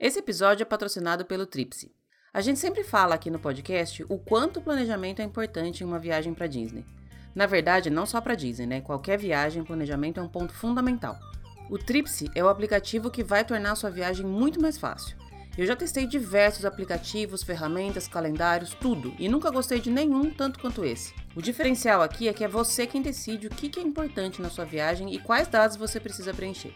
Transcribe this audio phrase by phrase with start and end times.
[0.00, 1.94] Esse episódio é patrocinado pelo Tripsy.
[2.32, 5.98] A gente sempre fala aqui no podcast o quanto o planejamento é importante em uma
[5.98, 6.86] viagem para Disney.
[7.34, 8.80] Na verdade, não só para Disney, né?
[8.80, 11.18] Qualquer viagem, planejamento é um ponto fundamental.
[11.68, 15.18] O Tripsy é o aplicativo que vai tornar sua viagem muito mais fácil.
[15.58, 20.82] Eu já testei diversos aplicativos, ferramentas, calendários, tudo, e nunca gostei de nenhum tanto quanto
[20.82, 21.12] esse.
[21.36, 24.64] O diferencial aqui é que é você quem decide o que é importante na sua
[24.64, 26.74] viagem e quais dados você precisa preencher.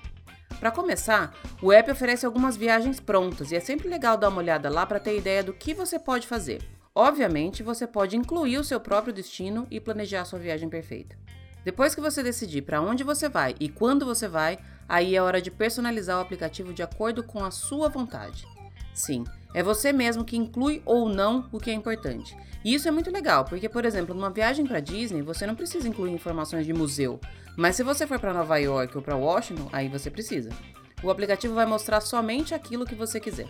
[0.61, 4.70] Para começar, o app oferece algumas viagens prontas e é sempre legal dar uma olhada
[4.70, 6.62] lá para ter ideia do que você pode fazer.
[6.95, 11.16] Obviamente, você pode incluir o seu próprio destino e planejar sua viagem perfeita.
[11.65, 15.41] Depois que você decidir para onde você vai e quando você vai, aí é hora
[15.41, 18.46] de personalizar o aplicativo de acordo com a sua vontade.
[18.95, 22.37] Sim, é você mesmo que inclui ou não o que é importante.
[22.65, 25.87] E isso é muito legal, porque, por exemplo, numa viagem para Disney, você não precisa
[25.87, 27.21] incluir informações de museu.
[27.57, 30.51] Mas se você for para Nova York ou para Washington, aí você precisa.
[31.02, 33.49] O aplicativo vai mostrar somente aquilo que você quiser.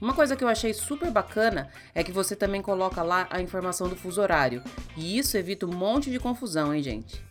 [0.00, 3.88] Uma coisa que eu achei super bacana é que você também coloca lá a informação
[3.88, 4.62] do fuso horário,
[4.96, 7.22] e isso evita um monte de confusão, hein, gente?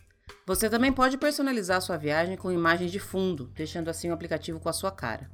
[0.46, 4.68] Você também pode personalizar sua viagem com imagens de fundo, deixando assim o aplicativo com
[4.68, 5.30] a sua cara.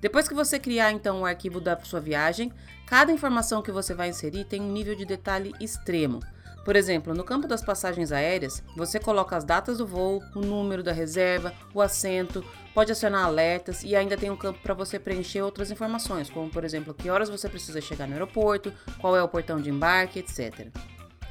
[0.00, 2.52] Depois que você criar então o arquivo da sua viagem,
[2.86, 6.20] cada informação que você vai inserir tem um nível de detalhe extremo.
[6.64, 10.82] Por exemplo, no campo das passagens aéreas, você coloca as datas do voo, o número
[10.82, 15.40] da reserva, o assento, pode acionar alertas e ainda tem um campo para você preencher
[15.40, 19.28] outras informações, como por exemplo, que horas você precisa chegar no aeroporto, qual é o
[19.28, 20.68] portão de embarque, etc.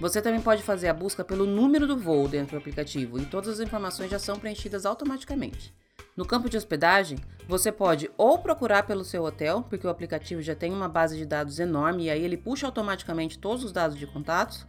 [0.02, 3.50] Você também pode fazer a busca pelo número do voo dentro do aplicativo e todas
[3.50, 5.74] as informações já são preenchidas automaticamente.
[6.18, 10.56] No campo de hospedagem, você pode ou procurar pelo seu hotel, porque o aplicativo já
[10.56, 14.08] tem uma base de dados enorme e aí ele puxa automaticamente todos os dados de
[14.08, 14.66] contatos,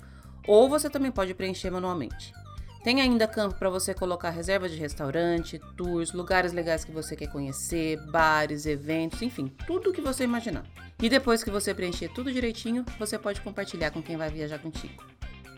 [0.46, 2.34] ou você também pode preencher manualmente.
[2.84, 7.32] Tem ainda campo para você colocar reserva de restaurante, tours, lugares legais que você quer
[7.32, 10.66] conhecer, bares, eventos, enfim, tudo o que você imaginar.
[11.02, 15.02] E depois que você preencher tudo direitinho, você pode compartilhar com quem vai viajar contigo.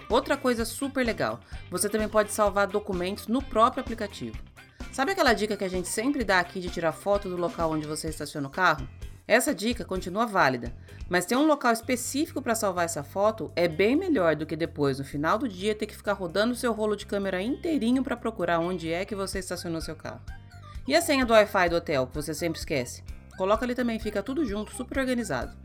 [0.09, 4.50] Outra coisa super legal, você também pode salvar documentos no próprio aplicativo.
[4.93, 7.87] Sabe aquela dica que a gente sempre dá aqui de tirar foto do local onde
[7.87, 8.89] você estaciona o carro?
[9.27, 10.75] Essa dica continua válida,
[11.09, 14.99] mas ter um local específico para salvar essa foto é bem melhor do que depois,
[14.99, 18.59] no final do dia, ter que ficar rodando seu rolo de câmera inteirinho para procurar
[18.59, 20.21] onde é que você estacionou seu carro.
[20.87, 23.05] E a senha do Wi-Fi do hotel, que você sempre esquece?
[23.39, 25.57] Coloca ali também, fica tudo junto, super organizado.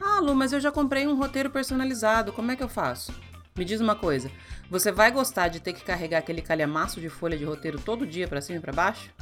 [0.00, 3.12] Ah, Lu, mas eu já comprei um roteiro personalizado, como é que eu faço?
[3.54, 4.30] Me diz uma coisa,
[4.70, 8.26] você vai gostar de ter que carregar aquele calhamaço de folha de roteiro todo dia
[8.26, 9.12] para cima e para baixo?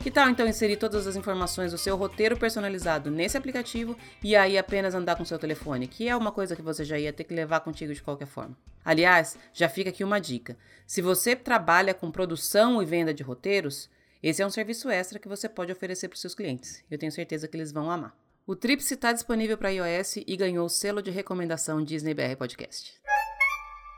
[0.00, 4.58] Que tal então inserir todas as informações do seu roteiro personalizado nesse aplicativo e aí
[4.58, 7.34] apenas andar com seu telefone, que é uma coisa que você já ia ter que
[7.34, 8.56] levar contigo de qualquer forma?
[8.84, 10.56] Aliás, já fica aqui uma dica.
[10.86, 13.88] Se você trabalha com produção e venda de roteiros,
[14.22, 16.84] esse é um serviço extra que você pode oferecer para seus clientes.
[16.90, 18.16] Eu tenho certeza que eles vão amar.
[18.46, 22.94] O Trips está disponível para iOS e ganhou o selo de recomendação Disney BR Podcast.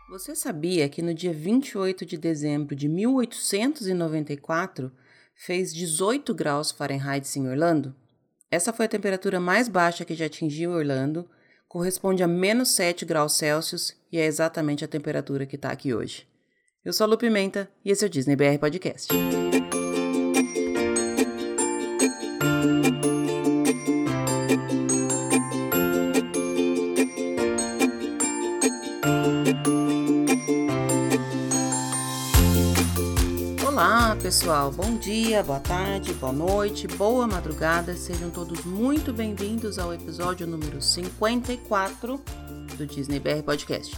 [0.09, 4.91] Você sabia que no dia 28 de dezembro de 1894
[5.35, 7.95] fez 18 graus Fahrenheit em Orlando?
[8.51, 11.29] Essa foi a temperatura mais baixa que já atingiu Orlando,
[11.69, 16.27] corresponde a menos 7 graus Celsius e é exatamente a temperatura que está aqui hoje.
[16.83, 19.13] Eu sou a Lu Pimenta e esse é o Disney BR Podcast.
[34.28, 40.47] Pessoal, bom dia, boa tarde, boa noite, boa madrugada, sejam todos muito bem-vindos ao episódio
[40.47, 42.22] número 54
[42.77, 43.97] do Disney BR Podcast.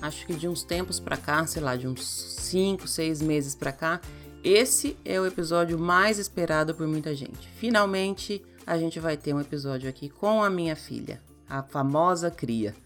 [0.00, 3.72] Acho que de uns tempos para cá, sei lá, de uns 5, 6 meses para
[3.72, 4.00] cá,
[4.44, 7.48] esse é o episódio mais esperado por muita gente.
[7.56, 12.76] Finalmente, a gente vai ter um episódio aqui com a minha filha, a famosa Cria.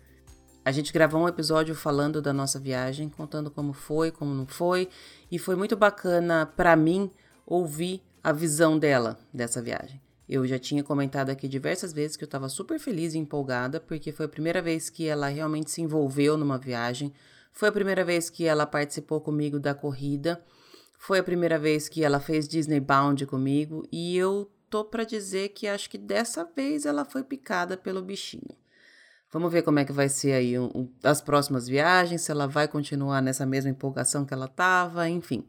[0.66, 4.88] A gente gravou um episódio falando da nossa viagem, contando como foi, como não foi,
[5.30, 7.08] e foi muito bacana para mim
[7.46, 10.02] ouvir a visão dela dessa viagem.
[10.28, 14.10] Eu já tinha comentado aqui diversas vezes que eu estava super feliz e empolgada, porque
[14.10, 17.12] foi a primeira vez que ela realmente se envolveu numa viagem,
[17.52, 20.44] foi a primeira vez que ela participou comigo da corrida,
[20.98, 25.50] foi a primeira vez que ela fez Disney Bound comigo, e eu tô para dizer
[25.50, 28.65] que acho que dessa vez ela foi picada pelo bichinho.
[29.32, 32.46] Vamos ver como é que vai ser aí um, um, as próximas viagens, se ela
[32.46, 35.44] vai continuar nessa mesma empolgação que ela estava, enfim.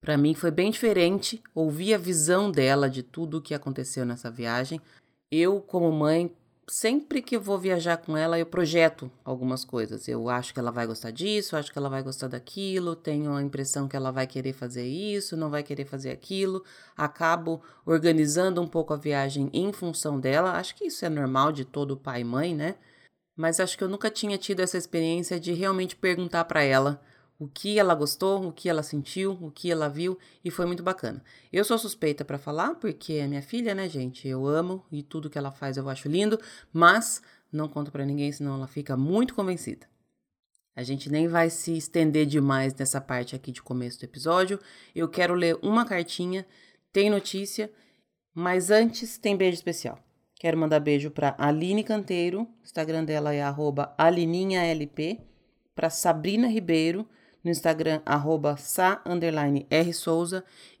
[0.00, 4.30] Para mim foi bem diferente ouvir a visão dela de tudo o que aconteceu nessa
[4.30, 4.80] viagem.
[5.30, 6.34] Eu, como mãe,
[6.68, 10.06] sempre que eu vou viajar com ela, eu projeto algumas coisas.
[10.06, 13.42] Eu acho que ela vai gostar disso, acho que ela vai gostar daquilo, tenho a
[13.42, 16.64] impressão que ela vai querer fazer isso, não vai querer fazer aquilo.
[16.96, 20.52] Acabo organizando um pouco a viagem em função dela.
[20.52, 22.76] Acho que isso é normal de todo pai e mãe, né?
[23.38, 27.00] Mas acho que eu nunca tinha tido essa experiência de realmente perguntar para ela
[27.38, 30.82] o que ela gostou, o que ela sentiu, o que ela viu e foi muito
[30.82, 31.22] bacana.
[31.52, 34.26] Eu sou suspeita para falar porque é minha filha, né, gente?
[34.26, 36.36] Eu amo e tudo que ela faz eu acho lindo,
[36.72, 39.86] mas não conto para ninguém senão ela fica muito convencida.
[40.74, 44.58] A gente nem vai se estender demais nessa parte aqui de começo do episódio.
[44.92, 46.44] Eu quero ler uma cartinha,
[46.92, 47.70] tem notícia,
[48.34, 50.07] mas antes tem beijo especial.
[50.38, 53.42] Quero mandar beijo para Aline Canteiro, Instagram dela é
[53.98, 54.98] alininhalp,
[55.74, 57.04] para Sabrina Ribeiro,
[57.42, 58.56] no Instagram, arroba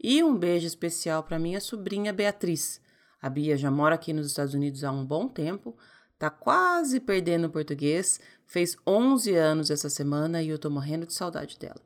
[0.00, 2.80] e um beijo especial para minha sobrinha Beatriz.
[3.20, 5.76] A Bia já mora aqui nos Estados Unidos há um bom tempo,
[6.16, 11.14] tá quase perdendo o português, fez 11 anos essa semana e eu tô morrendo de
[11.14, 11.80] saudade dela.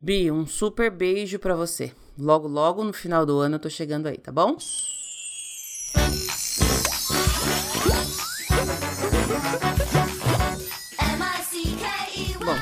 [0.00, 1.92] Bia, um super beijo para você.
[2.18, 4.56] Logo, logo no final do ano eu tô chegando aí, tá bom?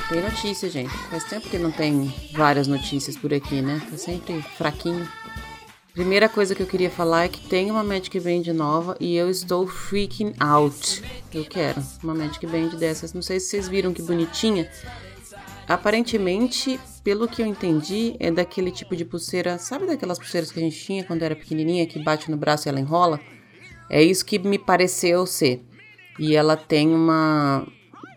[0.09, 0.91] Tem notícia, gente.
[1.11, 3.79] Faz tempo que não tem várias notícias por aqui, né?
[3.91, 5.07] Tá sempre fraquinho.
[5.93, 9.29] Primeira coisa que eu queria falar é que tem uma Magic Band nova e eu
[9.29, 11.03] estou freaking out.
[11.35, 13.13] Eu quero uma Magic Band dessas.
[13.13, 14.71] Não sei se vocês viram que bonitinha.
[15.69, 19.59] Aparentemente, pelo que eu entendi, é daquele tipo de pulseira.
[19.59, 22.71] Sabe daquelas pulseiras que a gente tinha quando era pequenininha, que bate no braço e
[22.71, 23.21] ela enrola?
[23.91, 25.65] É isso que me pareceu ser.
[26.19, 27.67] E ela tem uma,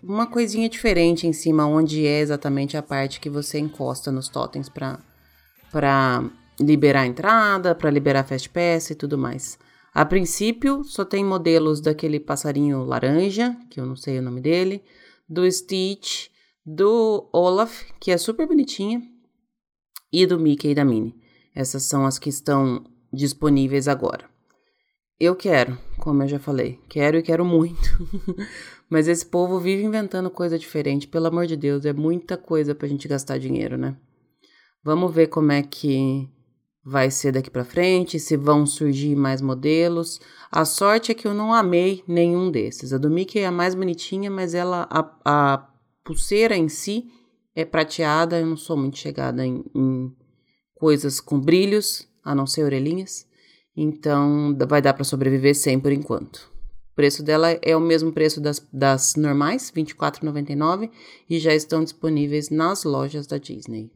[0.04, 4.70] uma coisinha diferente em cima, onde é exatamente a parte que você encosta nos totens
[4.70, 5.00] para
[5.72, 6.30] para
[6.60, 9.58] liberar a entrada, para liberar Fast Pass e tudo mais.
[9.94, 14.84] A princípio, só tem modelos daquele passarinho laranja, que eu não sei o nome dele,
[15.28, 16.28] do Stitch,
[16.66, 19.02] do Olaf, que é super bonitinha,
[20.12, 21.16] e do Mickey e da Minnie.
[21.56, 24.31] Essas são as que estão disponíveis agora.
[25.24, 27.78] Eu quero, como eu já falei, quero e quero muito.
[28.90, 32.88] Mas esse povo vive inventando coisa diferente, pelo amor de Deus, é muita coisa pra
[32.88, 33.96] gente gastar dinheiro, né?
[34.84, 36.28] Vamos ver como é que
[36.84, 40.20] vai ser daqui para frente, se vão surgir mais modelos.
[40.52, 42.92] A sorte é que eu não amei nenhum desses.
[42.92, 45.70] A do Mickey é a mais bonitinha, mas ela a, a
[46.04, 47.12] pulseira em si
[47.56, 48.40] é prateada.
[48.40, 50.12] Eu não sou muito chegada em, em
[50.74, 53.30] coisas com brilhos, a não ser orelhinhas.
[53.76, 56.52] Então, vai dar para sobreviver sem por enquanto.
[56.92, 60.90] O preço dela é o mesmo preço das, das normais, R$ 24,99,
[61.30, 63.90] e já estão disponíveis nas lojas da Disney.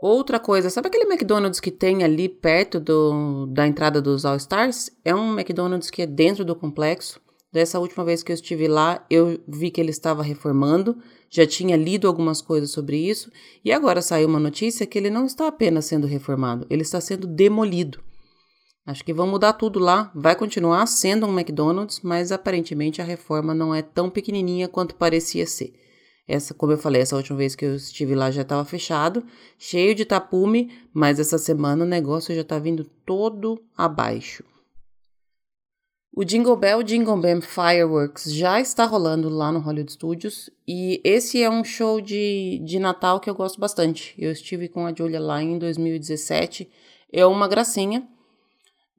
[0.00, 4.90] Outra coisa, sabe aquele McDonald's que tem ali perto do, da entrada dos All Stars?
[5.04, 7.20] É um McDonald's que é dentro do complexo.
[7.52, 10.96] Dessa última vez que eu estive lá, eu vi que ele estava reformando,
[11.30, 13.30] já tinha lido algumas coisas sobre isso,
[13.62, 17.26] e agora saiu uma notícia que ele não está apenas sendo reformado, ele está sendo
[17.26, 18.02] demolido.
[18.84, 20.10] Acho que vão mudar tudo lá.
[20.14, 25.46] Vai continuar sendo um McDonald's, mas aparentemente a reforma não é tão pequenininha quanto parecia
[25.46, 25.72] ser.
[26.26, 29.24] Essa, como eu falei, essa última vez que eu estive lá já estava fechado,
[29.58, 34.44] cheio de tapume, mas essa semana o negócio já está vindo todo abaixo.
[36.14, 41.42] O Jingle Bell Jingle Bam Fireworks já está rolando lá no Hollywood Studios e esse
[41.42, 44.14] é um show de, de Natal que eu gosto bastante.
[44.18, 46.70] Eu estive com a Julia lá em 2017,
[47.10, 48.06] é uma gracinha.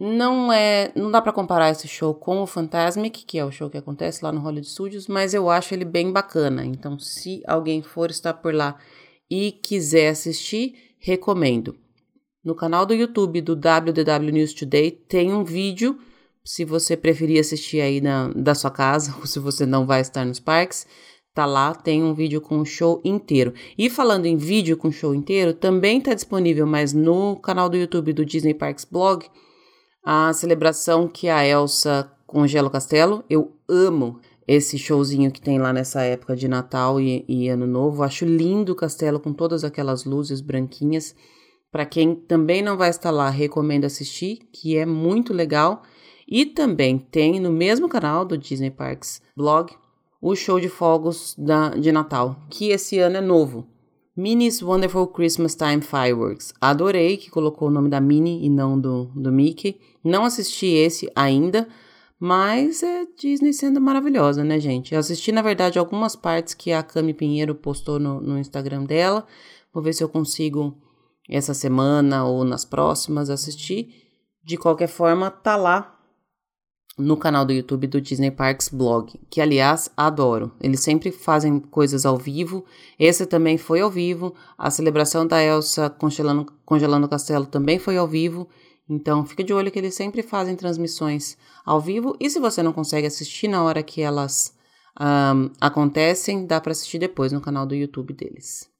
[0.05, 3.69] Não é, não dá para comparar esse show com o Fantasmic, que é o show
[3.69, 6.65] que acontece lá no Hollywood Studios, mas eu acho ele bem bacana.
[6.65, 8.77] Então, se alguém for estar por lá
[9.31, 11.77] e quiser assistir, recomendo.
[12.43, 15.98] No canal do YouTube do WDW News Today tem um vídeo,
[16.43, 20.25] se você preferir assistir aí na, da sua casa, ou se você não vai estar
[20.25, 20.86] nos parques,
[21.33, 23.53] tá lá, tem um vídeo com o show inteiro.
[23.77, 27.77] E falando em vídeo com o show inteiro, também está disponível, mas no canal do
[27.77, 29.25] YouTube do Disney Parks Blog,
[30.03, 33.24] a celebração que a Elsa congela o castelo.
[33.29, 38.03] Eu amo esse showzinho que tem lá nessa época de Natal e, e Ano Novo.
[38.03, 41.15] Acho lindo o castelo com todas aquelas luzes branquinhas.
[41.72, 45.83] Para quem também não vai estar lá, recomendo assistir, que é muito legal.
[46.27, 49.74] E também tem no mesmo canal do Disney Parks Blog
[50.22, 53.67] o show de fogos da, de Natal, que esse ano é novo.
[54.15, 56.53] Minnie's Wonderful Christmas Time Fireworks.
[56.62, 59.82] Adorei que colocou o nome da Minnie e não do, do Mickey.
[60.03, 61.67] Não assisti esse ainda,
[62.20, 64.93] mas é Disney sendo maravilhosa, né, gente?
[64.93, 69.25] Eu assisti, na verdade, algumas partes que a Cami Pinheiro postou no, no Instagram dela.
[69.74, 70.77] Vou ver se eu consigo
[71.27, 73.89] essa semana ou nas próximas assistir.
[74.43, 76.00] De qualquer forma, tá lá
[76.97, 80.51] no canal do YouTube do Disney Parks Blog, que aliás adoro.
[80.62, 82.65] Eles sempre fazem coisas ao vivo.
[83.00, 84.35] Esse também foi ao vivo.
[84.57, 88.47] A celebração da Elsa congelando, congelando o castelo também foi ao vivo.
[88.88, 92.15] Então fica de olho que eles sempre fazem transmissões ao vivo.
[92.19, 94.53] E se você não consegue assistir na hora que elas
[95.00, 98.73] um, acontecem, dá para assistir depois no canal do YouTube deles.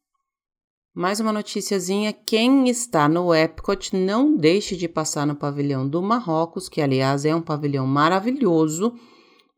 [0.96, 6.70] Mais uma noticiazinha: quem está no Epcot não deixe de passar no pavilhão do Marrocos,
[6.70, 8.94] que aliás é um pavilhão maravilhoso,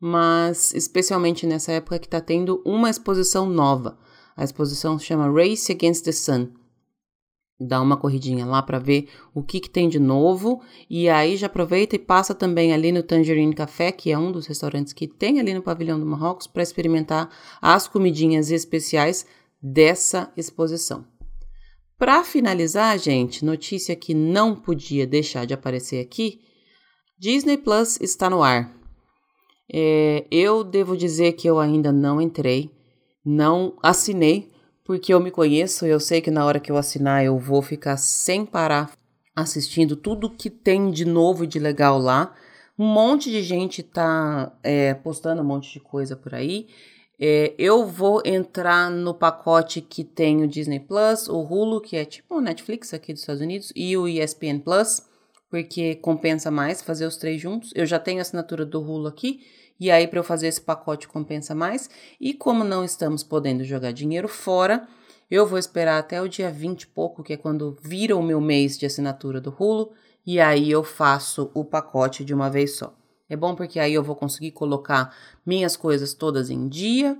[0.00, 3.98] mas especialmente nessa época que está tendo uma exposição nova.
[4.34, 6.48] A exposição se chama Race Against the Sun.
[7.60, 11.48] Dá uma corridinha lá para ver o que, que tem de novo e aí já
[11.48, 15.38] aproveita e passa também ali no Tangerine Café, que é um dos restaurantes que tem
[15.38, 17.28] ali no pavilhão do Marrocos, para experimentar
[17.60, 19.26] as comidinhas especiais
[19.62, 21.15] dessa exposição.
[21.98, 26.40] Para finalizar, gente, notícia que não podia deixar de aparecer aqui:
[27.18, 28.74] Disney Plus está no ar.
[29.72, 32.70] É, eu devo dizer que eu ainda não entrei,
[33.24, 34.52] não assinei,
[34.84, 37.96] porque eu me conheço, eu sei que na hora que eu assinar eu vou ficar
[37.96, 38.92] sem parar
[39.34, 42.34] assistindo tudo que tem de novo e de legal lá.
[42.78, 46.68] Um monte de gente tá é, postando um monte de coisa por aí.
[47.18, 52.04] É, eu vou entrar no pacote que tem o Disney Plus, o Hulu, que é
[52.04, 55.02] tipo o Netflix aqui dos Estados Unidos, e o ESPN Plus,
[55.50, 57.72] porque compensa mais fazer os três juntos.
[57.74, 59.40] Eu já tenho a assinatura do Hulu aqui,
[59.80, 61.88] e aí para eu fazer esse pacote compensa mais.
[62.20, 64.86] E como não estamos podendo jogar dinheiro fora,
[65.30, 68.40] eu vou esperar até o dia 20 e pouco, que é quando vira o meu
[68.40, 69.90] mês de assinatura do Hulu,
[70.26, 72.94] e aí eu faço o pacote de uma vez só.
[73.28, 75.14] É bom porque aí eu vou conseguir colocar
[75.44, 77.18] minhas coisas todas em dia.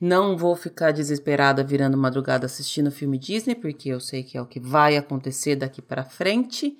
[0.00, 4.46] Não vou ficar desesperada virando madrugada assistindo filme Disney, porque eu sei que é o
[4.46, 6.76] que vai acontecer daqui para frente.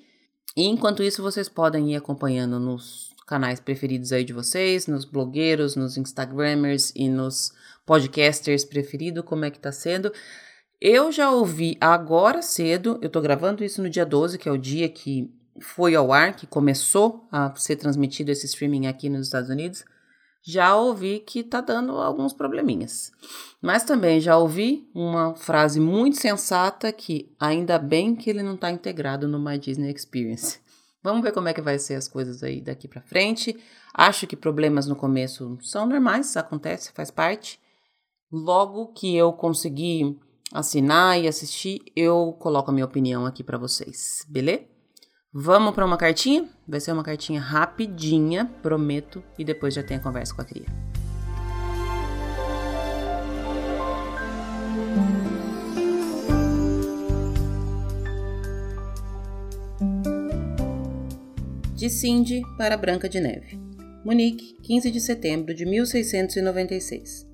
[0.55, 5.75] E enquanto isso, vocês podem ir acompanhando nos canais preferidos aí de vocês, nos blogueiros,
[5.75, 7.51] nos Instagramers e nos
[7.85, 10.11] podcasters preferidos, como é que tá sendo.
[10.79, 14.57] Eu já ouvi agora cedo, eu tô gravando isso no dia 12, que é o
[14.57, 15.29] dia que
[15.61, 19.83] foi ao ar, que começou a ser transmitido esse streaming aqui nos Estados Unidos,
[20.41, 23.11] já ouvi que tá dando alguns probleminhas.
[23.61, 28.71] Mas também já ouvi uma frase muito sensata que ainda bem que ele não está
[28.71, 30.59] integrado no My Disney Experience.
[31.03, 33.57] Vamos ver como é que vai ser as coisas aí daqui para frente.
[33.93, 37.59] Acho que problemas no começo são normais, acontece, faz parte.
[38.31, 40.17] Logo que eu conseguir
[40.53, 44.76] assinar e assistir, eu coloco a minha opinião aqui para vocês, beleza?
[45.39, 46.49] Vamos para uma cartinha?
[46.67, 50.65] Vai ser uma cartinha rapidinha, prometo, e depois já tem a conversa com a cria.
[61.75, 63.59] De Cindy para Branca de Neve.
[64.03, 67.27] Munique, 15 de setembro de 1696.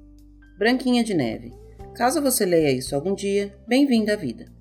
[0.60, 1.54] Branquinha de Neve.
[1.96, 4.52] Caso você leia isso algum dia, bem-vinda à vida.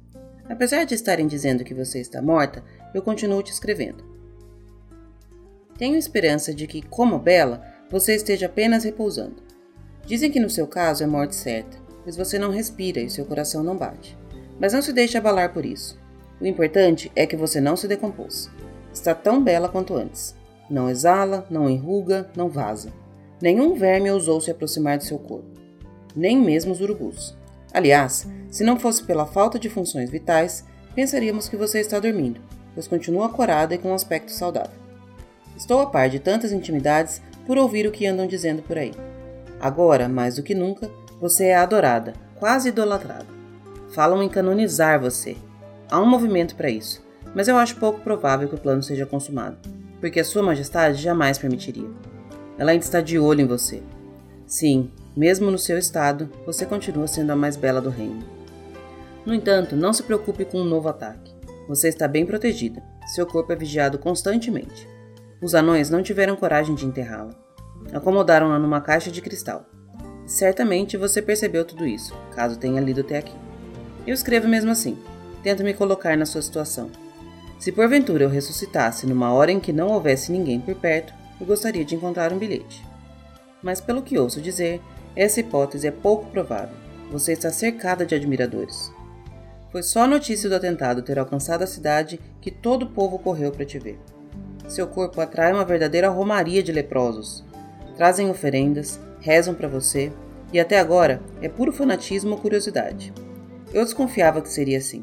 [0.48, 2.62] Apesar de estarem dizendo que você está morta,
[2.94, 4.04] eu continuo te escrevendo.
[5.76, 9.42] Tenho esperança de que, como Bela, você esteja apenas repousando.
[10.06, 13.62] Dizem que no seu caso é morte certa, pois você não respira e seu coração
[13.62, 14.16] não bate.
[14.60, 15.98] Mas não se deixe abalar por isso.
[16.40, 18.50] O importante é que você não se decompôs.
[18.92, 20.34] Está tão bela quanto antes.
[20.68, 22.92] Não exala, não enruga, não vaza.
[23.40, 25.60] Nenhum verme ousou se aproximar de seu corpo.
[26.14, 27.36] Nem mesmo os urubus.
[27.72, 32.40] Aliás, se não fosse pela falta de funções vitais, pensaríamos que você está dormindo,
[32.74, 34.82] pois continua corada e com um aspecto saudável.
[35.56, 38.92] Estou a par de tantas intimidades por ouvir o que andam dizendo por aí.
[39.60, 43.26] Agora, mais do que nunca, você é adorada, quase idolatrada.
[43.94, 45.36] Falam em canonizar você.
[45.90, 49.58] Há um movimento para isso, mas eu acho pouco provável que o plano seja consumado,
[50.00, 51.88] porque a Sua Majestade jamais permitiria.
[52.58, 53.82] Ela ainda está de olho em você.
[54.46, 58.24] Sim, mesmo no seu estado, você continua sendo a mais bela do reino.
[59.24, 61.31] No entanto, não se preocupe com um novo ataque.
[61.72, 62.82] Você está bem protegida.
[63.06, 64.86] Seu corpo é vigiado constantemente.
[65.40, 67.34] Os anões não tiveram coragem de enterrá-la.
[67.94, 69.64] Acomodaram-na numa caixa de cristal.
[70.26, 73.34] Certamente você percebeu tudo isso, caso tenha lido até aqui.
[74.06, 74.98] Eu escrevo mesmo assim.
[75.42, 76.90] Tento me colocar na sua situação.
[77.58, 81.86] Se porventura eu ressuscitasse numa hora em que não houvesse ninguém por perto, eu gostaria
[81.86, 82.86] de encontrar um bilhete.
[83.62, 84.78] Mas pelo que ouço dizer,
[85.16, 86.76] essa hipótese é pouco provável.
[87.10, 88.92] Você está cercada de admiradores.
[89.72, 93.50] Foi só a notícia do atentado ter alcançado a cidade que todo o povo correu
[93.50, 93.98] para te ver.
[94.68, 97.42] Seu corpo atrai uma verdadeira romaria de leprosos.
[97.96, 100.12] Trazem oferendas, rezam para você,
[100.52, 103.14] e até agora é puro fanatismo ou curiosidade.
[103.72, 105.02] Eu desconfiava que seria assim.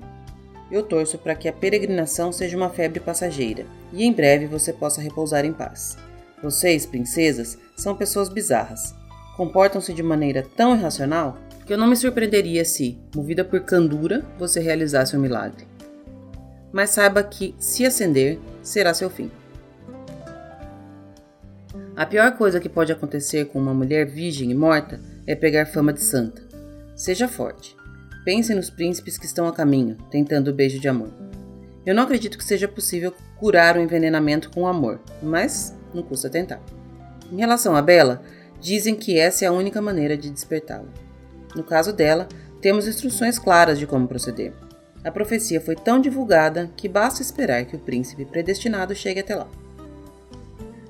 [0.71, 5.01] Eu torço para que a peregrinação seja uma febre passageira e em breve você possa
[5.01, 5.97] repousar em paz.
[6.43, 8.93] Vocês, princesas, são pessoas bizarras.
[9.35, 11.37] Comportam-se de maneira tão irracional
[11.69, 15.67] que eu não me surpreenderia se, movida por candura, você realizasse um milagre.
[16.71, 19.29] Mas saiba que, se acender, será seu fim.
[21.95, 25.93] A pior coisa que pode acontecer com uma mulher virgem e morta é pegar fama
[25.93, 26.41] de santa.
[26.95, 27.77] Seja forte.
[28.25, 31.11] Pense nos príncipes que estão a caminho, tentando o beijo de amor.
[31.85, 36.63] Eu não acredito que seja possível curar o envenenamento com amor, mas não custa tentar.
[37.31, 38.23] Em relação a Bela,
[38.59, 41.08] dizem que essa é a única maneira de despertá-la.
[41.55, 42.27] No caso dela,
[42.61, 44.53] temos instruções claras de como proceder.
[45.03, 49.47] A profecia foi tão divulgada que basta esperar que o príncipe predestinado chegue até lá.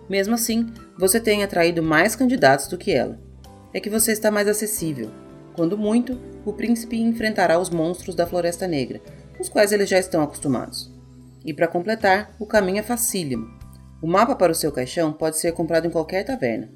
[0.10, 3.20] Mesmo assim, você tem atraído mais candidatos do que ela.
[3.72, 5.12] É que você está mais acessível.
[5.56, 9.00] Quando muito, o príncipe enfrentará os monstros da Floresta Negra,
[9.40, 10.92] os quais eles já estão acostumados.
[11.46, 13.48] E para completar, o caminho é facílimo.
[14.02, 16.70] O mapa para o seu caixão pode ser comprado em qualquer taverna.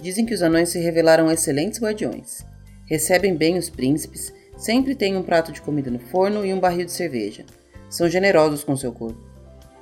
[0.00, 2.44] Dizem que os anões se revelaram excelentes guardiões.
[2.92, 6.84] Recebem bem os príncipes, sempre têm um prato de comida no forno e um barril
[6.84, 7.42] de cerveja.
[7.88, 9.18] São generosos com seu corpo.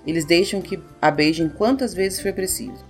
[0.07, 2.85] Eles deixam que a beijem quantas vezes for preciso.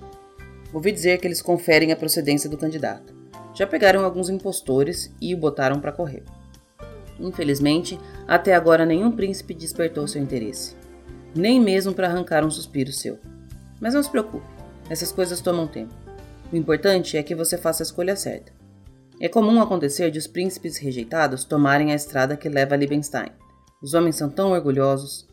[0.75, 3.15] Ouvi dizer que eles conferem a procedência do candidato.
[3.55, 6.23] Já pegaram alguns impostores e o botaram para correr.
[7.19, 7.99] Infelizmente,
[8.29, 10.77] até agora nenhum príncipe despertou seu interesse,
[11.35, 13.19] nem mesmo para arrancar um suspiro seu.
[13.81, 14.45] Mas não se preocupe,
[14.91, 15.95] essas coisas tomam tempo.
[16.53, 18.60] O importante é que você faça a escolha certa.
[19.21, 23.31] É comum acontecer de os príncipes rejeitados tomarem a estrada que leva a Liebenstein.
[23.83, 25.29] Os homens são tão orgulhosos.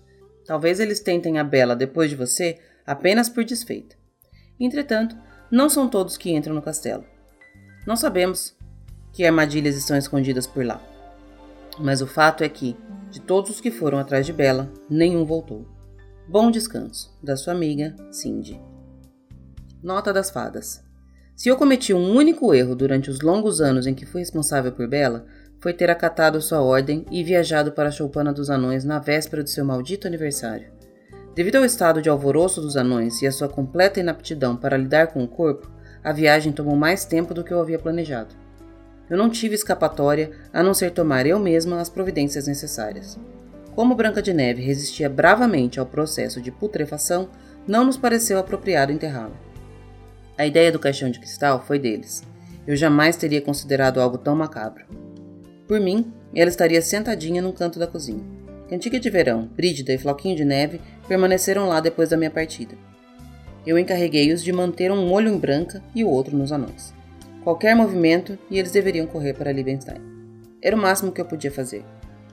[0.46, 3.96] Talvez eles tentem a Bela depois de você apenas por desfeita.
[4.60, 5.16] Entretanto,
[5.50, 7.06] não são todos que entram no castelo.
[7.86, 8.54] Não sabemos
[9.14, 10.82] que armadilhas estão escondidas por lá.
[11.80, 12.76] Mas o fato é que,
[13.10, 15.66] de todos os que foram atrás de Bela, nenhum voltou.
[16.28, 18.60] Bom descanso, da sua amiga Cindy.
[19.82, 20.87] Nota das fadas.
[21.38, 24.88] Se eu cometi um único erro durante os longos anos em que fui responsável por
[24.88, 25.24] Bela,
[25.60, 29.52] foi ter acatado sua ordem e viajado para a choupana dos anões na véspera de
[29.52, 30.72] seu maldito aniversário.
[31.36, 35.24] Devido ao estado de alvoroço dos anões e a sua completa inaptidão para lidar com
[35.24, 35.70] o corpo,
[36.04, 38.34] a viagem tomou mais tempo do que eu havia planejado.
[39.08, 43.16] Eu não tive escapatória a não ser tomar eu mesma as providências necessárias.
[43.76, 47.30] Como Branca de Neve resistia bravamente ao processo de putrefação,
[47.68, 49.46] não nos pareceu apropriado enterrá-la.
[50.38, 52.22] A ideia do caixão de cristal foi deles.
[52.68, 54.86] Eu jamais teria considerado algo tão macabro.
[55.68, 58.24] Por mim, ela estaria sentadinha num canto da cozinha.
[58.70, 62.76] Cantiga de Verão, Brígida e Floquinho de Neve permaneceram lá depois da minha partida.
[63.66, 66.94] Eu encarreguei-os de manter um olho em Branca e o outro nos anões.
[67.44, 70.02] Qualquer movimento e eles deveriam correr para Liebenstein.
[70.62, 71.84] Era o máximo que eu podia fazer.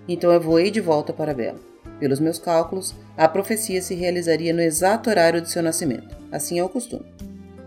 [0.06, 1.60] Então eu voei de volta para Bela.
[1.98, 6.64] Pelos meus cálculos, a profecia se realizaria no exato horário de seu nascimento, assim é
[6.64, 7.13] o costume.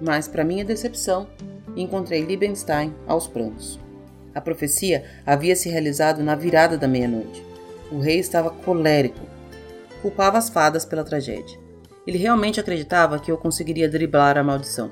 [0.02, 1.28] Mas, para minha decepção,
[1.76, 3.80] encontrei Liebenstein aos prantos.
[4.34, 7.44] A profecia havia se realizado na virada da meia-noite.
[7.92, 9.20] O rei estava colérico.
[10.02, 11.60] Culpava as fadas pela tragédia.
[12.06, 14.92] Ele realmente acreditava que eu conseguiria driblar a maldição.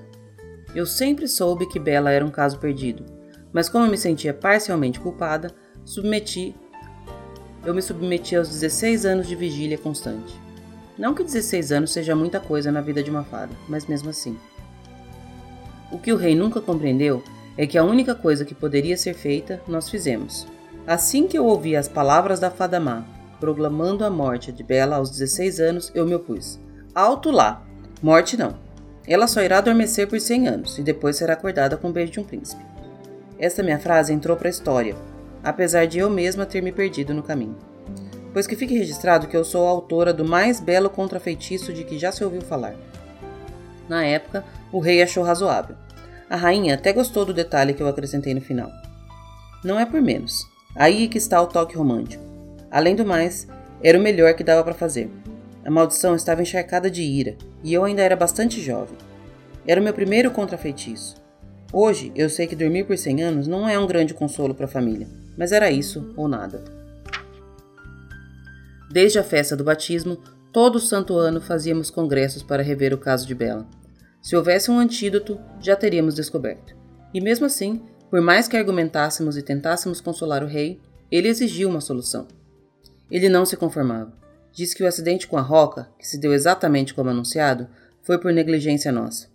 [0.74, 3.06] Eu sempre soube que Bela era um caso perdido,
[3.54, 5.52] mas como eu me sentia parcialmente culpada,
[5.86, 6.56] submeti
[7.66, 10.40] eu me submeti aos 16 anos de vigília constante.
[10.98, 14.38] Não que 16 anos seja muita coisa na vida de uma fada, mas mesmo assim.
[15.92, 17.24] O que o rei nunca compreendeu
[17.58, 20.48] é que a única coisa que poderia ser feita, nós fizemos.
[20.86, 23.06] Assim que eu ouvi as palavras da fada má,
[23.40, 26.60] proclamando a morte de Bela aos 16 anos, eu me opus.
[26.94, 27.66] Alto lá!
[28.02, 28.56] Morte não.
[29.08, 32.20] Ela só irá adormecer por 100 anos e depois será acordada com o beijo de
[32.20, 32.64] um príncipe.
[33.38, 34.96] Esta minha frase entrou para a história,
[35.44, 37.58] apesar de eu mesma ter me perdido no caminho.
[38.34, 41.98] Pois que fique registrado que eu sou a autora do mais belo contrafeitiço de que
[41.98, 42.76] já se ouviu falar.
[43.88, 44.44] Na época,
[44.76, 45.78] o rei achou razoável.
[46.30, 48.70] A rainha até gostou do detalhe que eu acrescentei no final.
[49.64, 50.46] Não é por menos.
[50.76, 52.22] Aí é que está o toque romântico.
[52.70, 53.48] Além do mais,
[53.82, 55.10] era o melhor que dava para fazer.
[55.64, 58.98] A maldição estava encharcada de ira, e eu ainda era bastante jovem.
[59.66, 61.16] Era o meu primeiro contrafeitiço.
[61.72, 64.70] Hoje, eu sei que dormir por 100 anos não é um grande consolo para a
[64.70, 65.08] família,
[65.38, 66.62] mas era isso ou nada.
[68.92, 70.18] Desde a festa do batismo,
[70.52, 73.66] todo santo ano fazíamos congressos para rever o caso de Bela.
[74.26, 76.76] Se houvesse um antídoto, já teríamos descoberto.
[77.14, 81.80] E mesmo assim, por mais que argumentássemos e tentássemos consolar o rei, ele exigia uma
[81.80, 82.28] solução.
[83.12, 84.12] Ele não se conformava.
[84.52, 87.68] Disse que o acidente com a roca, que se deu exatamente como anunciado,
[88.02, 89.28] foi por negligência nossa.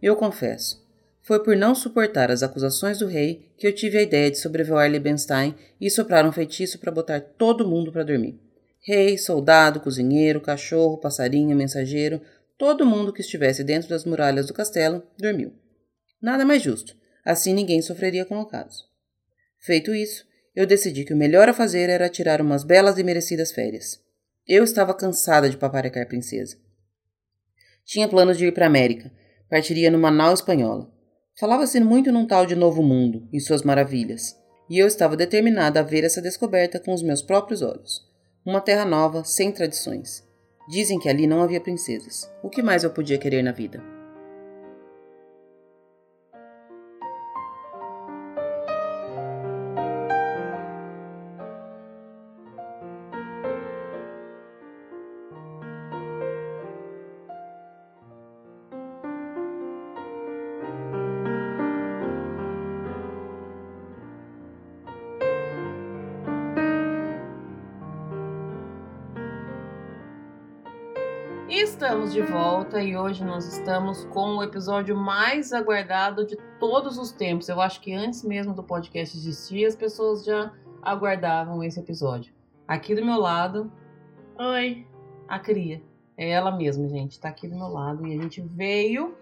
[0.00, 0.86] Eu confesso,
[1.20, 4.88] foi por não suportar as acusações do rei que eu tive a ideia de sobrevoar
[4.88, 8.38] Liebenstein e soprar um feitiço para botar todo mundo para dormir.
[8.80, 12.20] Rei, soldado, cozinheiro, cachorro, passarinho, mensageiro,
[12.58, 15.52] todo mundo que estivesse dentro das muralhas do castelo dormiu.
[16.20, 18.84] Nada mais justo, assim ninguém sofreria com o caso.
[19.60, 23.52] Feito isso, eu decidi que o melhor a fazer era tirar umas belas e merecidas
[23.52, 24.00] férias.
[24.46, 26.56] Eu estava cansada de paparicar princesa.
[27.84, 29.12] Tinha planos de ir para a América,
[29.48, 30.92] partiria numa nau espanhola.
[31.38, 34.36] Falava-se muito num tal de Novo Mundo e suas maravilhas,
[34.68, 38.04] e eu estava determinada a ver essa descoberta com os meus próprios olhos.
[38.44, 40.27] Uma terra nova, sem tradições.
[40.68, 42.30] Dizem que ali não havia princesas.
[42.42, 43.82] O que mais eu podia querer na vida?
[72.08, 77.12] Estamos de volta e hoje nós estamos com o episódio mais aguardado de todos os
[77.12, 77.50] tempos.
[77.50, 82.32] Eu acho que antes mesmo do podcast existir, as pessoas já aguardavam esse episódio.
[82.66, 83.70] Aqui do meu lado.
[84.38, 84.86] Oi.
[85.28, 85.82] A Cria.
[86.16, 87.20] É ela mesma, gente.
[87.20, 88.06] Tá aqui do meu lado.
[88.06, 89.14] E a gente veio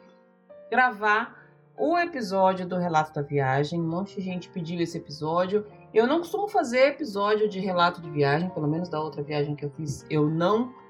[0.71, 1.45] gravar
[1.77, 3.81] o episódio do Relato da Viagem.
[3.81, 5.67] Um monte de gente pediu esse episódio.
[5.93, 9.65] Eu não costumo fazer episódio de relato de viagem, pelo menos da outra viagem que
[9.65, 10.86] eu fiz, eu não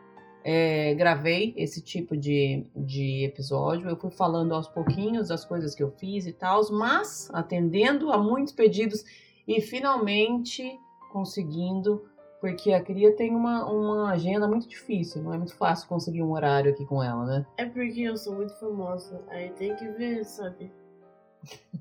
[0.49, 3.89] é, gravei esse tipo de, de episódio.
[3.89, 8.17] Eu fui falando aos pouquinhos das coisas que eu fiz e tal, mas atendendo a
[8.17, 9.05] muitos pedidos
[9.49, 10.79] e finalmente
[11.13, 12.05] conseguindo,
[12.41, 16.31] porque a Cria tem uma, uma agenda muito difícil, não é muito fácil conseguir um
[16.31, 17.47] horário aqui com ela, né?
[17.57, 20.71] É porque eu sou muito famosa, aí tem que ver, sabe?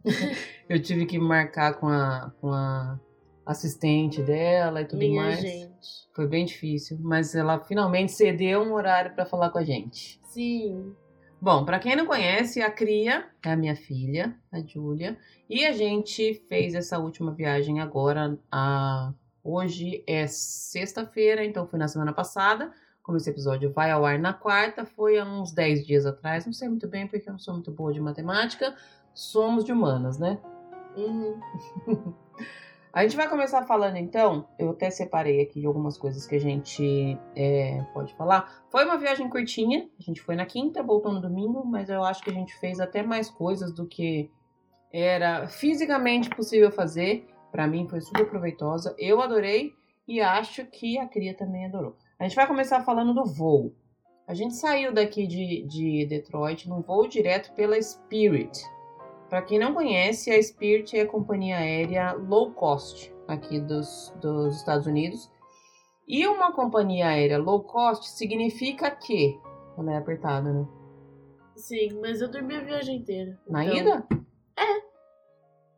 [0.68, 3.00] eu tive que marcar com a, com a
[3.46, 5.40] assistente dela e tudo Minha mais.
[5.40, 6.06] gente.
[6.14, 10.20] Foi bem difícil, mas ela finalmente cedeu um horário para falar com a gente.
[10.24, 10.96] Sim.
[11.42, 15.18] Bom, para quem não conhece, a Cria é a minha filha, a Júlia,
[15.50, 18.40] e a gente fez essa última viagem agora.
[18.52, 19.14] A...
[19.44, 22.72] Hoje é sexta-feira, então foi na semana passada.
[23.04, 26.48] Como esse episódio vai ao ar na quarta, foi há uns 10 dias atrás.
[26.48, 28.76] Não sei muito bem porque eu não sou muito boa de matemática.
[29.14, 30.40] Somos de humanas, né?
[30.98, 31.40] Uhum.
[32.96, 34.48] A gente vai começar falando então.
[34.58, 38.64] Eu até separei aqui algumas coisas que a gente é, pode falar.
[38.70, 39.90] Foi uma viagem curtinha.
[40.00, 42.80] A gente foi na quinta, voltou no domingo, mas eu acho que a gente fez
[42.80, 44.32] até mais coisas do que
[44.94, 47.28] era fisicamente possível fazer.
[47.52, 48.96] Para mim foi super proveitosa.
[48.98, 49.74] Eu adorei
[50.08, 51.98] e acho que a Cria também adorou.
[52.18, 53.76] A gente vai começar falando do voo.
[54.26, 58.58] A gente saiu daqui de, de Detroit num voo direto pela Spirit.
[59.30, 64.56] Para quem não conhece, a Spirit é a companhia aérea low cost aqui dos, dos
[64.58, 65.32] Estados Unidos.
[66.08, 69.40] E uma companhia aérea low cost significa que
[69.78, 70.66] ela é apertada, né?
[71.56, 73.40] Sim, mas eu dormi a viagem inteira.
[73.48, 74.08] Na Então, ida?
[74.58, 74.78] É.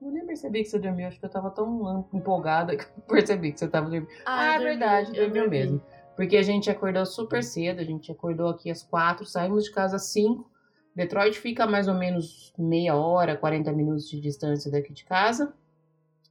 [0.02, 3.52] Eu nem percebi que você dormiu, acho que eu tava tão empolgada que eu percebi
[3.54, 4.12] que você tava dormindo.
[4.26, 5.50] Ah, é eu dormi, verdade, dormiu dormi.
[5.50, 5.82] mesmo.
[6.16, 9.96] Porque a gente acordou super cedo, a gente acordou aqui às quatro, saímos de casa
[9.96, 10.50] às cinco.
[10.98, 15.54] Detroit fica a mais ou menos meia hora, 40 minutos de distância daqui de casa.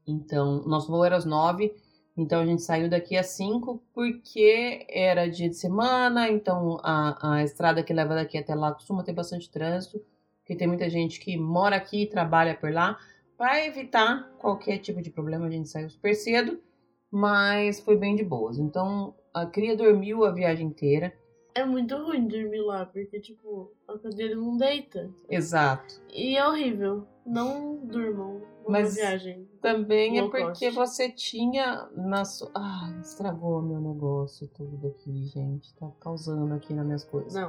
[0.04, 1.72] Então, nosso voo era às nove,
[2.16, 7.44] então a gente saiu daqui às cinco porque era dia de semana, então a, a
[7.44, 10.04] estrada que leva daqui até lá costuma ter bastante trânsito,
[10.40, 12.98] porque tem muita gente que mora aqui e trabalha por lá.
[13.38, 16.58] Para evitar qualquer tipo de problema, a gente saiu super cedo,
[17.08, 18.58] mas foi bem de boas.
[18.58, 21.14] Então, a Cria dormiu a viagem inteira.
[21.56, 25.10] É muito ruim dormir lá, porque, tipo, a cadeira não deita.
[25.26, 25.94] Exato.
[26.12, 27.06] E é horrível.
[27.24, 29.48] Não durmam Mas- viagem.
[29.62, 30.70] Também é porque cost.
[30.70, 32.50] você tinha na sua.
[32.54, 35.74] Ah, estragou meu negócio tudo aqui, gente.
[35.76, 37.32] Tá causando aqui nas minhas coisas.
[37.32, 37.48] Não.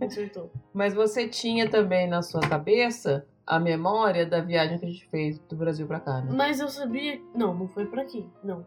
[0.00, 0.50] Consertou.
[0.74, 5.38] Mas você tinha também na sua cabeça a memória da viagem que a gente fez
[5.38, 6.32] do Brasil pra cá, né?
[6.34, 7.20] Mas eu sabia.
[7.32, 8.28] Não, não foi pra aqui.
[8.42, 8.66] Não.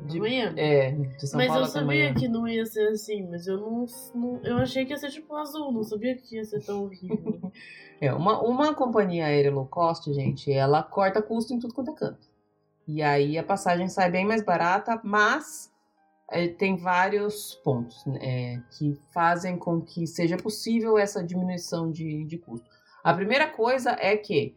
[0.00, 0.60] De- Miami.
[0.60, 2.14] É, de São Mas Paulo eu sabia Miami.
[2.20, 5.34] que não ia ser assim, mas eu não, não- Eu achei que ia ser tipo
[5.36, 7.52] azul, não sabia que ia ser tão horrível.
[8.00, 11.94] É, uma, uma companhia aérea low cost, gente, ela corta custo em tudo quanto é
[11.94, 12.26] canto.
[12.88, 15.70] E aí a passagem sai bem mais barata, mas
[16.28, 22.24] é, tem vários pontos né, é, que fazem com que seja possível essa diminuição de,
[22.24, 22.68] de custo.
[23.04, 24.56] A primeira coisa é que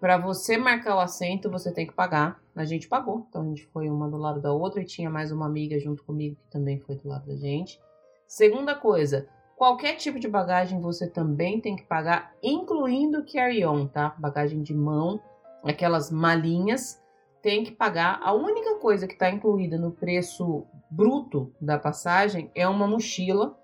[0.00, 2.40] para você marcar o assento, você tem que pagar.
[2.54, 5.32] A gente pagou, então a gente foi uma do lado da outra e tinha mais
[5.32, 7.80] uma amiga junto comigo que também foi do lado da gente.
[8.26, 14.14] Segunda coisa, qualquer tipo de bagagem você também tem que pagar, incluindo carry-on, tá?
[14.18, 15.20] Bagagem de mão,
[15.64, 17.02] aquelas malinhas,
[17.42, 18.20] tem que pagar.
[18.22, 23.56] A única coisa que está incluída no preço bruto da passagem é uma mochila,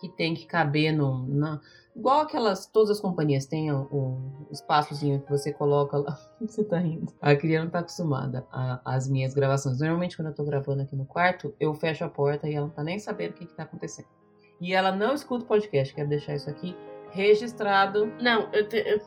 [0.00, 1.26] que tem que caber no.
[1.26, 1.60] Na,
[1.94, 2.66] igual aquelas.
[2.66, 6.18] Todas as companhias têm o, o espaçozinho que você coloca lá.
[6.40, 7.12] você tá rindo.
[7.20, 8.46] A criança não tá acostumada
[8.84, 9.80] às minhas gravações.
[9.80, 12.74] Normalmente, quando eu tô gravando aqui no quarto, eu fecho a porta e ela não
[12.74, 14.08] tá nem sabendo o que, que tá acontecendo.
[14.60, 16.76] E ela não escuta o podcast, quero deixar isso aqui
[17.10, 18.06] registrado.
[18.20, 19.00] Não, eu, te, eu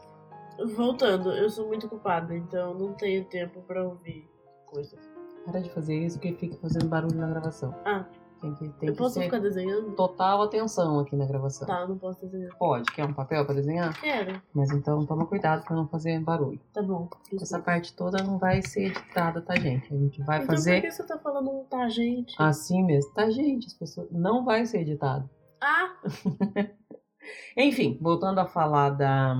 [0.75, 4.29] voltando, eu sou muito ocupada, então não tenho tempo pra ouvir
[4.65, 4.99] coisas.
[5.45, 7.73] Para de fazer isso que fica fazendo barulho na gravação.
[7.85, 8.05] Ah.
[8.41, 9.95] Tem que, tem eu que posso ficar desenhando?
[9.95, 11.67] total atenção aqui na gravação.
[11.67, 12.55] Tá, não posso desenhar.
[12.57, 13.99] Pode, quer um papel pra desenhar?
[13.99, 14.41] Quero.
[14.53, 16.59] Mas então toma cuidado pra não fazer barulho.
[16.73, 17.09] Tá bom.
[17.33, 19.93] Essa parte toda não vai ser editada, tá, gente?
[19.93, 20.81] A gente vai então, fazer.
[20.81, 22.35] Por que você tá falando tá, gente?
[22.37, 23.11] Assim mesmo.
[23.13, 24.07] Tá, gente, as pessoas.
[24.11, 25.29] Não vai ser editado.
[25.61, 25.95] Ah!
[27.57, 29.35] Enfim, voltando a falar da,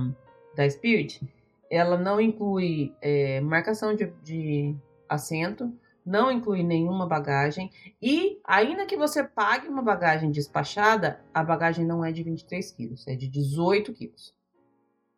[0.54, 1.26] da Spirit,
[1.70, 4.76] ela não inclui é, marcação de, de
[5.08, 5.72] assento,
[6.08, 12.02] não inclui nenhuma bagagem e ainda que você pague uma bagagem despachada, a bagagem não
[12.02, 14.34] é de 23 quilos, é de 18 quilos.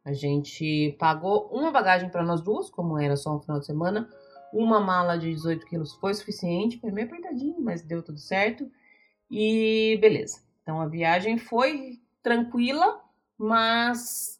[0.04, 4.10] A gente pagou uma bagagem para nós duas, como era só um final de semana.
[4.52, 8.68] Uma mala de 18 quilos foi suficiente, foi meio apertadinho, mas deu tudo certo.
[9.30, 10.42] E beleza.
[10.62, 13.00] Então a viagem foi tranquila,
[13.38, 14.39] mas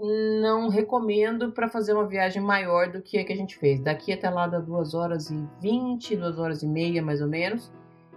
[0.00, 3.80] não recomendo para fazer uma viagem maior do que a que a gente fez.
[3.80, 7.72] Daqui até lá dá 2 horas e 20, 2 horas e meia mais ou menos.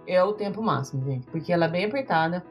[0.06, 2.44] É o tempo máximo, gente, porque ela é bem apertada.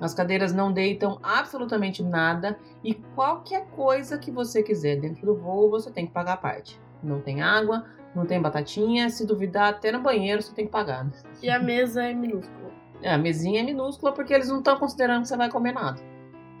[0.00, 5.70] As cadeiras não deitam absolutamente nada e qualquer coisa que você quiser dentro do voo
[5.70, 6.80] você tem que pagar a parte.
[7.02, 11.04] Não tem água, não tem batatinha, se duvidar até no banheiro você tem que pagar.
[11.04, 11.10] Né?
[11.42, 12.70] E a mesa é minúscula.
[13.02, 16.00] É, a mesinha é minúscula porque eles não estão considerando que você vai comer nada.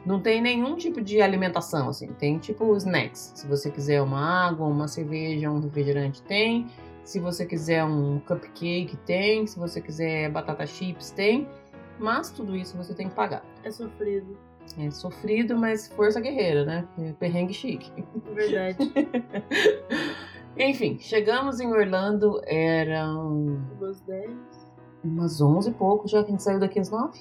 [0.08, 2.06] Não tem nenhum tipo de alimentação, assim.
[2.14, 3.30] Tem tipo snacks.
[3.34, 6.66] Se você quiser uma água, uma cerveja, um refrigerante, tem.
[7.04, 9.46] Se você quiser um cupcake, tem.
[9.46, 11.46] Se você quiser batata chips, tem.
[11.98, 13.44] Mas tudo isso você tem que pagar.
[13.62, 14.38] É sofrido.
[14.78, 16.88] É sofrido, mas força guerreira, né?
[16.98, 17.92] É perrengue chique.
[18.32, 18.78] Verdade.
[20.56, 23.58] Enfim, chegamos em Orlando, eram.
[23.78, 24.30] Umas 10.
[25.04, 27.20] Umas 11 e pouco, já que a gente saiu daqui às 9.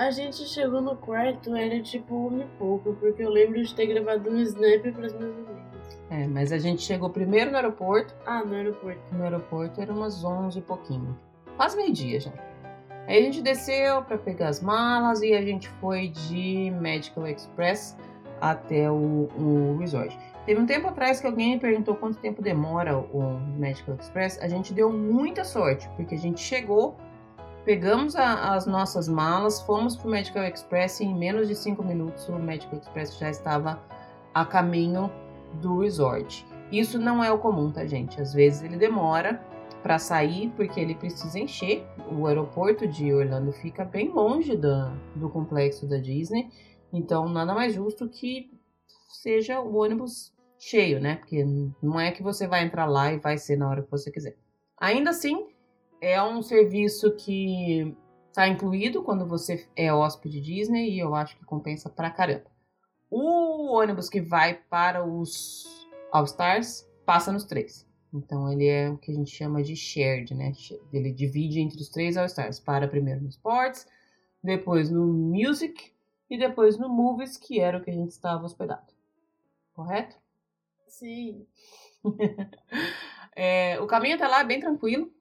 [0.00, 3.84] A gente chegou no quarto, era tipo uma e pouco, porque eu lembro de ter
[3.84, 6.02] gravado um snap pras minhas amigas.
[6.08, 8.14] É, mas a gente chegou primeiro no aeroporto.
[8.24, 8.98] Ah, no aeroporto.
[9.12, 11.14] No aeroporto era umas 11 e pouquinho.
[11.54, 12.32] Quase meio-dia já.
[13.06, 17.94] Aí a gente desceu para pegar as malas e a gente foi de Medical Express
[18.40, 20.18] até o, o resort.
[20.46, 24.38] Teve um tempo atrás que alguém me perguntou quanto tempo demora o Medical Express.
[24.40, 26.96] A gente deu muita sorte, porque a gente chegou
[27.64, 31.82] Pegamos a, as nossas malas, fomos para o Medical Express e em menos de 5
[31.82, 33.82] minutos o Medical Express já estava
[34.32, 35.10] a caminho
[35.60, 36.46] do resort.
[36.72, 38.20] Isso não é o comum, tá, gente?
[38.20, 39.44] Às vezes ele demora
[39.82, 41.84] para sair porque ele precisa encher.
[42.10, 46.48] O aeroporto de Orlando fica bem longe do, do complexo da Disney,
[46.92, 48.50] então nada mais justo que
[49.08, 51.16] seja o ônibus cheio, né?
[51.16, 51.44] Porque
[51.82, 54.36] não é que você vai entrar lá e vai ser na hora que você quiser.
[54.78, 55.46] Ainda assim,
[56.00, 57.94] é um serviço que
[58.28, 62.50] está incluído quando você é hóspede Disney e eu acho que compensa pra caramba.
[63.10, 67.86] O ônibus que vai para os All Stars passa nos três.
[68.12, 70.52] Então ele é o que a gente chama de shared, né?
[70.92, 72.58] Ele divide entre os três All Stars.
[72.58, 73.86] Para primeiro no Sports,
[74.42, 75.92] depois no Music
[76.28, 78.92] e depois no Movies, que era o que a gente estava hospedado.
[79.74, 80.16] Correto?
[80.88, 81.46] Sim.
[83.36, 85.12] é, o caminho até lá é bem tranquilo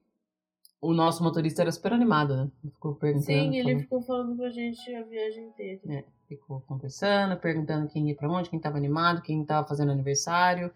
[0.81, 2.51] o nosso motorista era super animado, né?
[2.63, 3.25] Ele ficou perguntando.
[3.25, 3.81] Sim, ele falando...
[3.81, 5.81] ficou falando com a gente a viagem inteira.
[5.89, 10.71] É, ficou conversando, perguntando quem ia pra onde, quem tava animado, quem tava fazendo aniversário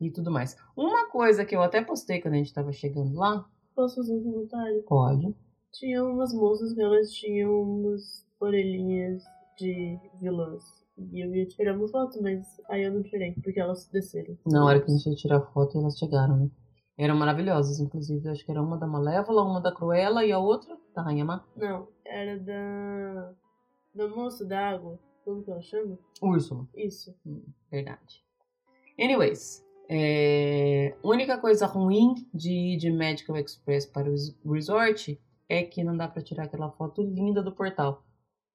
[0.00, 0.56] e tudo mais.
[0.76, 3.44] Uma coisa que eu até postei quando a gente tava chegando lá.
[3.74, 4.82] Posso fazer um comentário?
[4.84, 5.34] Pode.
[5.72, 9.22] Tinha umas moças que elas tinham umas orelhinhas
[9.58, 10.62] de vilãs.
[11.12, 14.36] E eu ia tirar uma foto, mas aí eu não tirei, porque elas desceram.
[14.46, 16.50] Na hora que a gente ia tirar foto, elas chegaram, né?
[16.98, 18.28] Eram maravilhosas, inclusive.
[18.28, 21.44] Acho que era uma da Malévola, uma da Cruella e a outra da Rainha Má.
[21.56, 23.32] Não, era da.
[23.94, 24.98] Da moça da água.
[25.24, 25.96] Como que ela chama?
[26.20, 26.66] Úrsula.
[26.74, 27.14] Isso.
[27.24, 28.24] Hum, verdade.
[28.98, 30.96] Anyways, é...
[31.04, 34.10] única coisa ruim de ir de Medical Express para
[34.44, 38.02] o resort é que não dá para tirar aquela foto linda do portal.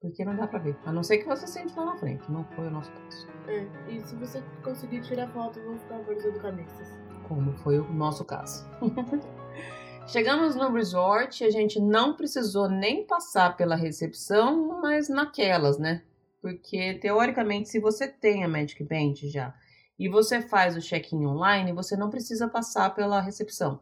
[0.01, 0.77] Porque não dá pra ver.
[0.86, 2.29] A não ser que você sente lá na frente.
[2.29, 3.27] Não foi o nosso caso.
[3.47, 8.23] É, e se você conseguir tirar foto, vão ficar aparecendo cabeças como foi o nosso
[8.23, 8.65] caso.
[10.07, 16.03] Chegamos no resort, a gente não precisou nem passar pela recepção, mas naquelas, né?
[16.41, 19.53] Porque teoricamente, se você tem a Magic Band já
[19.97, 23.79] e você faz o check-in online, você não precisa passar pela recepção,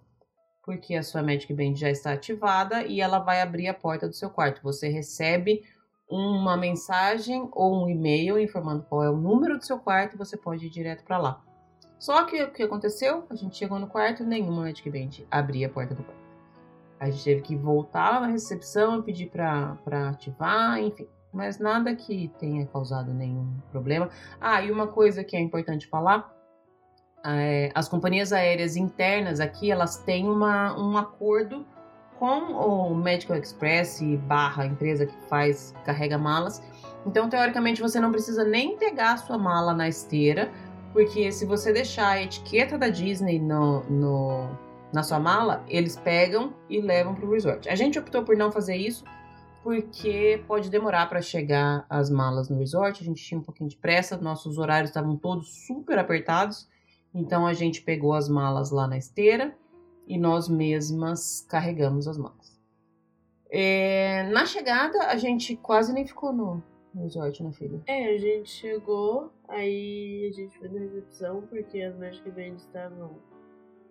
[0.63, 4.13] porque a sua Magic Band já está ativada e ela vai abrir a porta do
[4.13, 4.61] seu quarto.
[4.63, 5.63] Você recebe
[6.07, 10.37] uma mensagem ou um e-mail informando qual é o número do seu quarto e você
[10.37, 11.50] pode ir direto para lá.
[12.01, 13.27] Só que o que aconteceu?
[13.29, 16.19] A gente chegou no quarto, nenhuma Magic Band abria a porta do quarto.
[16.99, 19.77] A gente teve que voltar na recepção, pedir para
[20.09, 21.07] ativar, enfim.
[21.31, 24.09] Mas nada que tenha causado nenhum problema.
[24.39, 26.35] Ah, e uma coisa que é importante falar:
[27.23, 31.63] é, as companhias aéreas internas aqui elas têm uma, um acordo
[32.17, 36.63] com o Medical Express barra empresa que faz, carrega malas.
[37.05, 40.51] Então, teoricamente, você não precisa nem pegar a sua mala na esteira,
[40.93, 44.49] porque se você deixar a etiqueta da Disney no, no
[44.93, 47.69] na sua mala, eles pegam e levam para o resort.
[47.69, 49.05] A gente optou por não fazer isso
[49.63, 53.01] porque pode demorar para chegar as malas no resort.
[53.01, 56.67] A gente tinha um pouquinho de pressa, nossos horários estavam todos super apertados,
[57.13, 59.55] então a gente pegou as malas lá na esteira
[60.07, 62.59] e nós mesmas carregamos as malas.
[63.49, 66.63] É, na chegada, a gente quase nem ficou no,
[66.95, 67.81] resort, né, filha?
[67.87, 73.17] É, a gente chegou, aí a gente foi na recepção porque as Magic Bands estavam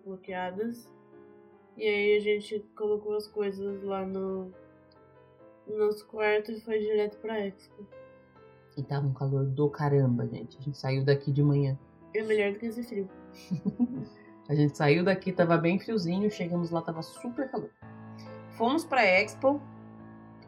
[0.05, 0.91] bloqueadas.
[1.77, 4.51] E aí a gente colocou as coisas lá no,
[5.67, 7.87] no nosso quarto e foi direto pra Expo.
[8.77, 10.57] E tava um calor do caramba, gente.
[10.57, 11.77] A gente saiu daqui de manhã.
[12.13, 13.09] É melhor do que esse frio.
[14.49, 17.69] A gente saiu daqui, tava bem friozinho, chegamos lá, tava super calor.
[18.57, 19.61] Fomos pra Expo,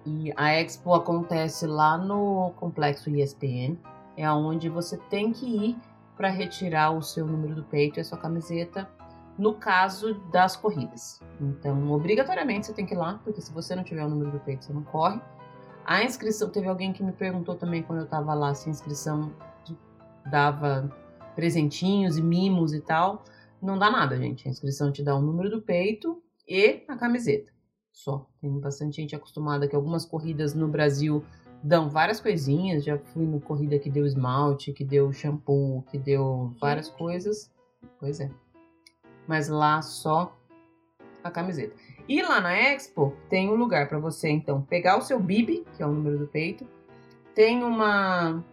[0.05, 3.77] e a Expo acontece lá no complexo ESPN,
[4.17, 5.77] é onde você tem que ir
[6.15, 8.89] para retirar o seu número do peito e a sua camiseta,
[9.37, 11.19] no caso das corridas.
[11.41, 14.39] Então, obrigatoriamente você tem que ir lá, porque se você não tiver o número do
[14.39, 15.19] peito, você não corre.
[15.85, 19.33] A inscrição, teve alguém que me perguntou também quando eu tava lá se a inscrição
[20.29, 20.89] dava
[21.35, 23.23] presentinhos e mimos e tal.
[23.61, 24.47] Não dá nada, gente.
[24.47, 27.52] A inscrição te dá o número do peito e a camiseta.
[27.93, 28.27] Só.
[28.41, 31.23] Tem bastante gente acostumada que algumas corridas no Brasil
[31.63, 32.83] dão várias coisinhas.
[32.83, 37.51] Já fui no corrida que deu esmalte, que deu shampoo, que deu várias coisas.
[37.99, 38.29] Pois é.
[39.27, 40.35] Mas lá só
[41.23, 41.75] a camiseta.
[42.09, 45.83] E lá na Expo tem um lugar para você então pegar o seu bib, que
[45.83, 46.67] é o número do peito.
[47.33, 48.43] Tem uma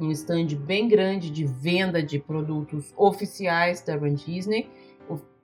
[0.00, 4.68] um stand bem grande de venda de produtos oficiais da Run Disney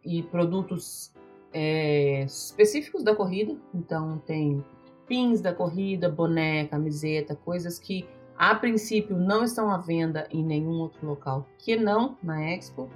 [0.04, 1.12] e produtos
[1.52, 3.56] é, específicos da corrida.
[3.74, 4.64] Então tem
[5.06, 8.06] pins da corrida, boné, camiseta, coisas que
[8.36, 12.88] a princípio não estão à venda em nenhum outro local que não na Expo.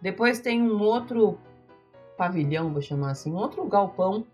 [0.00, 1.38] Depois tem um outro
[2.16, 4.24] pavilhão, vou chamar assim, um outro galpão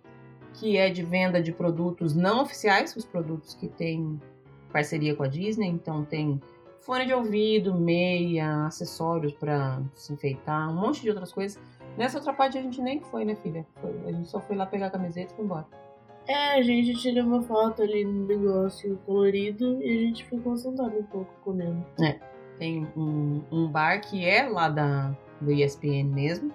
[0.55, 4.21] que é de venda de produtos não oficiais, os produtos que têm
[4.73, 5.69] parceria com a Disney.
[5.69, 6.41] Então tem
[6.81, 11.61] fone de ouvido, meia, acessórios para se enfeitar, um monte de outras coisas.
[11.97, 13.67] Nessa outra parte a gente nem foi, né, filha?
[13.81, 15.67] Foi, a gente só foi lá pegar a camiseta e foi embora.
[16.27, 20.97] É, a gente tirou uma foto ali no negócio colorido e a gente ficou sentado
[20.97, 21.85] um pouco comendo.
[22.01, 22.19] É,
[22.59, 26.53] tem um, um bar que é lá da, do ESPN mesmo.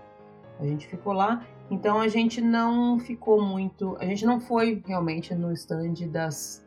[0.60, 1.46] A gente ficou lá.
[1.70, 3.98] Então a gente não ficou muito.
[4.00, 6.66] A gente não foi realmente no stand das.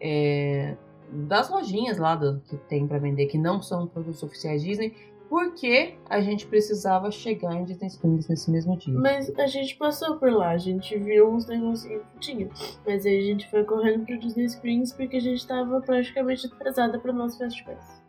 [0.00, 0.76] É,
[1.12, 4.96] das lojinhas lá do, que tem para vender, que não são produtos oficiais Disney,
[5.32, 8.92] porque a gente precisava chegar em Disney Springs nesse mesmo dia.
[8.92, 12.50] Mas a gente passou por lá, a gente viu uns negocinhos que tinha.
[12.86, 16.98] Mas aí a gente foi correndo pro Disney Springs porque a gente tava praticamente atrasada
[16.98, 18.02] pro nosso Fast Pass.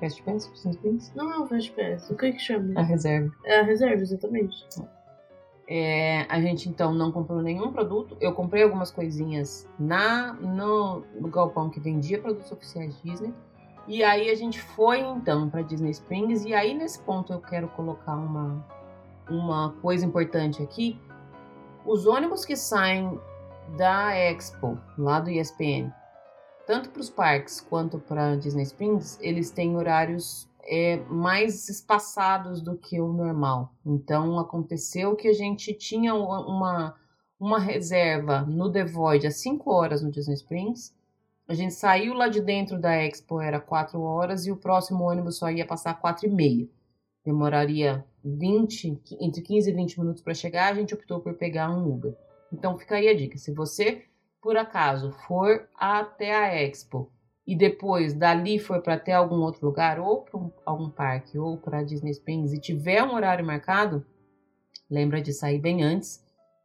[0.00, 0.50] Fast Pass?
[0.50, 1.12] Disney Springs?
[1.14, 2.80] Não é o Fast Pass, o que que chama?
[2.80, 3.30] A reserva.
[3.44, 4.66] É a reserva, exatamente.
[5.68, 8.16] É, a gente então não comprou nenhum produto.
[8.22, 13.34] Eu comprei algumas coisinhas na no, no galpão que vendia produtos oficiais Disney.
[13.88, 16.44] E aí a gente foi então para Disney Springs.
[16.44, 18.62] E aí nesse ponto eu quero colocar uma,
[19.30, 21.00] uma coisa importante aqui.
[21.86, 23.18] Os ônibus que saem
[23.78, 25.90] da Expo, lá do ESPN,
[26.66, 32.76] tanto para os parques quanto para Disney Springs, eles têm horários é, mais espaçados do
[32.76, 33.72] que o normal.
[33.86, 36.94] Então aconteceu que a gente tinha uma,
[37.40, 40.94] uma reserva no The Void às 5 horas no Disney Springs.
[41.48, 45.38] A gente saiu lá de dentro da Expo, era 4 horas, e o próximo ônibus
[45.38, 46.68] só ia passar 4 e meia.
[47.24, 51.90] Demoraria 20, entre 15 e 20 minutos para chegar, a gente optou por pegar um
[51.90, 52.14] Uber.
[52.52, 54.04] Então fica aí a dica, se você
[54.42, 57.10] por acaso for até a Expo
[57.46, 61.56] e depois dali for para até algum outro lugar, ou para um, algum parque, ou
[61.56, 64.04] para Disney Springs, e tiver um horário marcado,
[64.90, 66.22] lembra de sair bem antes,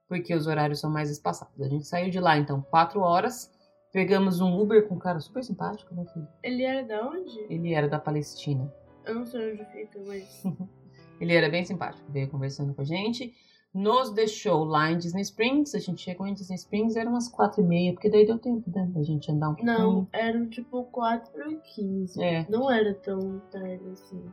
[0.09, 1.61] porque os horários são mais espaçados.
[1.61, 3.49] A gente saiu de lá, então, 4 horas,
[3.93, 6.27] pegamos um Uber com um cara super simpático, né, filho?
[6.41, 7.39] Ele era da onde?
[7.47, 8.73] Ele era da Palestina.
[9.05, 10.43] Eu não sei onde fica, mas.
[11.21, 13.33] Ele era bem simpático, veio conversando com a gente.
[13.73, 15.75] nos deixou lá em Disney Springs.
[15.75, 18.69] A gente chegou em Disney Springs, era umas quatro e meia, porque daí deu tempo,
[18.75, 18.89] né?
[18.93, 19.77] Da gente andar um pouquinho.
[19.77, 22.21] Não, eram tipo 4 e 15.
[22.21, 22.45] É.
[22.49, 24.25] Não era tão tarde assim.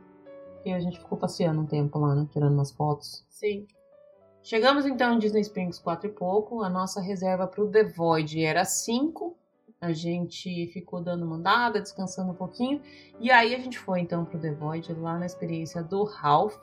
[0.65, 2.27] E a gente ficou passeando um tempo lá, né?
[2.31, 3.25] Tirando umas fotos.
[3.29, 3.67] Sim.
[4.43, 6.63] Chegamos então em Disney Springs quatro e pouco.
[6.63, 9.37] A nossa reserva para o The Void era 5.
[9.81, 12.79] A gente ficou dando uma andada, descansando um pouquinho.
[13.19, 16.61] E aí a gente foi então pro The Void lá na experiência do Ralph,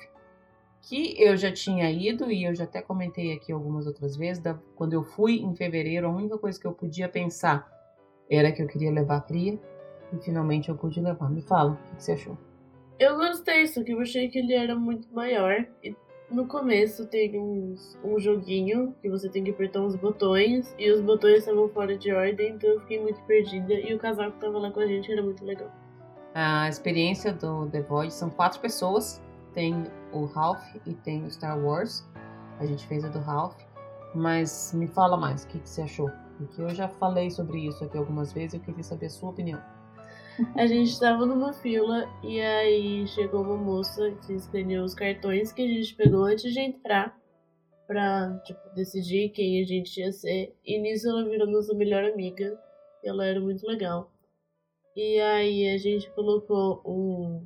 [0.82, 4.40] que eu já tinha ido e eu já até comentei aqui algumas outras vezes.
[4.40, 7.68] Da, quando eu fui em fevereiro, a única coisa que eu podia pensar
[8.30, 9.58] era que eu queria levar a Cria.
[10.12, 11.28] E finalmente eu pude levar.
[11.28, 12.38] Me fala, o que, que você achou?
[13.00, 15.66] Eu gostei, só que eu achei que ele era muito maior.
[15.82, 15.92] E
[16.30, 20.74] no começo tem uns, um joguinho que você tem que apertar uns botões.
[20.78, 23.74] E os botões estavam fora de ordem, então eu fiquei muito perdida.
[23.74, 25.70] E o casal que tava lá com a gente era muito legal.
[26.34, 29.22] A experiência do The Void são quatro pessoas.
[29.54, 32.06] Tem o Ralph e tem o Star Wars.
[32.58, 33.56] A gente fez a do Ralph.
[34.14, 36.10] Mas me fala mais, o que, que você achou?
[36.38, 39.60] Porque eu já falei sobre isso aqui algumas vezes eu queria saber a sua opinião.
[40.54, 45.62] A gente tava numa fila e aí chegou uma moça que escaneou os cartões que
[45.62, 47.18] a gente pegou antes de entrar
[47.88, 50.54] pra, tipo, decidir quem a gente ia ser.
[50.64, 52.56] E nisso ela virou nossa melhor amiga.
[53.02, 54.12] E ela era muito legal.
[54.94, 57.44] E aí a gente colocou um.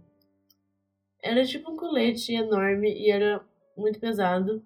[1.22, 3.42] Era tipo um colete enorme e era
[3.76, 4.62] muito pesado.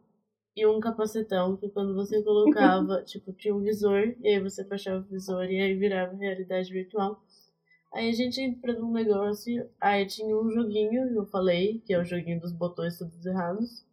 [0.56, 5.00] E um capacetão que quando você colocava, tipo, tinha um visor, e aí você baixava
[5.00, 7.22] o visor e aí virava realidade virtual.
[7.96, 12.04] Aí a gente entra num negócio, aí tinha um joguinho, eu falei, que é o
[12.04, 13.86] joguinho dos botões todos errados.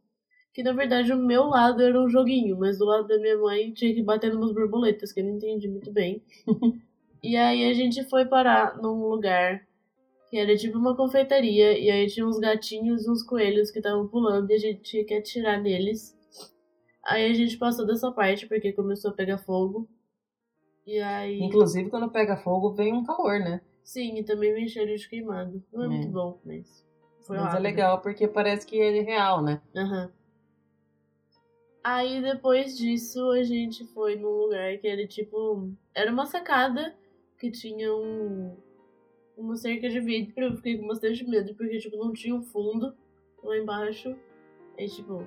[0.54, 3.72] Que na verdade o meu lado era um joguinho, mas do lado da minha mãe
[3.72, 6.22] tinha que bater umas borboletas, que eu não entendi muito bem.
[7.24, 9.66] e aí a gente foi parar num lugar
[10.30, 14.06] que era tipo uma confeitaria, e aí tinha uns gatinhos e uns coelhos que estavam
[14.10, 16.14] pulando e a gente tinha que atirar neles.
[17.06, 19.88] Aí a gente passou dessa parte porque começou a pegar fogo.
[20.86, 21.41] E aí.
[21.41, 23.62] Inclusive, quando pega fogo, vem um calor, né?
[23.84, 25.62] Sim, e também me encheram de queimado.
[25.72, 25.90] Não é, É.
[25.90, 26.86] muito bom, mas.
[27.22, 27.64] Foi Mas é rápido.
[27.64, 29.62] legal porque parece que é real, né?
[29.76, 30.12] Aham.
[31.84, 35.72] Aí depois disso a gente foi num lugar que era tipo.
[35.94, 36.96] Era uma sacada
[37.38, 38.56] que tinha um.
[39.38, 40.34] Uma cerca de vidro.
[40.46, 42.94] Eu fiquei com bastante medo porque tipo não tinha um fundo
[43.44, 44.16] lá embaixo.
[44.78, 45.26] Aí tipo,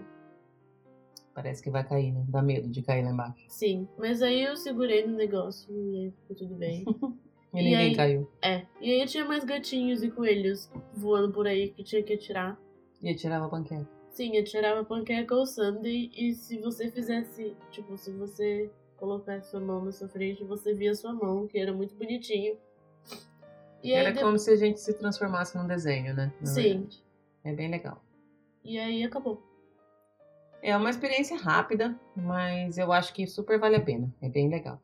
[1.35, 2.25] Parece que vai cair, né?
[2.29, 3.45] Dá medo de cair lá embaixo.
[3.49, 3.87] sim.
[3.99, 6.85] Mas aí eu segurei no negócio e ficou tudo bem.
[7.55, 7.95] E, E ninguém aí?
[7.97, 8.31] caiu.
[8.43, 8.67] é.
[8.81, 12.59] E aí tinha mais gatinhos e coelhos voando por aí que tinha que atirar.
[13.03, 13.89] E tirava a panqueca.
[14.11, 19.85] Sim, atirava panqueca ou sundae e se você fizesse, tipo, se você colocasse sua mão
[19.85, 22.57] na sua frente, você via sua mão, que era muito bonitinho.
[23.83, 26.33] E Era como se a gente se transformasse num desenho, né?
[26.43, 26.63] Sim.
[26.63, 27.05] verdade.
[27.45, 28.03] É bem legal.
[28.65, 29.41] e aí acabou.
[30.63, 34.13] É uma experiência rápida, mas eu acho que super vale a pena.
[34.21, 34.81] É bem legal.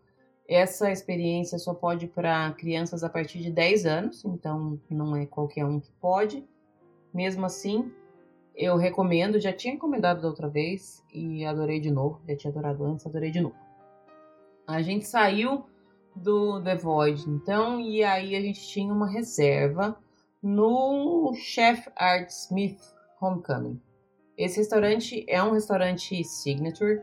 [0.53, 5.65] Essa experiência só pode para crianças a partir de 10 anos, então não é qualquer
[5.65, 6.47] um que pode.
[7.13, 7.91] Mesmo assim,
[8.55, 12.21] eu recomendo, já tinha encomendado da outra vez e adorei de novo.
[12.29, 13.57] Já tinha adorado antes, adorei de novo.
[14.67, 15.65] A gente saiu
[16.15, 19.99] do The Void, então, e aí a gente tinha uma reserva
[20.43, 22.79] no Chef Art Smith
[23.19, 23.81] Homecoming.
[24.37, 27.01] Esse restaurante é um restaurante signature,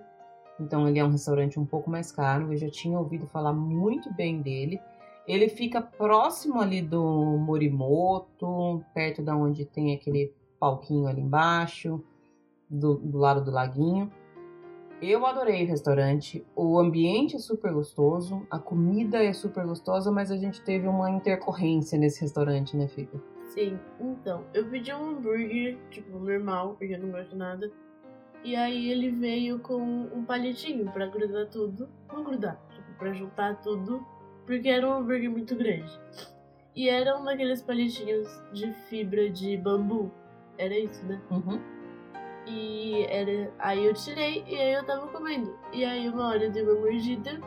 [0.60, 2.52] então ele é um restaurante um pouco mais caro.
[2.52, 4.80] Eu já tinha ouvido falar muito bem dele.
[5.28, 12.04] Ele fica próximo ali do Morimoto, perto da onde tem aquele palquinho ali embaixo,
[12.70, 14.12] do, do lado do laguinho.
[15.02, 20.30] Eu adorei o restaurante, o ambiente é super gostoso, a comida é super gostosa, mas
[20.30, 23.18] a gente teve uma intercorrência nesse restaurante, né, Fica?
[23.46, 27.72] Sim, então, eu pedi um hambúrguer, tipo, normal, porque eu não gosto de nada.
[28.44, 31.90] E aí ele veio com um palitinho pra grudar tudo.
[32.12, 34.06] Não grudar, tipo, pra juntar tudo.
[34.46, 35.92] Porque era um hambúrguer muito grande.
[36.76, 40.12] E era um daqueles palitinhos de fibra de bambu.
[40.58, 41.22] Era isso, né?
[41.30, 41.60] Uhum.
[42.48, 43.52] E era.
[43.60, 45.56] Aí eu tirei e aí eu tava comendo.
[45.74, 47.40] E aí uma hora eu dei uma mordida.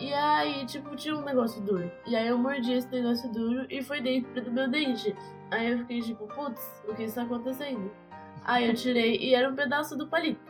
[0.00, 1.90] E aí, tipo, tinha um negócio duro.
[2.06, 5.14] E aí eu mordi esse negócio duro e foi dentro do meu dente.
[5.50, 7.90] Aí eu fiquei tipo, putz, o que está acontecendo?
[8.44, 10.40] Aí eu tirei e era um pedaço do palito.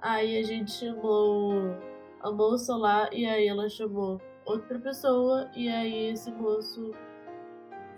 [0.00, 1.52] Aí a gente chamou
[2.20, 6.92] a moça lá e aí ela chamou outra pessoa e aí esse moço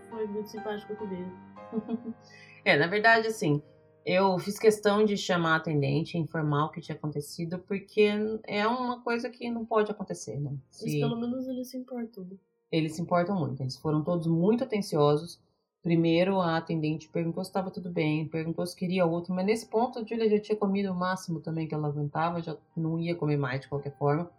[0.09, 1.31] foi muito simpático comigo.
[2.63, 3.63] É, na verdade, assim,
[4.05, 8.11] eu fiz questão de chamar a atendente, informar o que tinha acontecido, porque
[8.47, 10.51] é uma coisa que não pode acontecer, né?
[10.51, 12.25] Mas Se pelo menos ele se importou.
[12.25, 12.37] né?
[12.71, 15.41] eles se importam muito, eles foram todos muito atenciosos.
[15.83, 19.99] Primeiro a atendente perguntou se estava tudo bem, perguntou se queria outro, mas nesse ponto
[19.99, 23.39] a Julia já tinha comido o máximo também que ela aguentava, já não ia comer
[23.39, 24.31] mais de qualquer forma.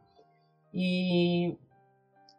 [0.72, 1.58] E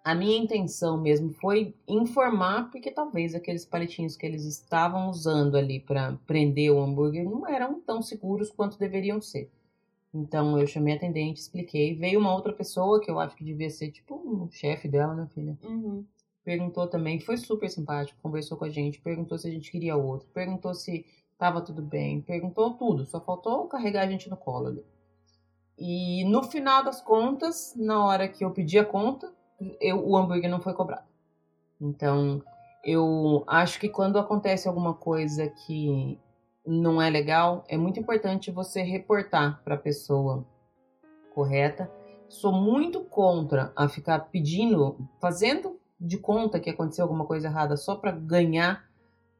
[0.04, 5.80] a minha intenção mesmo foi informar, porque talvez aqueles palitinhos que eles estavam usando ali
[5.80, 9.50] para prender o hambúrguer não eram tão seguros quanto deveriam ser.
[10.14, 11.94] Então eu chamei a atendente, expliquei.
[11.94, 15.26] Veio uma outra pessoa que eu acho que devia ser tipo um chefe dela, né,
[15.32, 15.58] filha?
[15.62, 16.04] Uhum.
[16.44, 20.28] Perguntou também, foi super simpático, conversou com a gente, perguntou se a gente queria outro,
[20.34, 21.06] perguntou se
[21.38, 24.84] tava tudo bem, perguntou tudo, só faltou carregar a gente no colo ali.
[25.78, 29.32] E no final das contas, na hora que eu pedi a conta,
[29.80, 31.06] eu, o hambúrguer não foi cobrado.
[31.80, 32.42] Então,
[32.84, 36.18] eu acho que quando acontece alguma coisa que
[36.66, 40.44] não é legal, é muito importante você reportar para a pessoa
[41.34, 41.90] correta.
[42.28, 47.94] Sou muito contra a ficar pedindo, fazendo de conta que aconteceu alguma coisa errada só
[47.94, 48.84] para ganhar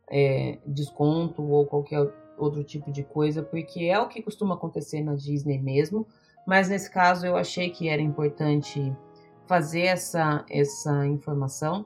[0.09, 2.09] é, desconto ou qualquer
[2.39, 6.07] outro tipo de coisa, porque é o que costuma acontecer na Disney mesmo.
[6.47, 8.95] Mas nesse caso eu achei que era importante
[9.47, 11.85] fazer essa, essa informação.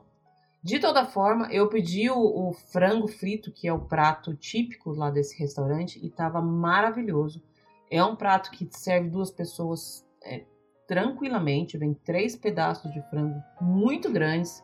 [0.63, 5.09] De toda forma, eu pedi o, o frango frito, que é o prato típico lá
[5.09, 7.41] desse restaurante, e estava maravilhoso.
[7.89, 10.43] É um prato que serve duas pessoas é,
[10.87, 11.77] tranquilamente.
[11.77, 14.63] Vem três pedaços de frango muito grandes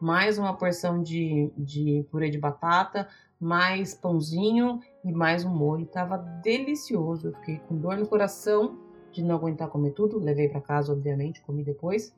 [0.00, 3.08] mais uma porção de, de purê de batata,
[3.40, 5.86] mais pãozinho e mais um molho.
[5.86, 7.28] Tava delicioso.
[7.28, 8.78] Eu fiquei com dor no coração
[9.12, 10.18] de não aguentar comer tudo.
[10.18, 12.14] Levei para casa, obviamente, comi depois.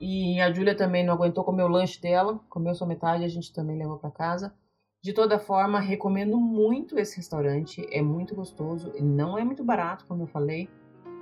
[0.00, 3.52] E a Júlia também não aguentou comer o lanche dela, comeu só metade, a gente
[3.52, 4.54] também levou para casa.
[5.02, 10.22] De toda forma, recomendo muito esse restaurante, é muito gostoso, não é muito barato, como
[10.22, 10.68] eu falei,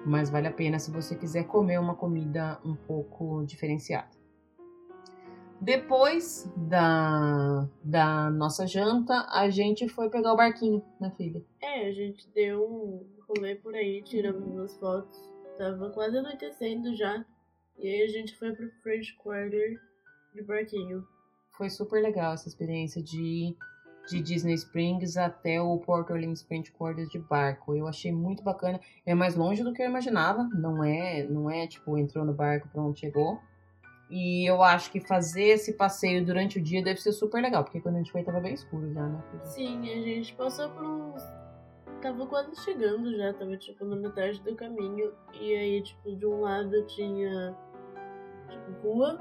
[0.04, 4.17] mas vale a pena se você quiser comer uma comida um pouco diferenciada.
[5.60, 11.44] Depois da, da nossa janta, a gente foi pegar o barquinho, né, filha?
[11.60, 15.18] É, a gente deu um rolê por aí, tiramos umas fotos.
[15.58, 17.24] Tava quase anoitecendo já.
[17.76, 19.80] E aí a gente foi pro French Quarter
[20.34, 21.06] de barquinho.
[21.56, 23.56] Foi super legal essa experiência de,
[24.08, 27.74] de Disney Springs até o Port Orleans French Quarter de barco.
[27.74, 28.80] Eu achei muito bacana.
[29.04, 30.44] É mais longe do que eu imaginava.
[30.44, 33.40] Não é, não é tipo, entrou no barco, pronto, chegou.
[34.10, 37.80] E eu acho que fazer esse passeio durante o dia deve ser super legal, porque
[37.80, 39.22] quando a gente foi tava bem escuro já, né?
[39.44, 41.22] Sim, a gente passou por uns.
[42.00, 45.12] Tava quase chegando já, tava tipo na metade do caminho.
[45.34, 47.54] E aí, tipo, de um lado tinha
[48.48, 49.20] tipo rua,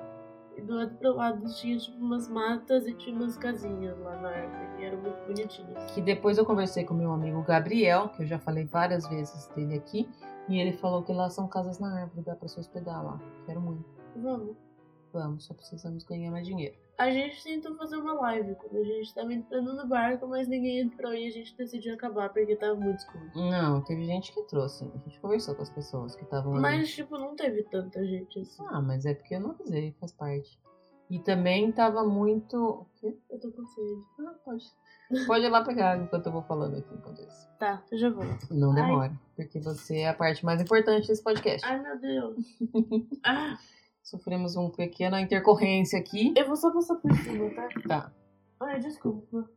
[0.55, 4.77] e do outro lado tinha tipo umas matas e tinha umas casinhas lá na árvore,
[4.77, 5.91] que eram muito bonitinhas.
[5.91, 9.75] Que depois eu conversei com meu amigo Gabriel, que eu já falei várias vezes dele
[9.75, 10.09] aqui,
[10.47, 13.19] e ele falou que lá são casas na árvore, dá pra se hospedar lá.
[13.45, 13.85] Quero muito.
[14.15, 14.66] Vamos.
[15.11, 16.75] Vamos, só precisamos ganhar mais dinheiro.
[16.97, 20.79] A gente tentou fazer uma live quando a gente tava entrando no barco, mas ninguém
[20.79, 23.29] entrou e a gente decidiu acabar porque tava muito escuro.
[23.35, 24.91] Não, teve gente que sim.
[24.95, 26.61] A gente conversou com as pessoas que estavam ali.
[26.61, 28.63] Mas, tipo, não teve tanta gente assim.
[28.67, 30.59] Ah, mas é porque eu não avisei, faz parte.
[31.09, 32.57] E também tava muito.
[32.57, 33.15] O quê?
[33.29, 34.01] Eu tô com sede.
[34.19, 34.65] Ah, pode.
[35.25, 37.47] Pode ir lá pegar enquanto eu vou falando aqui enquanto isso.
[37.57, 38.25] Tá, eu já vou.
[38.51, 41.65] Não demora, porque você é a parte mais importante desse podcast.
[41.65, 42.35] Ai, meu Deus.
[43.23, 43.57] ah,
[44.07, 46.33] Sofremos uma pequena intercorrência aqui.
[46.33, 47.67] eu vou só passar por cima, tá?
[47.85, 48.13] Tá.
[48.57, 49.49] Ai, desculpa.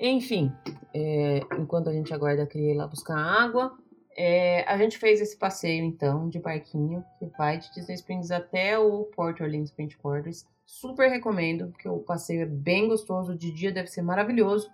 [0.00, 0.52] Enfim,
[0.92, 3.78] é, enquanto a gente aguarda a Cria ir lá buscar água,
[4.16, 8.76] é, a gente fez esse passeio então de barquinho que vai de Disney Springs até
[8.76, 10.44] o Port Orleans French Quarters.
[10.66, 14.68] Super recomendo, porque o passeio é bem gostoso, de dia deve ser maravilhoso.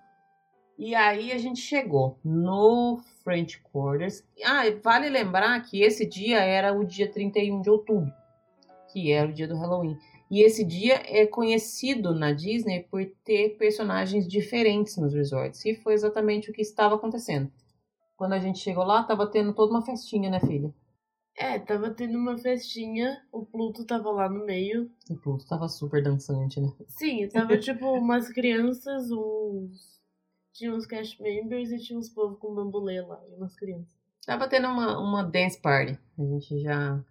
[0.79, 4.25] E aí a gente chegou no French Quarters.
[4.43, 8.11] Ah, vale lembrar que esse dia era o dia 31 de outubro,
[8.99, 9.97] que era o dia do Halloween.
[10.31, 15.65] E esse dia é conhecido na Disney por ter personagens diferentes nos resorts.
[15.65, 17.51] E foi exatamente o que estava acontecendo.
[18.17, 20.75] Quando a gente chegou lá, tava tendo toda uma festinha, né, filha?
[21.37, 24.91] É, tava tendo uma festinha, o Pluto tava lá no meio.
[25.09, 26.73] O Pluto tava super dançante, né?
[26.89, 29.99] Sim, tava tipo umas crianças, uns.
[30.53, 33.97] Tinha uns cast members e tinha uns povo com bambolê lá, e umas crianças.
[34.27, 35.97] Tava tendo uma, uma dance party.
[36.19, 37.03] A gente já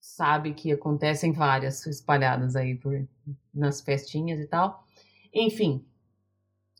[0.00, 3.06] sabe que acontecem várias espalhadas aí por,
[3.54, 4.82] nas festinhas e tal.
[5.32, 5.84] Enfim,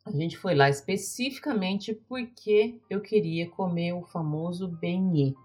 [0.05, 5.37] a gente foi lá especificamente porque eu queria comer o famoso beignet,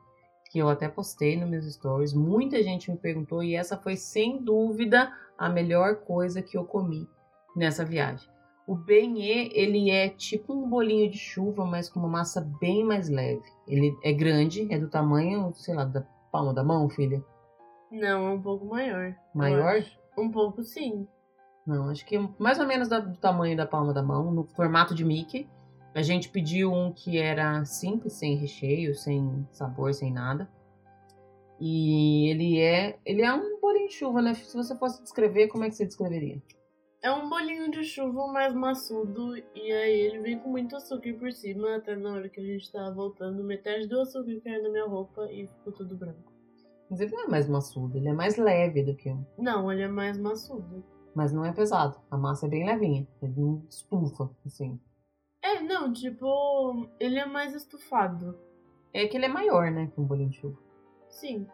[0.49, 2.13] que eu até postei nos meus stories.
[2.13, 7.07] Muita gente me perguntou e essa foi sem dúvida a melhor coisa que eu comi
[7.55, 8.27] nessa viagem.
[8.65, 13.09] O beignet, ele é tipo um bolinho de chuva, mas com uma massa bem mais
[13.09, 13.43] leve.
[13.67, 16.01] Ele é grande, é do tamanho, sei lá, da
[16.31, 17.23] palma da mão, filha.
[17.91, 19.15] Não, é um pouco maior.
[19.33, 19.83] Maior?
[20.17, 21.07] Um pouco sim.
[21.65, 25.03] Não, acho que mais ou menos do tamanho da palma da mão, no formato de
[25.03, 25.49] Mickey.
[25.93, 30.49] A gente pediu um que era simples, sem recheio, sem sabor, sem nada.
[31.59, 34.33] E ele é, ele é um bolinho de chuva, né?
[34.33, 36.41] Se você fosse descrever, como é que você descreveria?
[37.01, 41.31] É um bolinho de chuva mais maçudo e aí ele vem com muito açúcar por
[41.31, 44.85] cima, até na hora que a gente tava voltando, metade do açúcar caiu na minha
[44.85, 46.34] roupa e ficou tudo branco.
[46.91, 49.25] Ele não é mais maçudo, ele é mais leve do que um.
[49.37, 50.83] Não, ele é mais maçudo.
[51.15, 51.99] Mas não é pesado.
[52.11, 53.07] A massa é bem levinha.
[53.21, 54.79] Ele não estufa, assim.
[55.41, 58.37] É, não, tipo, ele é mais estufado.
[58.93, 60.57] É que ele é maior, né, que um bolinho de chuva.
[61.09, 61.47] Sim.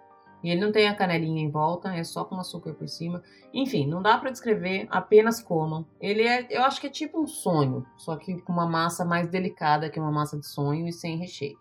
[0.43, 3.21] E ele não tem a canelinha em volta, é só com açúcar por cima.
[3.53, 5.86] Enfim, não dá para descrever, apenas comam.
[5.99, 9.27] Ele é, eu acho que é tipo um sonho, só que com uma massa mais
[9.27, 11.57] delicada que uma massa de sonho e sem recheio.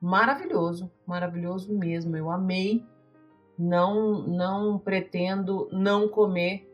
[0.00, 2.16] Maravilhoso, maravilhoso mesmo.
[2.16, 2.84] Eu amei.
[3.58, 6.68] Não, não pretendo não comer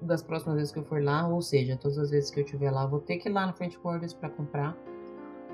[0.00, 2.70] das próximas vezes que eu for lá, ou seja, todas as vezes que eu estiver
[2.70, 4.76] lá, vou ter que ir lá no French Quarters para comprar.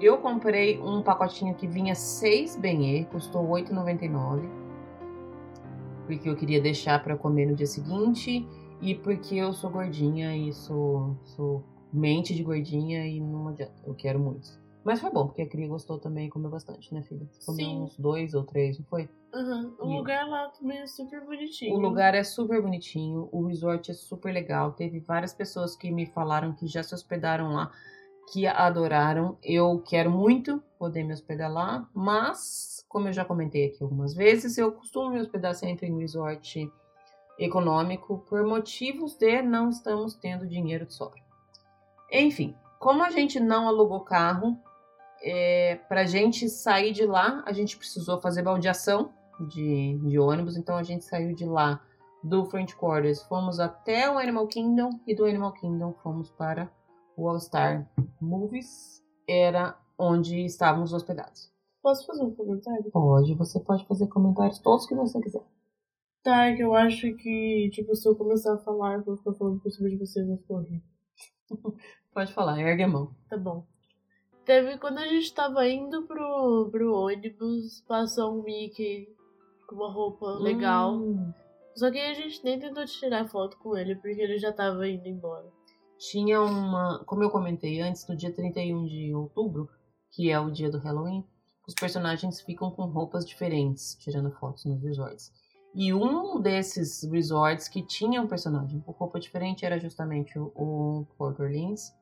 [0.01, 4.49] Eu comprei um pacotinho que vinha 6 beignets, custou R$ 8,99.
[6.07, 8.47] Porque eu queria deixar para comer no dia seguinte
[8.81, 11.63] e porque eu sou gordinha e sou, sou
[11.93, 14.59] mente de gordinha e não adianta, eu quero muito.
[14.83, 17.29] Mas foi bom, porque a Cria gostou também e comeu bastante, né, filha?
[17.45, 17.83] Comeu Sim.
[17.83, 19.09] uns dois ou três, não foi?
[19.35, 19.75] Uhum.
[19.79, 21.75] O E- lugar lá também é super bonitinho.
[21.75, 24.73] O lugar é super bonitinho, o resort é super legal.
[24.73, 27.71] Teve várias pessoas que me falaram que já se hospedaram lá,
[28.33, 29.39] que adoraram.
[29.43, 34.59] Eu quero muito poder me hospedar lá, mas, como eu já comentei aqui algumas vezes,
[34.59, 36.71] eu costumo me hospedar sempre em resort
[37.39, 41.21] econômico por motivos de não estamos tendo dinheiro de sobra.
[42.13, 44.59] Enfim, como a gente não alugou carro,
[45.23, 49.13] é, para a gente sair de lá, a gente precisou fazer baldeação
[49.47, 51.83] de, de ônibus, então a gente saiu de lá
[52.23, 56.71] do French Quarters, fomos até o Animal Kingdom e do Animal Kingdom fomos para
[57.17, 61.51] o All Star Movies, era onde estávamos hospedados.
[61.83, 62.91] Posso fazer um comentário?
[62.91, 65.43] Pode, você pode fazer comentários todos que você quiser.
[66.23, 69.33] Tá, é que eu acho que, tipo, se eu começar a falar, eu vou ficar
[69.33, 70.83] falando por cima de vocês, ficar horrível.
[72.13, 73.15] Pode falar, ergue a mão.
[73.29, 73.65] Tá bom.
[74.45, 79.09] Teve quando a gente tava indo pro, pro ônibus, passou um Mickey
[79.71, 80.97] com uma roupa legal.
[80.97, 81.33] Hum,
[81.77, 85.07] Só que a gente nem tentou tirar foto com ele, porque ele já tava indo
[85.07, 85.49] embora.
[85.99, 89.69] tinha uma, como eu comentei antes, no dia 31 de outubro,
[90.11, 91.25] que é o dia do Halloween,
[91.69, 95.31] os personagens ficam com roupas diferentes, tirando fotos nos resorts.
[95.73, 101.07] E um desses resorts que tinha um personagem com roupa diferente era justamente o, o
[101.17, 101.95] Port Orleans,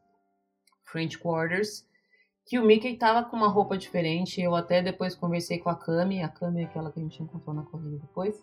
[0.84, 1.84] French Quarters,
[2.48, 4.40] que o Mickey tava com uma roupa diferente.
[4.40, 7.54] Eu até depois conversei com a Cami, a Cami é aquela que a gente encontrou
[7.54, 8.42] na corrida depois.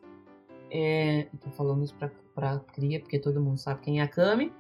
[0.69, 4.53] É, tô falando isso pra, pra cria, porque todo mundo sabe quem é a Cami.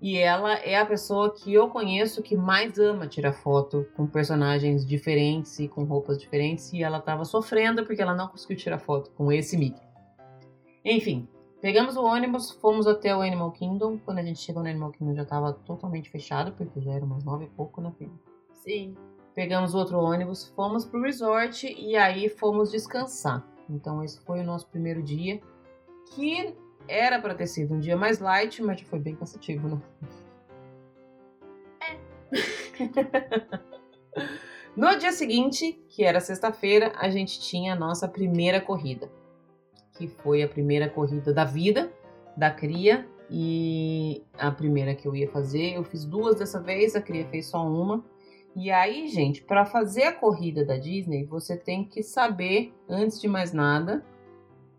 [0.00, 4.86] E ela é a pessoa que eu conheço que mais ama tirar foto com personagens
[4.86, 6.72] diferentes e com roupas diferentes.
[6.72, 9.82] E ela tava sofrendo porque ela não conseguiu tirar foto com esse Mickey.
[10.82, 11.28] Enfim,
[11.60, 13.98] pegamos o ônibus, fomos até o Animal Kingdom.
[13.98, 17.24] Quando a gente chegou no Animal Kingdom já tava totalmente fechado, porque já era umas
[17.24, 18.18] nove e pouco, né, filho?
[18.66, 18.96] Sim.
[19.32, 23.46] Pegamos outro ônibus, fomos pro resort e aí fomos descansar.
[23.70, 25.40] Então esse foi o nosso primeiro dia,
[26.14, 26.56] que
[26.88, 29.80] era para ter sido um dia mais light, mas foi bem cansativo, né?
[34.76, 39.08] no dia seguinte, que era sexta-feira, a gente tinha a nossa primeira corrida,
[39.96, 41.92] que foi a primeira corrida da vida,
[42.36, 47.02] da cria, e a primeira que eu ia fazer, eu fiz duas dessa vez, a
[47.02, 48.04] cria fez só uma.
[48.58, 53.28] E aí, gente, para fazer a corrida da Disney, você tem que saber, antes de
[53.28, 54.02] mais nada,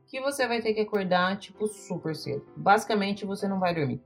[0.07, 2.43] que você vai ter que acordar tipo super cedo.
[2.55, 4.01] Basicamente, você não vai dormir.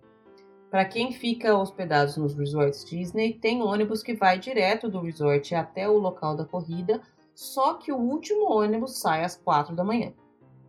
[0.70, 5.88] Para quem fica hospedado nos resorts Disney, tem ônibus que vai direto do resort até
[5.88, 7.02] o local da corrida,
[7.34, 10.12] só que o último ônibus sai às 4 da manhã.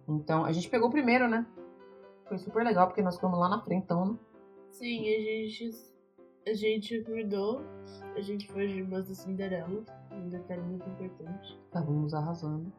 [0.09, 1.45] Então, a gente pegou o primeiro, né?
[2.29, 4.17] Foi super legal porque nós ficamos lá na frente, então?
[4.71, 5.71] Sim, a gente,
[6.47, 7.63] a gente acordou,
[8.17, 11.59] a gente foi de irmãs da Cinderela, um detalhe muito importante.
[11.67, 12.73] estávamos arrasando.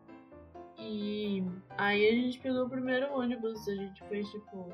[0.78, 1.44] E
[1.78, 4.74] aí a gente pegou o primeiro ônibus, a gente foi tipo.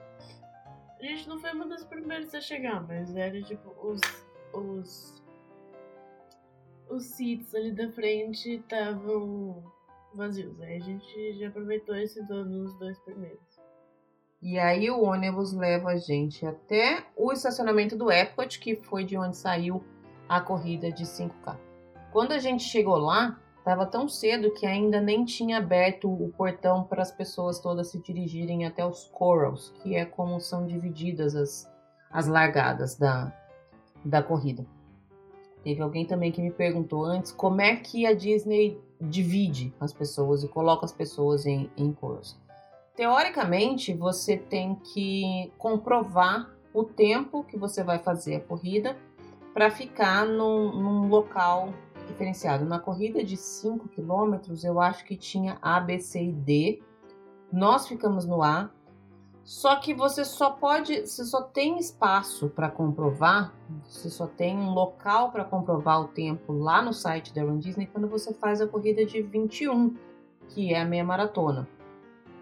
[1.00, 4.02] A gente não foi uma das primeiras a chegar, mas era tipo os.
[4.54, 5.24] os.
[6.90, 9.64] os seats ali da frente estavam
[10.14, 10.60] vazios.
[10.62, 13.49] Aí a gente já aproveitou e sentou nos dois primeiros.
[14.42, 19.18] E aí o ônibus leva a gente até o estacionamento do Epcot, que foi de
[19.18, 19.84] onde saiu
[20.30, 21.58] a corrida de 5K.
[22.12, 26.86] Quando a gente chegou lá, estava tão cedo que ainda nem tinha aberto o portão
[26.86, 31.70] para as pessoas todas se dirigirem até os corals, que é como são divididas as,
[32.10, 33.34] as largadas da,
[34.06, 34.66] da corrida.
[35.64, 40.44] Teve alguém também que me perguntou antes como é que a Disney divide as pessoas
[40.44, 42.40] e coloca as pessoas em, em cores.
[43.00, 48.97] Teoricamente, você tem que comprovar o tempo que você vai fazer a corrida
[49.54, 51.74] para ficar num, num, local
[52.08, 52.66] diferenciado.
[52.66, 56.84] Na corrida de 5 quilômetros, eu acho que tinha A, B, C e D.
[57.50, 58.70] Nós ficamos no A,
[59.45, 63.54] só que você só pode, você só tem espaço para comprovar,
[63.86, 67.88] você só tem um local para comprovar o tempo lá no site da Run Disney
[67.88, 69.95] quando você faz a corrida de 21,
[70.50, 71.66] que é a meia maratona.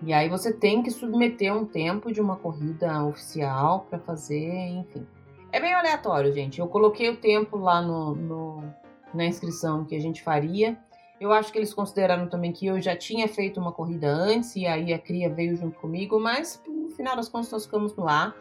[0.04, 5.06] E aí você tem que submeter um tempo de uma corrida oficial para fazer, enfim.
[5.52, 6.60] É bem aleatório, gente.
[6.60, 8.64] Eu coloquei o tempo lá no, no,
[9.14, 10.78] na inscrição que a gente faria
[11.20, 14.68] eu acho que eles consideraram também que eu já tinha feito uma corrida antes e
[14.68, 18.36] aí a cria veio junto comigo, mas no final das contas nós ficamos lá.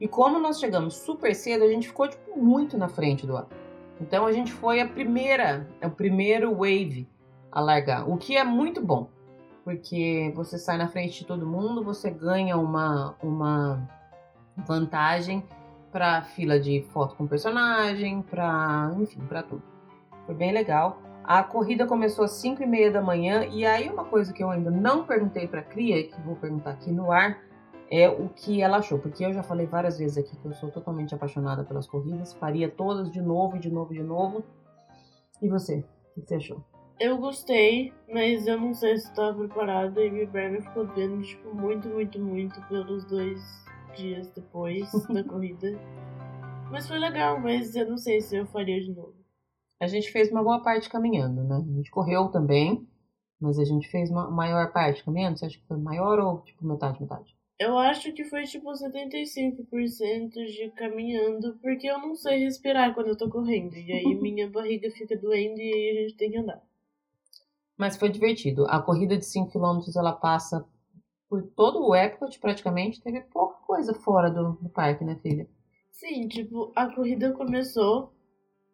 [0.00, 3.48] E como nós chegamos super cedo, a gente ficou tipo, muito na frente do ar.
[4.00, 7.08] Então a gente foi a primeira, o primeiro wave
[7.50, 9.08] a largar, o que é muito bom,
[9.64, 13.88] porque você sai na frente de todo mundo, você ganha uma, uma
[14.56, 15.44] vantagem
[15.90, 19.62] para fila de foto com personagem, para enfim, para tudo.
[20.26, 21.00] Foi bem legal.
[21.22, 24.50] A corrida começou às 5 e meia da manhã e aí uma coisa que eu
[24.50, 27.38] ainda não perguntei para Cria, que vou perguntar aqui no ar,
[27.90, 30.70] é o que ela achou, porque eu já falei várias vezes aqui que eu sou
[30.70, 34.42] totalmente apaixonada pelas corridas, faria todas de novo, de novo, de novo.
[35.40, 35.84] E você,
[36.16, 36.71] o que você achou?
[37.02, 41.52] Eu gostei, mas eu não sei se estava preparada e minha perna ficou doendo, tipo,
[41.52, 43.42] muito, muito, muito pelos dois
[43.96, 45.72] dias depois da corrida.
[46.70, 49.16] Mas foi legal, mas eu não sei se eu faria de novo.
[49.80, 51.56] A gente fez uma boa parte caminhando, né?
[51.56, 52.86] A gente correu também,
[53.40, 55.40] mas a gente fez uma maior parte caminhando.
[55.40, 57.36] Você acha que foi maior ou tipo metade, metade?
[57.58, 63.16] Eu acho que foi tipo 75% de caminhando, porque eu não sei respirar quando eu
[63.16, 63.74] tô correndo.
[63.74, 66.62] E aí minha barriga fica doendo e aí a gente tem que andar.
[67.82, 68.64] Mas foi divertido.
[68.68, 70.64] A corrida de 5 km ela passa
[71.28, 73.02] por todo o Epcot praticamente.
[73.02, 75.48] Teve pouca coisa fora do, do parque, né, filha?
[75.90, 78.12] Sim, tipo, a corrida começou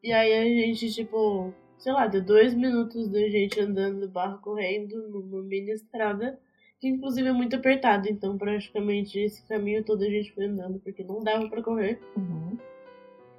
[0.04, 5.08] e aí a gente, tipo, sei lá, deu dois minutos da gente andando barro correndo
[5.08, 6.38] numa mini estrada,
[6.78, 11.02] que inclusive é muito apertado, então praticamente esse caminho todo a gente foi andando, porque
[11.02, 11.98] não dava para correr.
[12.14, 12.58] Uhum.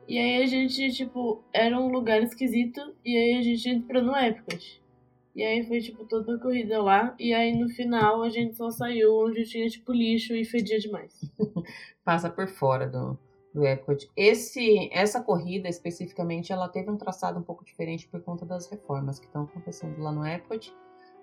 [0.08, 4.18] E aí a gente, tipo, era um lugar esquisito, e aí a gente entrou no
[4.18, 4.89] Epcot.
[5.36, 8.70] E aí foi, tipo, toda a corrida lá, e aí no final a gente só
[8.70, 11.14] saiu onde tinha, tipo, lixo e fedia demais.
[12.04, 13.18] Passa por fora do,
[13.54, 14.10] do Epcot.
[14.16, 19.20] Esse, essa corrida especificamente, ela teve um traçado um pouco diferente por conta das reformas
[19.20, 20.74] que estão acontecendo lá no Epcot,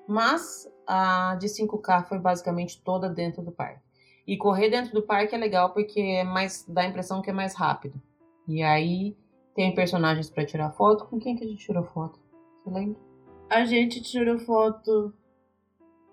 [0.08, 3.84] mas a de 5K foi basicamente toda dentro do parque.
[4.26, 7.32] E correr dentro do parque é legal porque é mais dá a impressão que é
[7.32, 8.00] mais rápido.
[8.48, 9.16] E aí
[9.54, 11.06] tem personagens para tirar foto.
[11.06, 12.18] Com quem que a gente tirou foto?
[12.64, 13.05] Você lembra?
[13.48, 15.14] A gente tirou foto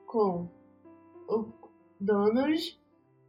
[0.05, 0.47] com
[1.27, 1.45] o
[1.99, 2.79] Donald,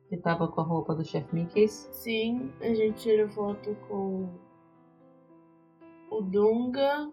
[0.08, 1.66] que tava com a roupa do Chef Mickey.
[1.68, 4.28] Sim, a gente tirou foto com
[6.10, 7.10] o Dunga.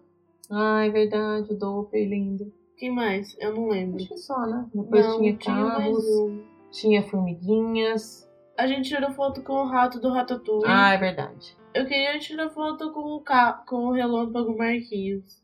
[0.50, 2.52] Ah, é verdade, o Dope, lindo.
[2.76, 3.34] Quem mais?
[3.40, 3.96] Eu não lembro.
[3.96, 4.68] Acho que só, né?
[4.74, 6.44] Depois não, tinha carros, um.
[6.70, 8.30] tinha formiguinhas.
[8.58, 10.66] A gente tirou foto com o rato do Ratatouille.
[10.66, 11.56] Ah, é verdade.
[11.74, 13.64] Eu queria tirar foto com o, ca...
[13.66, 15.41] com o relâmpago Marquinhos.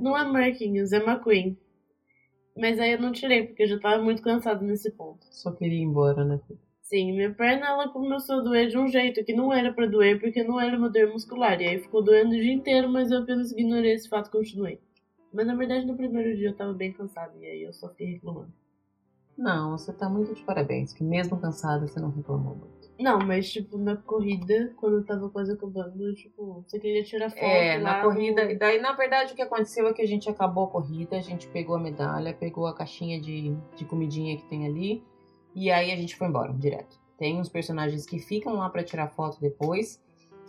[0.00, 1.58] Não é Marquinhos, é McQueen.
[2.56, 5.26] Mas aí eu não tirei, porque eu já tava muito cansada nesse ponto.
[5.30, 6.40] Só queria ir embora, né?
[6.82, 10.20] Sim, minha perna ela começou a doer de um jeito que não era para doer,
[10.20, 11.60] porque não era uma dor muscular.
[11.60, 14.80] E aí ficou doendo o dia inteiro, mas eu apenas ignorei esse fato e continuei.
[15.32, 18.14] Mas na verdade no primeiro dia eu tava bem cansada, e aí eu só fiquei
[18.14, 18.52] reclamando.
[19.38, 22.58] Não, você tá muito de parabéns, que mesmo cansada você não reclamou.
[23.00, 27.42] Não, mas tipo, na corrida, quando eu tava quase acabando, tipo, você queria tirar foto.
[27.42, 28.44] É, na corrida.
[28.44, 28.58] No...
[28.58, 31.48] Daí, na verdade, o que aconteceu é que a gente acabou a corrida, a gente
[31.48, 35.02] pegou a medalha, pegou a caixinha de, de comidinha que tem ali,
[35.54, 37.00] e aí a gente foi embora, direto.
[37.16, 39.98] Tem uns personagens que ficam lá para tirar foto depois,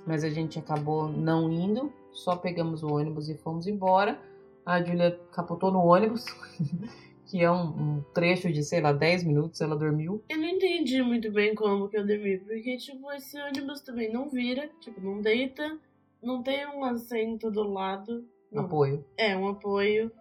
[0.06, 4.20] mas a gente acabou não indo, só pegamos o ônibus e fomos embora.
[4.66, 6.26] A Julia capotou no ônibus.
[7.32, 10.21] que é um, um, trecho de, sei lá, 10 minutos, ela dormiu.
[10.27, 14.29] Eu não entendi muito bem como que eu dormi, porque, tipo, esse ônibus também não
[14.29, 15.79] vira, tipo, não deita,
[16.21, 18.27] não tem um assento do lado.
[18.51, 18.65] Não.
[18.65, 19.05] Apoio.
[19.17, 20.11] É, um apoio.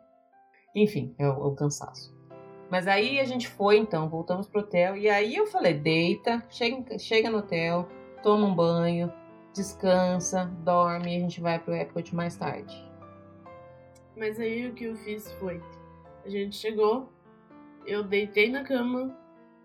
[0.73, 2.17] Enfim, é o, é o, cansaço.
[2.71, 6.97] Mas aí a gente foi, então, voltamos pro hotel, e aí eu falei, deita, chega,
[6.97, 7.89] chega no hotel,
[8.23, 9.13] toma um banho,
[9.53, 12.73] descansa, dorme, e a gente vai pro Epcot mais tarde.
[14.17, 15.61] Mas aí o que eu fiz foi
[16.25, 17.13] a gente chegou,
[17.87, 19.17] eu deitei na cama,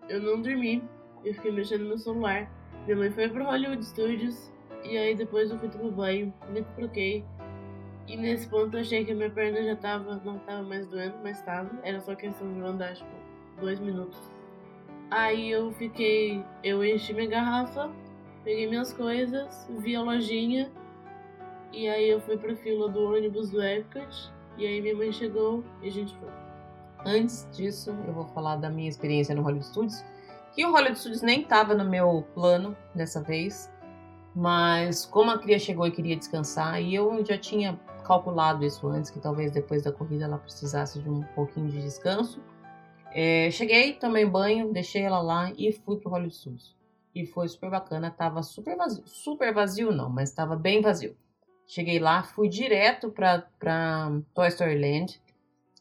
[0.08, 0.82] eu não dormi,
[1.24, 2.50] eu fiquei mexendo no celular.
[2.84, 4.52] Minha mãe foi pro Hollywood Studios
[4.84, 7.24] e aí depois eu fui tomar banho, me troquei.
[8.06, 11.16] E nesse ponto eu achei que a minha perna já tava, não tava mais doendo,
[11.22, 11.70] mas tava.
[11.82, 13.10] Era só questão de andar, tipo,
[13.60, 14.30] dois minutos.
[15.10, 17.90] Aí eu fiquei, eu enchi minha garrafa,
[18.44, 20.70] peguei minhas coisas, vi a lojinha.
[21.72, 24.32] E aí eu fui pra fila do ônibus do Epcot.
[24.56, 26.45] E aí minha mãe chegou e a gente foi.
[27.06, 30.04] Antes disso, eu vou falar da minha experiência no Hollywood Studios.
[30.52, 33.70] Que o Hollywood Studios nem tava no meu plano dessa vez.
[34.34, 39.08] Mas como a cria chegou e queria descansar, e eu já tinha calculado isso antes,
[39.10, 42.42] que talvez depois da corrida ela precisasse de um pouquinho de descanso.
[43.12, 46.76] É, cheguei, tomei banho, deixei ela lá e fui pro Hollywood Studios.
[47.14, 49.04] E foi super bacana, tava super vazio.
[49.06, 51.16] Super vazio não, mas tava bem vazio.
[51.68, 55.20] Cheguei lá, fui direto pra Toy Story Land.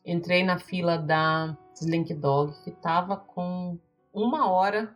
[0.06, 3.80] Entrei na fila da Slink Dog, que tava com
[4.14, 4.96] uma hora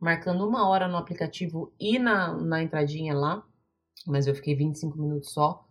[0.00, 3.44] marcando uma hora no aplicativo e na, na entradinha lá,
[4.06, 5.66] mas eu fiquei 25 minutos só.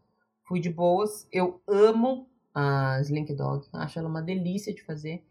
[0.48, 1.28] Fui de boas.
[1.32, 5.26] Eu amo a Slink Dog, acho ela uma delícia de fazer.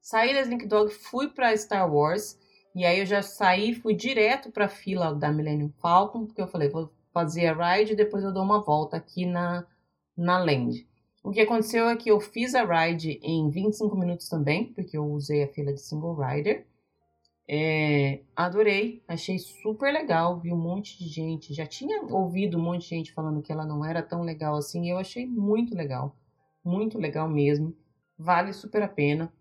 [0.00, 2.38] Saí da Slink Dog, fui para Star Wars,
[2.74, 6.48] e aí eu já saí, fui direto para a fila da Millennium Falcon, porque eu
[6.48, 9.66] falei, vou fazer a ride e depois eu dou uma volta aqui na,
[10.16, 10.88] na Land.
[11.22, 15.04] O que aconteceu é que eu fiz a ride em 25 minutos também, porque eu
[15.04, 16.66] usei a fila de single rider.
[17.52, 22.82] É, adorei, achei super legal, vi um monte de gente, já tinha ouvido um monte
[22.82, 26.16] de gente falando que ela não era tão legal assim, e eu achei muito legal,
[26.64, 27.76] muito legal mesmo,
[28.16, 29.32] vale super a pena.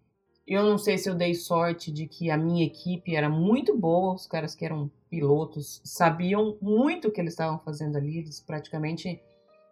[0.48, 4.16] Eu não sei se eu dei sorte de que a minha equipe era muito boa,
[4.16, 9.22] os caras que eram pilotos sabiam muito o que eles estavam fazendo ali, eles praticamente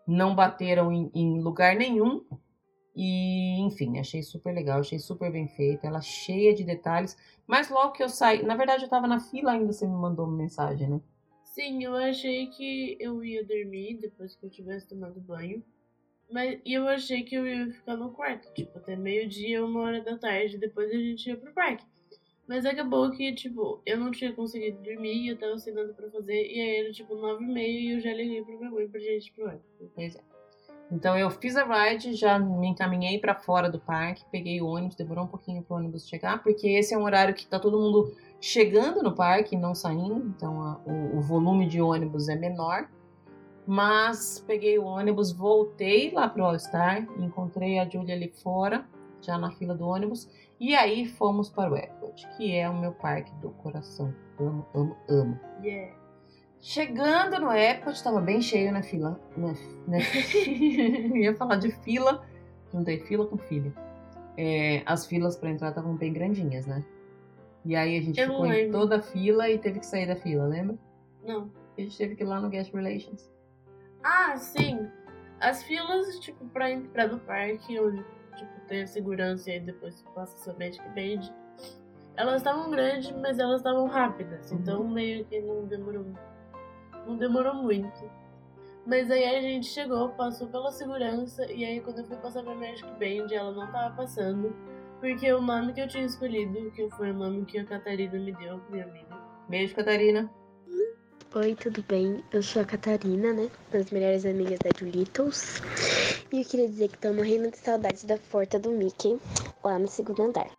[0.08, 2.26] não bateram em, em lugar nenhum,
[2.95, 7.16] e, enfim, achei super legal, achei super bem feita, ela cheia de detalhes.
[7.45, 10.26] Mas logo que eu saí, na verdade eu tava na fila ainda, você me mandou
[10.26, 10.99] uma mensagem, né?
[11.43, 15.64] Sim, eu achei que eu ia dormir depois que eu tivesse tomado banho.
[16.30, 20.18] Mas eu achei que eu ia ficar no quarto, tipo, até meio-dia, uma hora da
[20.18, 21.86] tarde, depois a gente ia pro parque.
[22.48, 26.45] Mas acabou que, tipo, eu não tinha conseguido dormir, eu tava sem nada pra fazer,
[26.45, 29.00] e aí era tipo nove e meia e eu já liguei pra minha mãe pra
[29.00, 29.62] gente ir pro parque.
[29.93, 30.38] Pois é.
[30.89, 34.95] Então eu fiz a ride, já me encaminhei para fora do parque, peguei o ônibus,
[34.95, 37.78] demorou um pouquinho para o ônibus chegar, porque esse é um horário que tá todo
[37.78, 42.89] mundo chegando no parque não saindo, então a, o, o, volume de ônibus é menor.
[43.66, 48.88] Mas peguei o ônibus, voltei lá pro All Star, encontrei a Julia ali fora,
[49.22, 50.30] já na fila do ônibus,
[50.60, 54.14] e aí fomos para o Epcot, que é o meu parque do coração.
[54.39, 55.39] Amo, amo, amo.
[55.64, 55.95] Yeah.
[56.60, 59.20] Chegando no Epcot, estava bem cheio na fila.
[59.36, 59.53] Né?
[59.88, 59.99] né?
[61.16, 62.26] ia falar de fila,
[62.72, 63.74] juntei fila com filho.
[64.36, 66.84] É, as filas para entrar estavam bem grandinhas, né?
[67.66, 70.16] E aí a gente Eu ficou em toda a fila e teve que sair da
[70.16, 70.78] fila, lembra?
[71.24, 71.51] Não.
[71.78, 73.30] A gente teve que ir lá no Guest Relations.
[74.03, 74.88] Ah, sim.
[75.39, 78.03] As filas, tipo, pra entrar no parque, onde
[78.38, 81.34] tipo, tem a segurança e aí depois passa sua Magic Band,
[82.16, 84.52] elas estavam grandes, mas elas estavam rápidas.
[84.52, 84.58] Uhum.
[84.58, 86.06] Então meio que não demorou
[87.06, 88.10] não demorou muito.
[88.86, 92.56] Mas aí a gente chegou, passou pela segurança, e aí quando eu fui passar pra
[92.56, 94.56] Magic Band, ela não tava passando.
[95.00, 98.32] Porque o nome que eu tinha escolhido, que foi o nome que a Catarina me
[98.32, 99.18] deu, minha amiga.
[99.48, 100.30] Beijo, Catarina.
[101.36, 102.24] Oi, tudo bem?
[102.32, 103.50] Eu sou a Catarina, né?
[103.72, 105.60] Das melhores amigas da Julitos.
[106.32, 109.20] E eu queria dizer que tô morrendo de saudades da porta do Mickey,
[109.64, 110.50] lá no segundo andar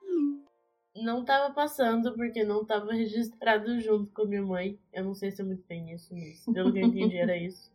[1.02, 4.78] não tava passando porque não tava registrado junto com a minha mãe.
[4.92, 7.72] Eu não sei se é muito bem isso, mas pelo que eu entendi era isso.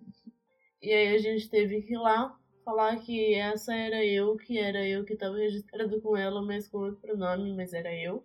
[0.82, 4.86] E aí a gente teve que ir lá falar que essa era eu, que era
[4.88, 8.24] eu que tava registrado com ela, mas com outro nome, mas era eu.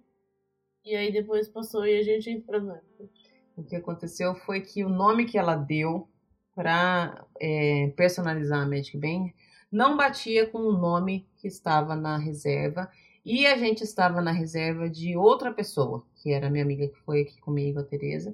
[0.85, 2.81] E aí depois passou e a gente entrou no
[3.59, 6.09] O que aconteceu foi que o nome que ela deu
[6.55, 9.33] para é, personalizar a Magic Band
[9.71, 12.89] não batia com o nome que estava na reserva
[13.25, 17.23] e a gente estava na reserva de outra pessoa, que era minha amiga que foi
[17.23, 18.33] aqui comigo, a Tereza.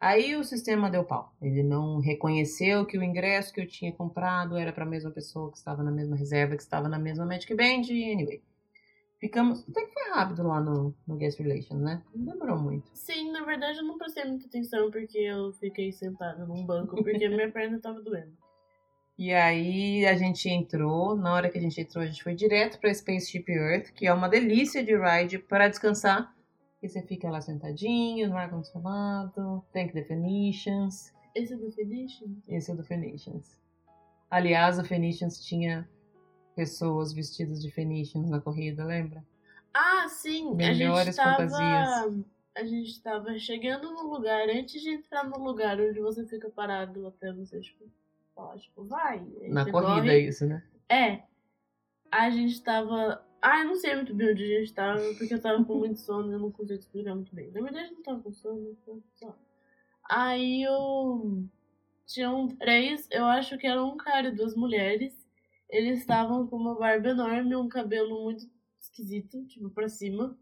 [0.00, 1.32] Aí o sistema deu pau.
[1.40, 5.52] Ele não reconheceu que o ingresso que eu tinha comprado era para a mesma pessoa
[5.52, 8.42] que estava na mesma reserva, que estava na mesma Magic Band, anyway.
[9.18, 9.68] Ficamos.
[9.68, 12.02] Até que foi rápido lá no, no Guest Relations, né?
[12.14, 12.88] Não demorou muito.
[12.94, 17.28] Sim, na verdade eu não prestei muita atenção porque eu fiquei sentada num banco, porque
[17.28, 18.36] minha perna estava doendo.
[19.18, 22.78] E aí a gente entrou, na hora que a gente entrou, a gente foi direto
[22.78, 26.32] para Spaceship Earth, que é uma delícia de ride para descansar.
[26.80, 31.12] E você fica lá sentadinho, no ar-condicionado, Tank Definitions.
[31.34, 32.38] Esse é do Phoenicians?
[32.46, 33.58] Esse é do Phoenicians.
[34.30, 35.88] Aliás, o Phoenicians tinha
[36.58, 39.24] pessoas vestidas de Phoenicians na corrida, lembra?
[39.72, 40.56] Ah, sim.
[40.56, 42.26] Melhores a gente tava, fantasias.
[42.56, 47.06] a gente tava chegando no lugar, antes de entrar no lugar onde você fica parado
[47.06, 47.88] até você, tipo,
[48.34, 49.24] falar, tipo, vai.
[49.48, 50.18] Na corrida, corre.
[50.26, 50.60] isso, né?
[50.88, 51.22] É.
[52.10, 53.24] A gente tava.
[53.40, 56.00] Ah, eu não sei muito bem onde a gente tava, porque eu tava com muito
[56.00, 57.52] sono, eu não consigo explicar muito bem.
[57.52, 58.76] Na verdade, eu não tava com sono,
[59.14, 59.38] sei lá.
[60.10, 61.44] Aí eu.
[62.04, 65.27] Tinham três, eu acho que era um cara e duas mulheres.
[65.70, 68.44] Eles estavam com uma barba enorme, um cabelo muito
[68.80, 70.36] esquisito, tipo, pra cima.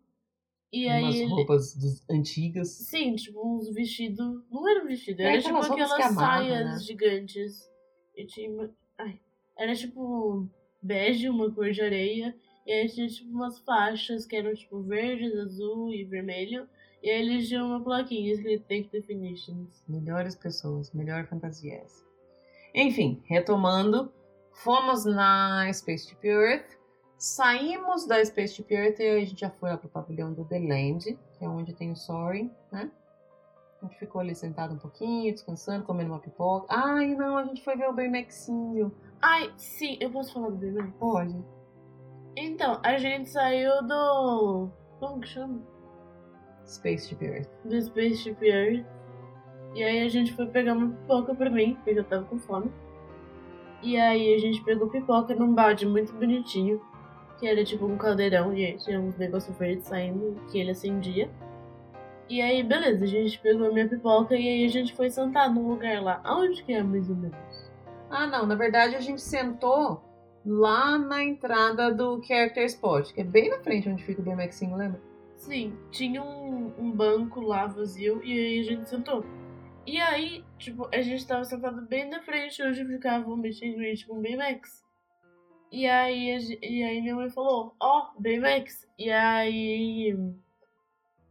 [0.73, 1.03] E aí.
[1.05, 2.69] Umas ele- roupas dos- antigas.
[2.71, 4.43] Sim, tipo, uns vestidos.
[4.51, 6.79] Não era um vestido, É era tipo aquelas saias né?
[6.81, 7.69] gigantes.
[8.17, 8.71] E tinha.
[8.99, 9.21] Ai.
[9.59, 10.49] Era tipo
[10.83, 12.35] bege, uma cor de areia.
[12.67, 16.69] E aí tinha tipo umas faixas que eram tipo verde, azul e vermelho.
[17.03, 19.85] E aí eles tinham uma plaquinha escrito Take Definitions.
[19.89, 22.05] Melhores pessoas, melhor fantasias.
[22.75, 24.13] Enfim, retomando,
[24.57, 26.79] fomos na Spaceship Earth,
[27.19, 31.19] saímos da Spaceship Earth e a gente já foi lá pro pavilhão do The Land,
[31.39, 32.91] que é onde tem o Soaring, né?
[33.83, 36.67] A gente ficou ali sentado um pouquinho, descansando, comendo uma pipoca.
[36.71, 38.91] Ai, não, a gente foi ver o Baymaxinho.
[39.21, 40.83] Ai, sim, eu posso falar do bebê?
[40.99, 41.37] Pode.
[42.37, 44.71] Então, a gente saiu do.
[44.99, 45.61] Como que chama?
[46.67, 47.49] Spaceship Earth.
[47.65, 48.87] do Spaceship Earth.
[49.75, 52.73] E aí a gente foi pegar uma pipoca pra mim, porque eu tava com fome.
[53.83, 56.81] E aí a gente pegou pipoca num balde muito bonitinho,
[57.39, 61.31] que era tipo um caldeirão e aí tinha uns negócios verdes saindo que ele acendia.
[62.29, 65.53] E aí, beleza, a gente pegou a minha pipoca e aí a gente foi sentar
[65.53, 66.21] num lugar lá.
[66.25, 67.37] Aonde que é mais ou menos?
[68.11, 70.03] Ah, não, na verdade a gente sentou
[70.45, 74.77] lá na entrada do Character Spot, que é bem na frente onde fica o Baymaxinho,
[74.77, 75.01] lembra?
[75.37, 79.25] Sim, tinha um, um banco lá vazio e aí a gente sentou.
[79.87, 83.77] E aí, tipo, a gente tava sentado bem na frente onde ficava o meet and
[83.77, 84.85] greet com o Baymax.
[85.71, 88.89] E aí, e aí minha mãe falou, ó, Baymax.
[88.99, 90.17] E aí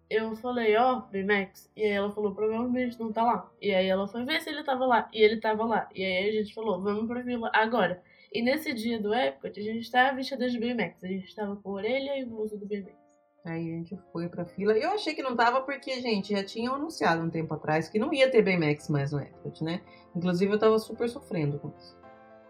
[0.10, 1.70] eu falei, ó, Baymax.
[1.76, 3.52] E aí ela falou, provavelmente não tá lá.
[3.62, 5.10] E aí ela foi ver se ele tava lá.
[5.14, 5.90] E ele tava lá.
[5.94, 8.02] E aí a gente falou, vamos pra vila agora.
[8.32, 11.04] E nesse dia do Epcot, a gente tava vestida de Baymax.
[11.04, 13.05] A gente tava com a orelha e blusa do Baymax.
[13.46, 14.74] Aí a gente foi pra fila.
[14.74, 18.12] Eu achei que não tava porque, gente, já tinham anunciado um tempo atrás que não
[18.12, 19.82] ia ter Baymax mais no Epcot, né?
[20.16, 21.96] Inclusive eu tava super sofrendo com isso.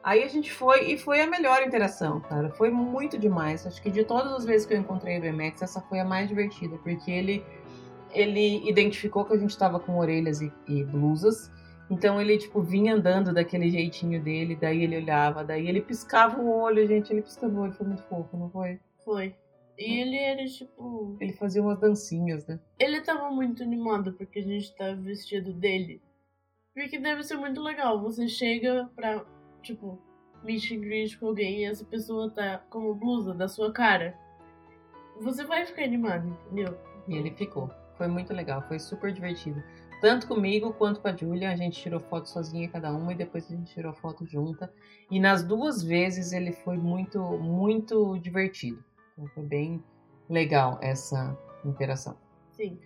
[0.02, 2.50] Aí a gente foi e foi a melhor interação, cara.
[2.52, 3.68] Foi muito demais.
[3.68, 6.30] Acho que de todas as vezes que eu encontrei o Baymax, essa foi a mais
[6.30, 7.43] divertida, porque ele
[8.12, 11.52] ele identificou que a gente tava com orelhas e, e blusas.
[11.89, 16.50] Então ele, tipo, vinha andando daquele jeitinho dele, daí ele olhava, daí ele piscava o
[16.50, 18.80] olho, gente, ele piscava o olho, foi muito fofo, não foi?
[19.04, 19.36] Foi.
[19.78, 21.17] E ele era tipo.
[21.19, 22.59] Ele fazia umas dancinhas, né?
[22.80, 26.01] Ele tava muito animado porque a gente tava vestido dele.
[26.73, 28.01] Porque deve ser muito legal.
[28.01, 29.26] Você chega pra,
[29.61, 29.99] tipo,
[30.43, 34.17] meet and greet com alguém e essa pessoa tá com uma blusa da sua cara.
[35.21, 36.78] Você vai ficar animado, entendeu?
[37.07, 37.69] E ele ficou.
[37.97, 39.63] Foi muito legal, foi super divertido.
[40.01, 43.49] Tanto comigo quanto com a Julia, a gente tirou foto sozinha cada uma e depois
[43.49, 44.71] a gente tirou foto junta.
[45.09, 48.84] E nas duas vezes ele foi muito, muito divertido.
[49.18, 49.84] Então foi bem
[50.30, 52.18] legal essa interação.
[52.51, 52.80] Sim.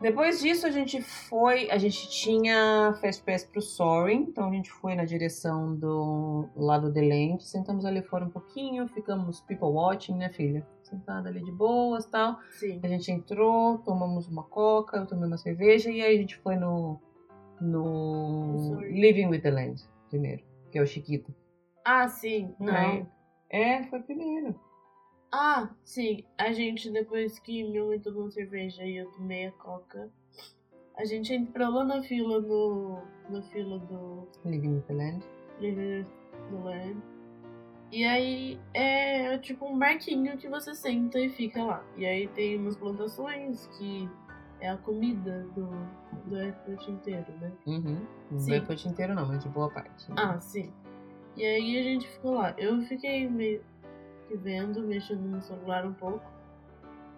[0.00, 4.68] Depois disso a gente foi, a gente tinha Fast Pass pro Soaring, então a gente
[4.68, 9.68] foi na direção do lado do The Land, sentamos ali fora um pouquinho, ficamos people
[9.68, 10.66] watching, né filha?
[10.82, 12.36] Sentada ali de boas tal.
[12.50, 12.80] Sim.
[12.82, 16.56] A gente entrou, tomamos uma coca, eu tomei uma cerveja e aí a gente foi
[16.56, 17.00] no,
[17.60, 19.00] no Sorry.
[19.00, 20.42] Living with the Land primeiro,
[20.72, 21.32] que é o Chiquito.
[21.84, 22.56] Ah, sim.
[22.58, 23.06] Não.
[23.48, 24.58] É, foi primeiro.
[25.32, 26.24] Ah, sim.
[26.36, 30.10] A gente, depois que minha mãe tomou cerveja e eu tomei a coca,
[30.96, 33.02] a gente entrou lá na fila no.
[33.30, 35.24] na fila do Living with the Land.
[35.58, 36.06] Living
[36.50, 37.02] do Land.
[37.90, 41.84] E aí é tipo um barquinho que você senta e fica lá.
[41.96, 44.08] E aí tem umas plantações que
[44.60, 45.68] é a comida do,
[46.26, 47.52] do airport inteiro, né?
[47.66, 48.06] Uhum.
[48.38, 48.50] Sim.
[48.50, 50.06] vai airport inteiro não, mas de boa parte.
[50.16, 50.72] Ah, sim.
[51.36, 52.54] E aí a gente ficou lá.
[52.58, 53.62] Eu fiquei meio
[54.36, 56.24] vendo, mexendo no celular um pouco.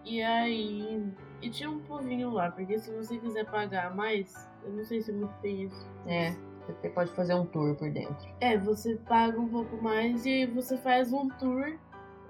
[0.04, 1.02] E aí.
[1.40, 5.10] E tinha um povinho lá, porque se você quiser pagar mais, eu não sei se
[5.10, 5.86] é muito bem isso.
[6.06, 6.34] É,
[6.66, 8.26] você pode fazer um tour por dentro.
[8.40, 11.78] É, você paga um pouco mais e você faz um tour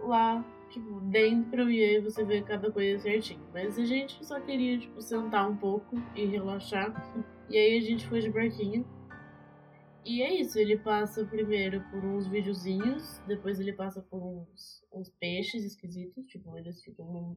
[0.01, 3.41] lá, tipo, dentro e aí você vê cada coisa certinho.
[3.53, 6.93] Mas a gente só queria, tipo, sentar um pouco e relaxar.
[7.51, 8.87] E aí a gente foi de barquinho.
[10.05, 15.09] E é isso, ele passa primeiro por uns videozinhos, depois ele passa por uns, uns
[15.09, 17.37] peixes esquisitos, tipo, eles ficam num.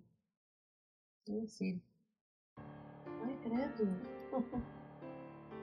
[1.47, 1.82] Sim.
[2.57, 3.89] Ai, credo.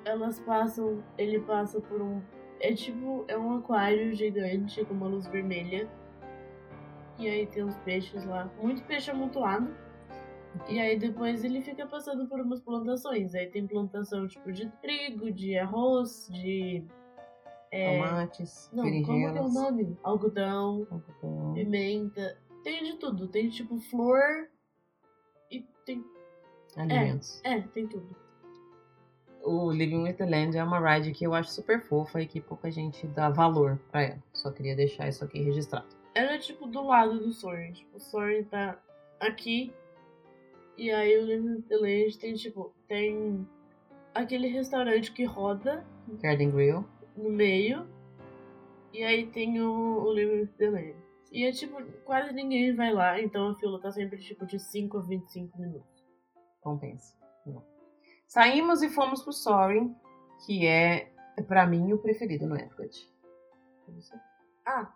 [0.04, 1.02] Elas passam.
[1.16, 2.22] Ele passa por um.
[2.60, 3.24] É tipo.
[3.28, 5.88] É um aquário gigante com uma luz vermelha.
[7.18, 8.50] E aí tem uns peixes lá.
[8.60, 9.74] Muito peixe amontoado.
[10.68, 13.34] E aí depois ele fica passando por umas plantações.
[13.34, 16.84] Aí tem plantação tipo de trigo, de arroz, de.
[17.70, 17.98] É...
[17.98, 19.98] Tomates, Não, como é o nome?
[20.02, 21.54] Algodão, algodão.
[21.54, 22.38] pimenta.
[22.62, 23.26] Tem de tudo.
[23.28, 24.48] Tem tipo flor
[25.50, 26.04] e tem.
[26.76, 27.40] alimentos.
[27.44, 28.24] É, tem tudo.
[29.42, 32.40] O Living with the Land é uma ride que eu acho super fofa e que
[32.40, 34.22] pouca gente dá valor pra ela.
[34.32, 35.86] Só queria deixar isso aqui registrado.
[36.14, 37.72] Ela é tipo do lado do Soren.
[37.72, 38.78] Tipo, o Soren tá
[39.20, 39.74] aqui.
[40.76, 42.74] E aí o Living with the Land tem tipo.
[42.88, 43.46] Tem
[44.14, 45.84] aquele restaurante que roda
[46.22, 46.84] Garden Grill.
[47.16, 47.86] no meio.
[48.92, 50.94] E aí tem o, o with the Land.
[51.32, 54.98] E é tipo, quase ninguém vai lá, então a fila tá sempre tipo de 5
[54.98, 56.04] a 25 minutos.
[56.60, 57.12] Compensa.
[57.44, 57.60] Não.
[58.28, 59.92] Saímos e fomos pro Soaring,
[60.46, 61.12] que é,
[61.48, 63.12] pra mim, o preferido no Epcot.
[64.64, 64.92] Ah,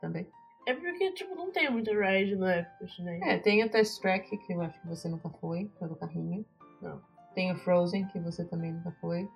[0.00, 0.26] Também.
[0.66, 3.18] É porque tipo, não tem muita ride no Epcot, né?
[3.22, 6.44] É, tem o Test Track, que eu acho que você nunca foi, pelo carrinho.
[6.80, 7.00] Não.
[7.34, 9.28] Tem o Frozen, que você também nunca foi,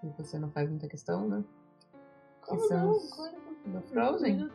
[0.00, 1.42] que você não faz muita questão, né?
[2.42, 2.90] Como que não?
[2.90, 4.50] os- Claro que eu No Frozen?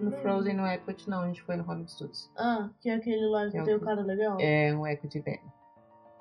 [0.00, 0.12] No.
[0.18, 2.30] Frozen, no Epcot, não, a gente foi no Hollywood Studios.
[2.36, 4.36] Ah, que é aquele lá que É o tem o que- cara legal?
[4.40, 5.38] É um Equity Band.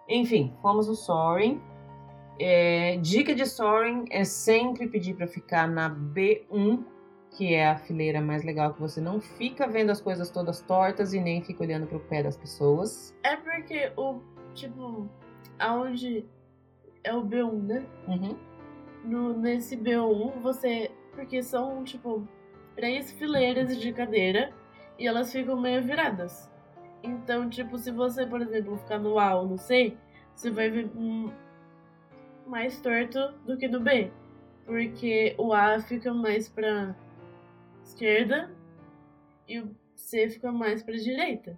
[0.08, 1.62] Enfim, fomos no Soaring.
[2.40, 6.84] É, dica de Soaring é sempre pedir para ficar na B1,
[7.32, 11.14] que é a fileira mais legal, que você não fica vendo as coisas todas tortas
[11.14, 13.16] e nem fica olhando pro pé das pessoas.
[13.24, 14.20] É porque o,
[14.54, 15.08] tipo,
[15.58, 16.26] aonde
[17.04, 17.86] é o B1, né?
[18.08, 18.36] Uhum.
[19.04, 20.92] No, nesse B1, você.
[21.14, 22.28] Porque são, tipo,
[22.76, 24.54] três fileiras de cadeira
[24.98, 26.50] e elas ficam meio viradas.
[27.04, 29.96] Então, tipo, se você, por exemplo, ficar no A ou no C,
[30.36, 31.32] você vai ver hum,
[32.46, 34.12] mais torto do que no B.
[34.66, 36.96] Porque o A fica mais pra
[37.90, 38.50] esquerda
[39.48, 41.58] e o C fica mais pra direita.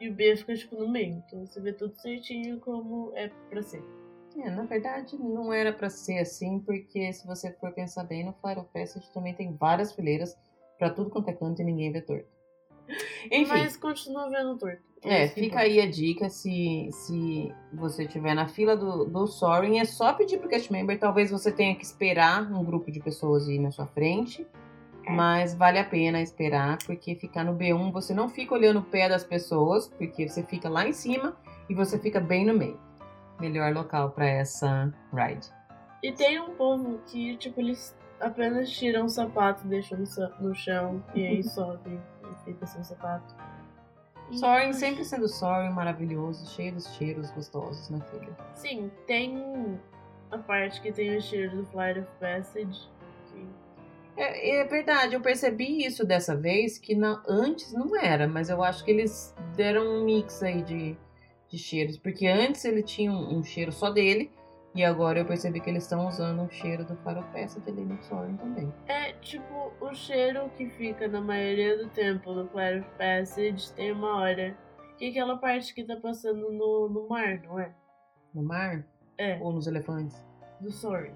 [0.00, 1.22] E o B fica, tipo, no meio.
[1.26, 3.82] Então você vê tudo certinho como é pra ser.
[4.36, 8.32] É, na verdade, não era para ser assim, porque se você for pensar bem, no
[8.32, 10.36] Passage também tem várias fileiras
[10.76, 12.26] para tudo quanto é canto e ninguém vê torto.
[13.30, 13.46] Enfim.
[13.46, 14.82] Mas continua vendo torto.
[15.02, 19.78] É, que fica aí a dica se, se você estiver na fila do, do Soaring,
[19.78, 23.46] é só pedir pro cast member, talvez você tenha que esperar um grupo de pessoas
[23.46, 24.63] ir na sua frente, É.
[25.08, 29.08] mas vale a pena esperar, porque ficar no B1 você não fica olhando o pé
[29.08, 31.36] das pessoas, porque você fica lá em cima
[31.68, 32.78] e você fica bem no meio.
[33.40, 35.48] Melhor local para essa ride.
[36.02, 39.98] E tem um povo que, tipo, eles apenas tiram o sapato, deixam
[40.40, 43.34] no, chão e aí sobe e fica sem sapato.
[44.32, 48.36] Soaring sempre sendo Soaring, maravilhoso, cheio dos cheiros gostosos na filha.
[48.54, 49.78] Sim, tem
[50.30, 52.88] a parte que tem o cheiro do Flight of Passage.
[54.16, 58.62] É, é verdade, eu percebi isso dessa vez, que na- antes não era, mas eu
[58.62, 60.96] acho que eles deram um mix aí de,
[61.48, 64.30] de cheiros, porque antes ele tinha um, um cheiro só dele,
[64.74, 68.72] e agora eu percebi que eles estão usando o cheiro do faropeça no Soaring também.
[68.86, 74.18] É tipo o cheiro que fica na maioria do tempo no of Passage tem uma
[74.20, 74.56] hora.
[74.98, 77.72] Que é aquela parte que tá passando no, no mar, não é?
[78.34, 78.84] No mar
[79.18, 80.24] É, ou nos elefantes?
[80.60, 81.14] do Soaring.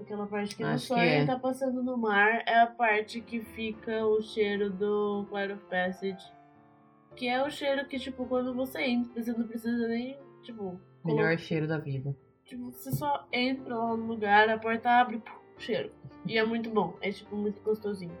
[0.00, 1.26] Aquela parte que que Soaring é.
[1.26, 6.32] tá passando no mar é a parte que fica o cheiro do Flight of Passage.
[7.14, 10.78] Que é o cheiro que, tipo, quando você entra, você não precisa nem, tipo...
[11.04, 12.14] Melhor cheiro da vida.
[12.44, 15.90] Tipo, você só entra lá no lugar, a porta abre, pum, cheiro.
[16.26, 16.94] E é muito bom.
[17.00, 18.16] É, tipo, muito gostosinho.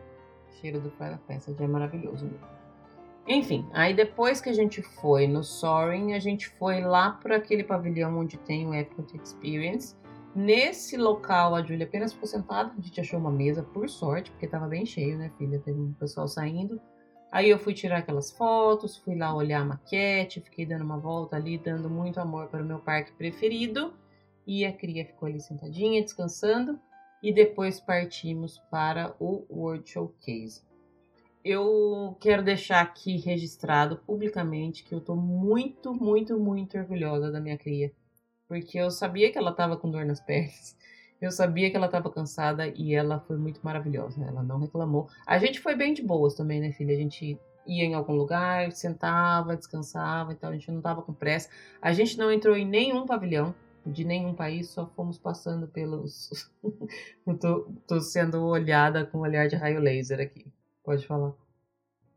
[0.60, 2.30] cheiro do faropeça já é maravilhoso.
[3.28, 7.64] Enfim, aí depois que a gente foi no Soaring, a gente foi lá para aquele
[7.64, 9.96] pavilhão onde tem o Epcot Experience.
[10.36, 12.70] Nesse local, a Julia apenas ficou sentada.
[12.76, 15.58] A gente achou uma mesa, por sorte, porque tava bem cheio, né, filha?
[15.58, 16.78] Teve um pessoal saindo.
[17.32, 21.36] Aí eu fui tirar aquelas fotos, fui lá olhar a maquete, fiquei dando uma volta
[21.36, 23.94] ali, dando muito amor para o meu parque preferido.
[24.46, 26.78] E a cria ficou ali sentadinha, descansando.
[27.22, 30.60] E depois partimos para o World Showcase.
[31.42, 37.56] Eu quero deixar aqui registrado publicamente que eu tô muito, muito, muito orgulhosa da minha
[37.56, 37.90] cria.
[38.48, 40.76] Porque eu sabia que ela tava com dor nas pernas.
[41.20, 44.22] Eu sabia que ela tava cansada e ela foi muito maravilhosa.
[44.24, 45.08] Ela não reclamou.
[45.26, 46.94] A gente foi bem de boas também, né, filha?
[46.94, 50.50] A gente ia em algum lugar, sentava, descansava e tal.
[50.50, 51.48] A gente não tava com pressa.
[51.80, 53.54] A gente não entrou em nenhum pavilhão
[53.84, 56.50] de nenhum país, só fomos passando pelos.
[57.26, 60.46] eu tô, tô sendo olhada com um olhar de raio laser aqui.
[60.84, 61.32] Pode falar.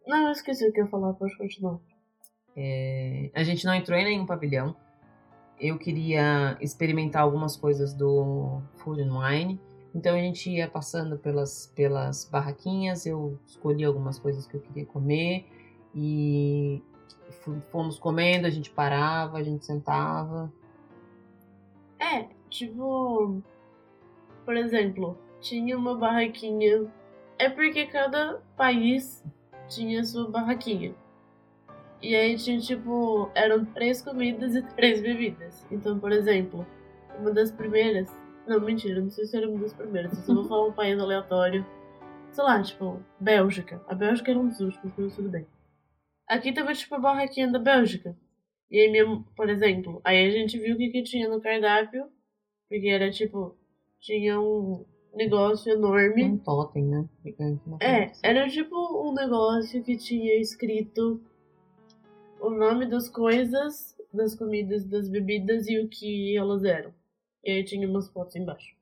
[0.05, 1.79] Não, eu esqueci o que eu ia falar, pode continuar.
[2.55, 4.75] É, a gente não entrou em nenhum pavilhão.
[5.59, 9.59] Eu queria experimentar algumas coisas do Food and Wine.
[9.93, 14.85] Então a gente ia passando pelas, pelas barraquinhas, eu escolhi algumas coisas que eu queria
[14.85, 15.45] comer.
[15.93, 16.81] E
[17.71, 20.51] fomos comendo, a gente parava, a gente sentava.
[21.99, 23.41] É, tipo.
[24.45, 26.91] Por exemplo, tinha uma barraquinha.
[27.37, 29.23] É porque cada país
[29.67, 30.93] tinha sua barraquinha.
[32.01, 35.65] E aí tinha, tipo, eram três comidas e três bebidas.
[35.69, 36.65] Então, por exemplo,
[37.19, 38.09] uma das primeiras.
[38.47, 40.11] Não, mentira, não sei se era uma das primeiras.
[40.13, 41.65] Eu só vou falar um país aleatório.
[42.31, 43.81] Sei lá, tipo, Bélgica.
[43.87, 45.45] A Bélgica era um dos últimos, mas tudo bem.
[46.27, 48.15] Aqui tava, tipo, a barraquinha da Bélgica.
[48.71, 52.05] E aí, mesmo, por exemplo, aí a gente viu o que, que tinha no cardápio.
[52.69, 53.57] Porque era, tipo,
[53.99, 56.23] tinha um negócio enorme.
[56.23, 57.05] Um totem, né?
[57.81, 58.75] É, era tipo
[59.07, 61.21] um negócio que tinha escrito
[62.39, 66.93] o nome das coisas, das comidas, das bebidas e o que elas eram.
[67.43, 68.75] E aí tinha umas fotos embaixo.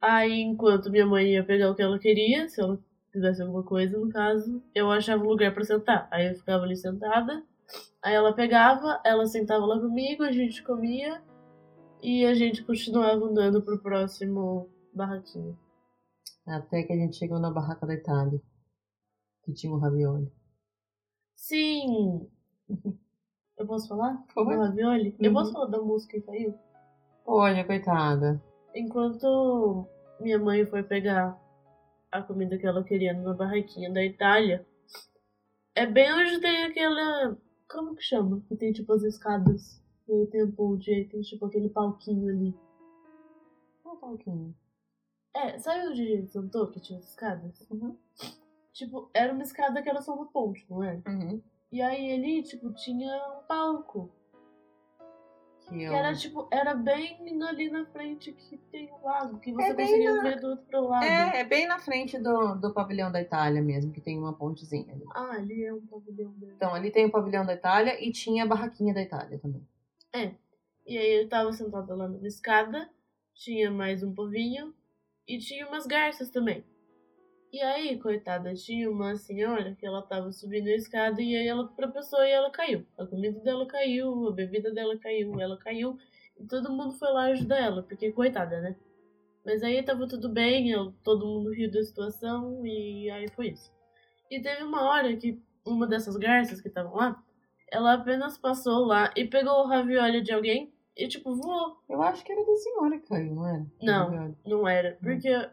[0.00, 2.78] Aí, enquanto minha mãe ia pegar o que ela queria, se ela
[3.12, 6.08] quisesse alguma coisa, no caso, eu achava um lugar pra sentar.
[6.10, 7.44] Aí eu ficava ali sentada.
[8.02, 11.22] Aí ela pegava, ela sentava lá comigo, a gente comia
[12.02, 15.56] e a gente continuava andando pro próximo barraquinho.
[16.44, 18.40] Até que a gente chegou na barraca da Itália.
[19.44, 20.30] Que tinha um ravioli.
[21.36, 22.28] Sim!
[23.58, 24.16] Eu posso falar?
[24.28, 24.54] Por favor.
[24.56, 25.14] Do ravioli?
[25.20, 25.34] Eu Uhum.
[25.34, 26.54] posso falar da música que saiu?
[27.26, 28.42] Olha, coitada.
[28.74, 29.86] Enquanto
[30.20, 31.38] minha mãe foi pegar
[32.10, 34.66] a comida que ela queria numa barraquinha da Itália,
[35.74, 37.36] é bem onde tem aquela.
[37.70, 38.42] Como que chama?
[38.48, 39.80] Que tem tipo as escadas.
[40.08, 42.54] E aí tem a ponte, e aí tem tipo aquele palquinho ali.
[43.82, 44.54] Qual palquinho?
[45.34, 47.66] É, sabe onde a gente sentou que tinha as escadas?
[47.70, 47.96] Uhum.
[48.72, 51.00] Tipo, era uma escada que era só uma ponte, não é?
[51.06, 51.40] Uhum.
[51.72, 54.12] E aí ali, tipo, tinha um palco.
[55.62, 59.38] Que, Que é era um- tipo, era bem ali na frente que tem o lago,
[59.38, 61.04] que você É conseguia na- ver do outro lado.
[61.04, 64.92] É, é bem na frente do, do pavilhão da Itália mesmo, que tem uma pontezinha
[64.92, 65.04] ali.
[65.14, 66.54] Ah, ali é um pavilhão mesmo.
[66.56, 69.66] Então, ali tem o pavilhão da Itália e tinha a barraquinha da Itália também.
[70.12, 70.34] É.
[70.86, 72.90] E aí eu tava sentada lá na escada,
[73.32, 74.74] tinha mais um povinho
[75.26, 76.64] e tinha umas garças também.
[77.52, 81.68] E aí, coitada, tinha uma senhora que ela tava subindo a escada e aí ela
[81.68, 82.86] tropeçou e ela caiu.
[82.96, 85.98] A comida dela caiu, a bebida dela caiu, ela caiu
[86.40, 88.74] e todo mundo foi lá ajudar ela, porque coitada, né?
[89.44, 93.70] Mas aí tava tudo bem, eu- todo mundo riu da situação e aí foi isso.
[94.30, 97.22] E teve uma hora que uma dessas garças que estavam lá,
[97.70, 101.76] ela apenas passou lá e pegou o ravioli de alguém e, tipo, voou.
[101.86, 103.66] Eu acho que era da senhora que caiu, não era?
[103.82, 104.36] Não.
[104.46, 105.50] Não era, porque.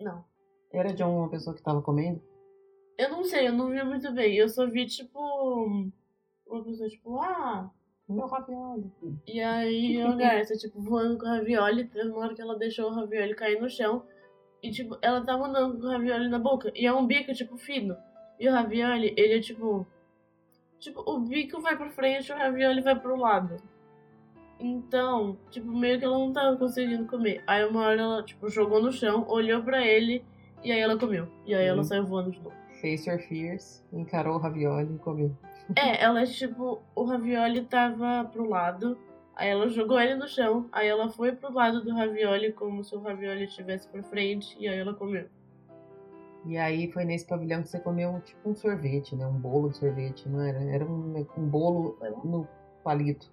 [0.00, 0.24] Não.
[0.72, 2.20] Era de uma pessoa que tava comendo?
[2.98, 4.34] Eu não sei, eu não vi muito bem.
[4.34, 5.66] Eu só vi, tipo.
[6.46, 7.70] Uma pessoa, tipo, ah.
[8.08, 8.90] Meu ravioli.
[9.26, 11.84] E aí a garça, tipo, voando com o ravioli.
[11.84, 14.04] Teve uma hora que ela deixou o ravioli cair no chão.
[14.62, 16.72] E, tipo, ela tava andando com o ravioli na boca.
[16.74, 17.96] E é um bico, tipo, fino.
[18.40, 19.86] E o ravioli, ele é, tipo.
[20.78, 23.56] Tipo, o bico vai pra frente e o ravioli vai pro lado.
[24.60, 27.42] Então, tipo, meio que ela não tava conseguindo comer.
[27.46, 30.24] Aí uma hora ela, tipo, jogou no chão, olhou pra ele.
[30.62, 31.28] E aí ela comeu.
[31.46, 31.84] E aí ela Hum.
[31.84, 32.54] saiu voando de novo.
[32.80, 35.36] Face your fears, encarou o ravioli e comeu.
[35.76, 38.96] É, ela, tipo, o ravioli tava pro lado,
[39.34, 42.94] aí ela jogou ele no chão, aí ela foi pro lado do ravioli como se
[42.94, 45.26] o ravioli estivesse pra frente, e aí ela comeu.
[46.46, 49.26] E aí foi nesse pavilhão que você comeu tipo um sorvete, né?
[49.26, 50.62] Um bolo de sorvete, não era?
[50.72, 52.46] Era um, um bolo no
[52.84, 53.28] palito.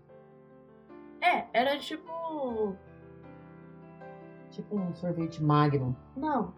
[1.21, 2.75] É, era tipo.
[4.49, 5.95] Tipo um sorvete magno.
[6.17, 6.53] Não.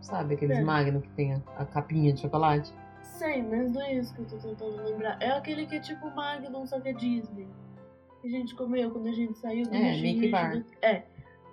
[0.00, 0.62] Sabe aqueles É.
[0.62, 2.72] magno que tem a, a capinha de chocolate?
[3.02, 5.16] Sei, mas não é isso que eu tô tentando lembrar.
[5.20, 7.48] É aquele que é tipo Magnum, só que é Disney.
[8.20, 10.64] Que a gente comeu quando a gente saiu do É, Mickey Mickey Bar.
[10.82, 11.02] É,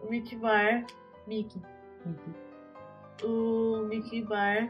[0.03, 0.85] o Mickey Bar.
[1.27, 1.61] Mickey.
[2.05, 2.33] Uhum.
[3.81, 4.69] o Mickey Bar.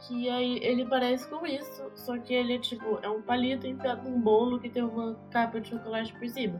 [0.00, 4.08] Que aí ele parece com isso, só que ele é tipo, é um palito enfiado
[4.08, 6.58] num bolo que tem uma capa de chocolate por cima.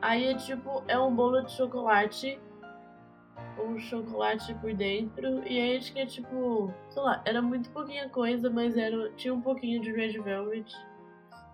[0.00, 2.38] Aí é tipo, é um bolo de chocolate,
[3.56, 8.08] com chocolate por dentro, e aí acho que é tipo, sei lá, era muito pouquinha
[8.08, 10.72] coisa, mas era, tinha um pouquinho de Red Velvet.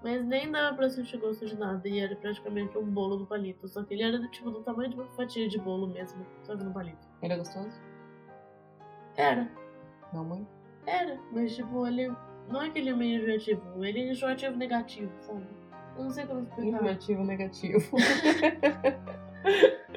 [0.03, 3.67] Mas nem dava pra sentir gosto de nada, e era praticamente um bolo no palito.
[3.67, 6.63] Só que ele era tipo do tamanho de uma fatia de bolo mesmo, só que
[6.63, 7.09] no palito.
[7.21, 7.81] Era gostoso?
[9.17, 9.51] Era.
[10.13, 10.47] Não, mãe?
[10.87, 12.13] Era, mas tipo, ele.
[12.49, 15.45] Não é que ele é meio enjoativo, ele é enjoativo negativo, sabe?
[15.97, 16.81] Eu não sei como explicar.
[16.81, 17.97] Negativo, negativo.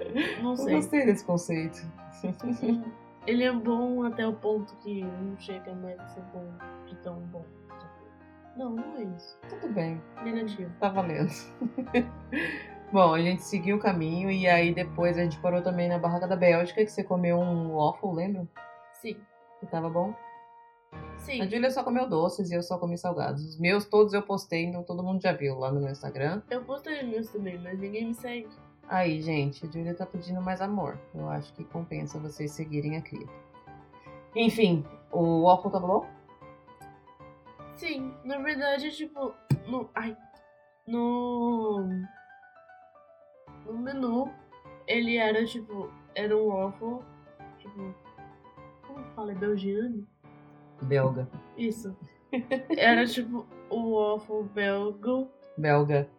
[0.42, 0.76] Não Eu sei.
[0.76, 1.78] gostei desse conceito.
[3.28, 6.48] Ele é bom até o ponto que não chega mais a ser bom
[6.88, 7.46] de tão bom.
[8.58, 9.40] Não, não é isso.
[9.50, 10.70] Tudo bem, Negativo.
[10.80, 11.30] tá valendo.
[12.92, 16.28] Bom, a gente seguiu o caminho e aí depois a gente parou também na Barraca
[16.28, 18.46] da Bélgica, que você comeu um waffle, lembra?
[18.92, 19.16] Sim.
[19.62, 20.14] Que tava bom.
[21.20, 21.42] Sim.
[21.42, 23.42] A Júlia só comeu doces e eu só comi salgados.
[23.46, 26.42] Os meus todos eu postei, então todo mundo já viu lá no meu Instagram.
[26.50, 28.50] Eu postei meus também, mas ninguém me segue.
[28.92, 31.00] Aí, gente, a Júlia tá pedindo mais amor.
[31.16, 33.26] Eu acho que compensa vocês seguirem a cria.
[34.36, 36.06] Enfim, o álcool tá bom?
[37.78, 39.34] Sim, na verdade, tipo,
[39.66, 39.90] no.
[39.96, 40.18] Ai.
[40.86, 41.88] No.
[43.66, 44.30] No menu,
[44.86, 45.90] ele era tipo.
[46.14, 47.00] Era um waffle.
[47.60, 47.96] Tipo.
[48.86, 49.32] Como fala?
[49.32, 50.06] É belgiano?
[50.82, 51.30] Belga.
[51.58, 51.96] Isso.
[52.78, 55.30] Era tipo o waffle belgo.
[55.58, 56.10] Belga.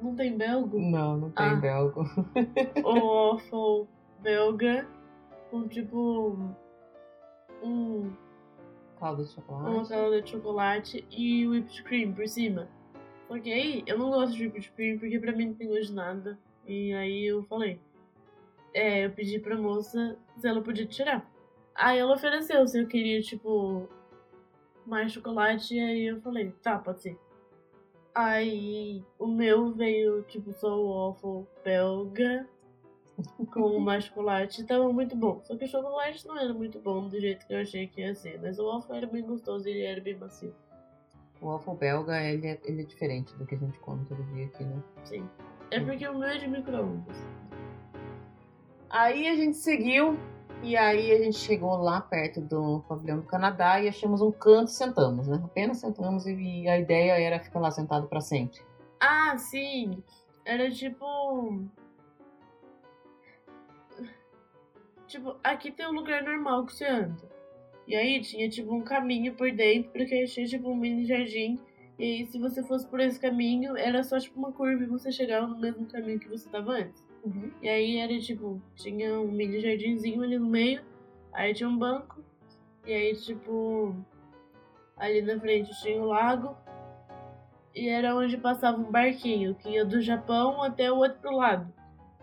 [0.00, 0.78] Não tem belgo?
[0.78, 1.54] Não, não tem Ah.
[1.56, 2.00] belga.
[2.84, 3.88] O waffle
[4.20, 4.86] belga.
[5.50, 6.36] Com tipo.
[7.62, 8.12] Um,
[9.00, 9.88] Calda de uma chocolate.
[9.88, 12.68] calda de chocolate e whipped cream por cima.
[13.30, 16.38] Aí eu não gosto de whipped cream porque pra mim não tem gosto de nada.
[16.66, 17.80] E aí eu falei.
[18.74, 21.28] É, eu pedi pra moça se ela podia tirar.
[21.74, 23.88] Aí ela ofereceu se eu queria, tipo,
[24.86, 25.74] mais chocolate.
[25.74, 27.18] E aí eu falei, tá, pode ser.
[28.18, 32.48] Aí o meu veio, tipo, só o waffle belga
[33.52, 34.64] com mais chocolate.
[34.64, 35.40] Tava muito bom.
[35.44, 38.16] Só que o chocolate não era muito bom do jeito que eu achei que ia
[38.16, 38.40] ser.
[38.42, 40.52] Mas o waffle era bem gostoso e ele era bem macio.
[41.40, 44.46] O waffle belga, ele é, ele é diferente do que a gente come todo dia
[44.46, 44.82] aqui, né?
[45.04, 45.30] Sim.
[45.70, 47.16] É porque o meu é de micro-ondas.
[48.90, 50.18] Aí a gente seguiu
[50.62, 54.68] e aí a gente chegou lá perto do pavilhão do Canadá e achamos um canto
[54.68, 55.40] e sentamos, né?
[55.44, 58.60] Apenas sentamos e a ideia era ficar lá sentado pra sempre.
[59.00, 60.02] Ah, sim!
[60.44, 61.64] Era tipo.
[65.06, 67.38] Tipo, aqui tem um lugar normal que você anda.
[67.86, 71.58] E aí tinha tipo um caminho por dentro, porque tinha tipo um mini jardim.
[71.98, 75.10] E aí, se você fosse por esse caminho, era só tipo uma curva e você
[75.10, 77.07] chegava no mesmo caminho que você tava antes.
[77.62, 80.82] E aí era tipo, tinha um mini jardinzinho ali no meio,
[81.32, 82.22] aí tinha um banco,
[82.86, 83.94] e aí tipo,
[84.96, 86.56] ali na frente tinha o lago,
[87.74, 91.72] e era onde passava um barquinho que ia do Japão até o outro lado.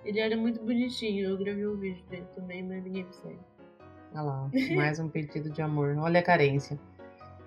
[0.04, 3.40] Ele era muito bonitinho, eu gravei um vídeo dele também, mas ninguém me segue.
[4.14, 5.96] Olha lá, mais um pedido de amor.
[5.98, 6.80] Olha a carência.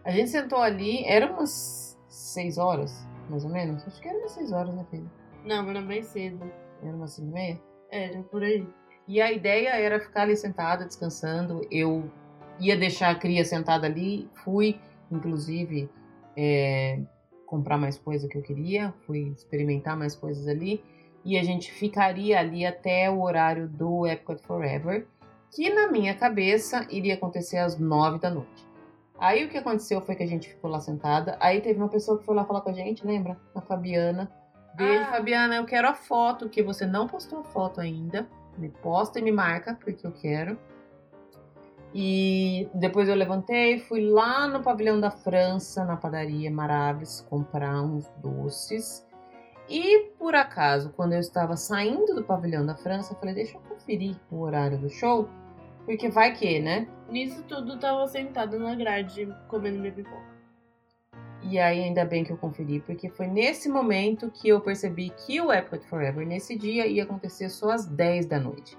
[0.05, 3.87] A gente sentou ali, era umas seis horas, mais ou menos.
[3.87, 5.11] Acho que era umas seis horas, né, filho?
[5.45, 6.51] Não, era mais cedo.
[6.83, 7.61] Era umas cinco e meia.
[7.91, 8.67] Era por aí.
[9.07, 11.67] E a ideia era ficar ali sentada, descansando.
[11.71, 12.11] Eu
[12.61, 14.79] ia deixar a cria sentada ali, fui,
[15.11, 15.89] inclusive,
[16.37, 17.01] é,
[17.47, 20.83] comprar mais coisa que eu queria, fui experimentar mais coisas ali.
[21.25, 25.07] E a gente ficaria ali até o horário do Epcot Forever,
[25.51, 28.69] que na minha cabeça iria acontecer às nove da noite.
[29.19, 31.37] Aí o que aconteceu foi que a gente ficou lá sentada.
[31.41, 33.37] Aí teve uma pessoa que foi lá falar com a gente, lembra?
[33.55, 34.31] A Fabiana.
[34.79, 35.11] Beijo, Ah.
[35.11, 35.57] Fabiana.
[35.57, 38.27] Eu quero a foto, que você não postou a foto ainda.
[38.57, 40.59] Me posta e me marca, porque eu quero.
[41.95, 48.09] E depois eu levantei, fui lá no pavilhão da França, na padaria Maraves, comprar uns
[48.19, 49.07] doces.
[49.69, 53.61] E por acaso, quando eu estava saindo do pavilhão da França, eu falei: deixa eu
[53.63, 55.29] conferir o horário do show,
[55.85, 56.87] porque vai que, né?
[57.09, 60.38] Nisso tudo tava sentada na grade comendo minha pipoca.
[61.51, 65.41] E aí, ainda bem que eu conferi, porque foi nesse momento que eu percebi que
[65.41, 68.77] o Epcot Forever, nesse dia, ia acontecer só às 10 da noite.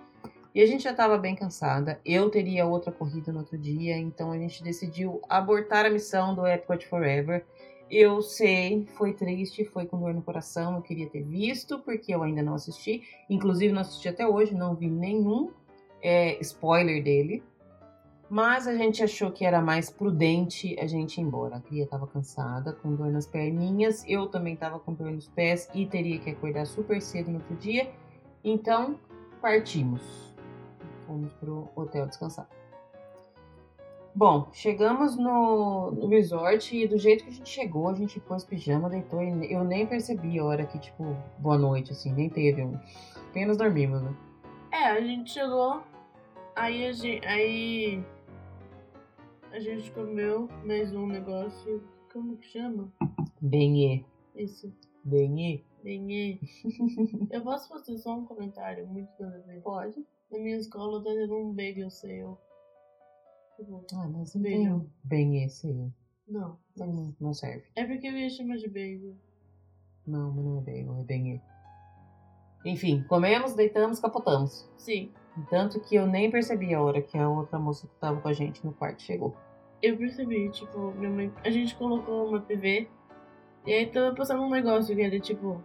[0.53, 4.31] E a gente já estava bem cansada, eu teria outra corrida no outro dia, então
[4.31, 7.43] a gente decidiu abortar a missão do Epcot Forever.
[7.89, 12.21] Eu sei, foi triste, foi com dor no coração, eu queria ter visto, porque eu
[12.21, 13.01] ainda não assisti.
[13.27, 15.49] Inclusive, não assisti até hoje, não vi nenhum
[16.03, 17.41] é, spoiler dele.
[18.29, 21.55] Mas a gente achou que era mais prudente a gente ir embora.
[21.55, 24.05] A cria estava cansada, com dor nas perninhas.
[24.07, 27.55] Eu também estava com dor nos pés e teria que acordar super cedo no outro
[27.55, 27.91] dia.
[28.43, 28.99] Então,
[29.41, 30.35] partimos.
[31.07, 32.47] Fomos pro hotel descansar.
[34.13, 38.43] Bom, chegamos no, no resort e do jeito que a gente chegou, a gente pôs
[38.43, 42.63] pijama, deitou e eu nem percebi a hora que, tipo, boa noite, assim, nem teve
[42.63, 42.77] um.
[43.29, 44.13] Apenas dormimos, né?
[44.71, 45.81] É, a gente chegou,
[46.55, 48.03] aí a gente, aí
[49.51, 52.91] a gente comeu mais um negócio, como que chama?
[53.41, 54.03] Benê.
[54.35, 54.71] Isso,
[55.03, 55.63] Benê?
[55.83, 56.39] benê.
[57.31, 59.61] Eu posso fazer só um comentário, muito nada a.
[59.61, 60.05] Pode.
[60.31, 62.35] Na minha escola tá tendo um bagel sale.
[63.57, 65.91] Tipo, Ah, mas não tem benê, sim.
[66.27, 67.63] não, Não, não serve.
[67.75, 69.15] é porque eu ia chamar de bagel.
[70.05, 71.41] Não, mas não é bagel, é benê.
[72.65, 74.69] Enfim, comemos, deitamos, capotamos.
[74.77, 75.11] Sim,
[75.49, 78.33] Tanto que eu nem percebi a hora que a outra moça que tava com a
[78.33, 79.35] gente no quarto chegou.
[79.81, 82.89] eu percebi, tipo, minha mãe, a gente colocou uma TV
[83.65, 85.61] e aí tava passando um negócio que era tipo,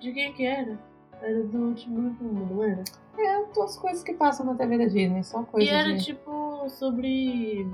[0.00, 0.78] de quem que era?
[1.20, 2.82] Era do último filme, não era?
[3.18, 6.04] É, todas as coisas que passam na TV da Disney, só coisas E era de...
[6.04, 7.66] tipo sobre.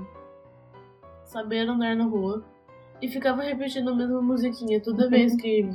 [1.23, 2.43] saber andar na rua
[3.01, 5.69] e ficava repetindo a mesma musiquinha toda vez que,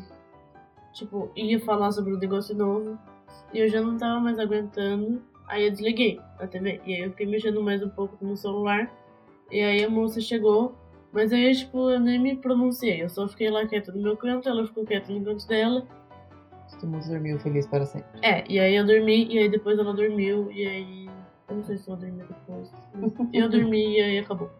[0.92, 2.98] tipo, ia falar sobre um negócio novo.
[3.52, 5.22] E eu já não tava mais aguentando.
[5.46, 6.80] Aí eu desliguei a TV.
[6.86, 8.90] E aí eu fiquei mexendo mais um pouco no celular.
[9.50, 10.74] E aí a moça chegou.
[11.12, 13.02] Mas aí, tipo, eu nem me pronunciei.
[13.02, 14.48] Eu só fiquei lá quieta no meu canto.
[14.48, 15.86] Ela ficou quieta no canto dela.
[16.70, 18.08] Todo mundo dormiu feliz para sempre.
[18.22, 19.26] É, e aí eu dormi.
[19.26, 20.50] E aí depois ela dormiu.
[20.50, 21.10] E aí.
[21.48, 22.72] Eu não sei se ela dormiu depois.
[23.32, 24.50] eu dormi e aí acabou.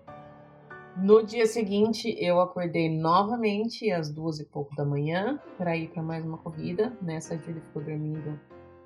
[0.95, 6.03] No dia seguinte, eu acordei novamente às duas e pouco da manhã para ir para
[6.03, 6.93] mais uma corrida.
[7.01, 8.39] Nessa dia ele ficou dormindo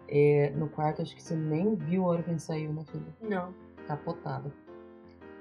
[0.08, 1.02] é, no quarto.
[1.02, 3.06] Acho que você nem viu a hora que ele saiu, né, filha?
[3.20, 3.54] Não.
[3.86, 4.52] Capotada.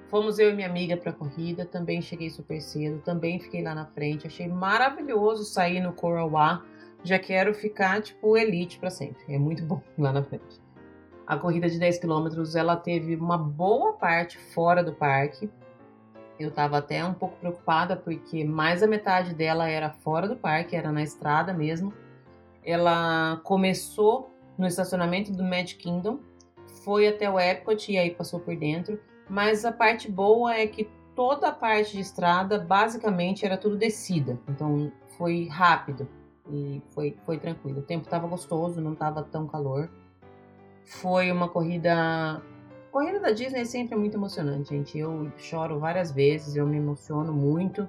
[0.08, 1.66] Fomos eu e minha amiga para a corrida.
[1.66, 3.02] Também cheguei super cedo.
[3.02, 4.28] Também fiquei lá na frente.
[4.28, 6.64] Achei maravilhoso sair no Corauá.
[7.04, 9.22] Já quero ficar tipo elite para sempre.
[9.28, 10.62] É muito bom lá na frente.
[11.26, 15.50] A corrida de 10 quilômetros ela teve uma boa parte fora do parque
[16.38, 20.76] eu estava até um pouco preocupada porque mais da metade dela era fora do parque,
[20.76, 21.94] era na estrada mesmo.
[22.64, 26.20] Ela começou no estacionamento do Magic Kingdom,
[26.84, 29.00] foi até o Epcot e aí passou por dentro.
[29.30, 34.40] Mas a parte boa é que toda a parte de estrada basicamente era tudo descida,
[34.48, 36.08] então foi rápido
[36.50, 37.80] e foi, foi tranquilo.
[37.80, 39.90] O tempo estava gostoso, não estava tão calor.
[40.84, 42.42] Foi uma corrida
[42.96, 44.98] corrida da Disney sempre é muito emocionante, gente.
[44.98, 47.86] Eu choro várias vezes, eu me emociono muito.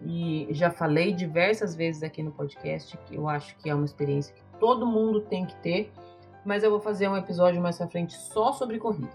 [0.00, 4.32] E já falei diversas vezes aqui no podcast que eu acho que é uma experiência
[4.32, 5.92] que todo mundo tem que ter.
[6.42, 9.12] Mas eu vou fazer um episódio mais pra frente só sobre corrida.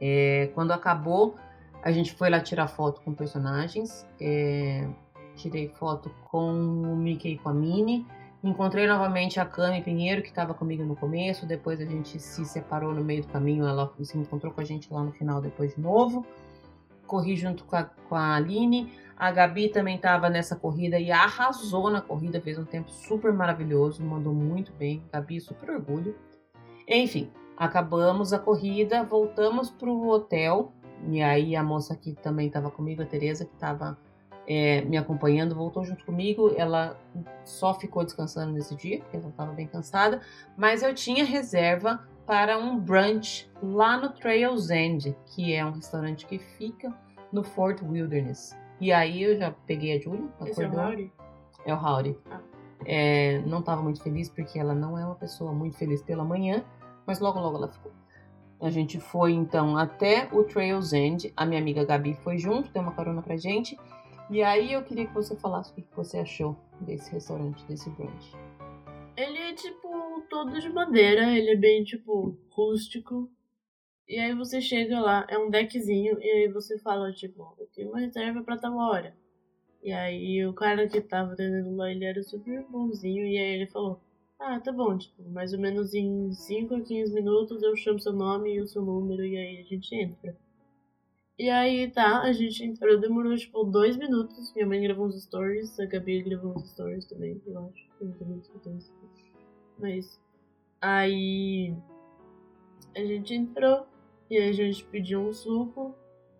[0.00, 1.36] É, quando acabou,
[1.82, 4.06] a gente foi lá tirar foto com personagens.
[4.18, 4.88] É,
[5.36, 8.06] tirei foto com o Mickey e com a Minnie.
[8.42, 12.94] Encontrei novamente a Cami Pinheiro, que estava comigo no começo, depois a gente se separou
[12.94, 15.80] no meio do caminho, ela se encontrou com a gente lá no final depois de
[15.80, 16.24] novo.
[17.06, 21.90] Corri junto com a, com a Aline, a Gabi também estava nessa corrida e arrasou
[21.90, 26.14] na corrida, fez um tempo super maravilhoso, mandou muito bem, Gabi, super orgulho.
[26.86, 30.72] Enfim, acabamos a corrida, voltamos para o hotel,
[31.08, 33.98] e aí a moça que também estava comigo, a Tereza, que estava
[34.46, 36.54] é, me acompanhando, voltou junto comigo.
[36.56, 36.96] Ela
[37.44, 40.20] só ficou descansando nesse dia, porque ela estava bem cansada.
[40.56, 46.26] Mas eu tinha reserva para um brunch lá no Trails End, que é um restaurante
[46.26, 46.92] que fica
[47.32, 48.56] no Fort Wilderness.
[48.80, 50.28] E aí eu já peguei a Julia.
[50.46, 51.12] Esse é o Howdy?
[51.64, 52.16] É o Howdy.
[52.30, 52.40] Ah.
[52.84, 56.64] É, não estava muito feliz porque ela não é uma pessoa muito feliz pela manhã,
[57.06, 57.92] mas logo logo ela ficou.
[58.60, 61.32] A gente foi então até o Trails End.
[61.36, 63.78] A minha amiga Gabi foi junto, deu uma carona pra gente.
[64.30, 68.36] E aí eu queria que você falasse o que você achou desse restaurante, desse brunch.
[69.16, 73.30] Ele é tipo todo de madeira, ele é bem tipo rústico.
[74.08, 77.90] E aí você chega lá, é um deckzinho, e aí você fala, tipo, eu tenho
[77.90, 79.14] uma reserva pra tal hora.
[79.82, 83.66] E aí o cara que tava atendendo lá, ele era super bonzinho, e aí ele
[83.66, 84.00] falou,
[84.38, 88.12] ah, tá bom, tipo, mais ou menos em 5 a 15 minutos eu chamo seu
[88.12, 90.34] nome e o seu número, e aí a gente entra.
[91.38, 94.52] E aí, tá, a gente entrou, demorou tipo dois minutos.
[94.54, 97.88] Minha mãe gravou uns stories, a Gabi gravou uns stories também, eu acho.
[98.00, 98.42] Eu não
[99.78, 100.20] Mas
[100.80, 101.72] aí
[102.96, 103.86] a gente entrou
[104.30, 105.94] e aí a gente pediu um suco.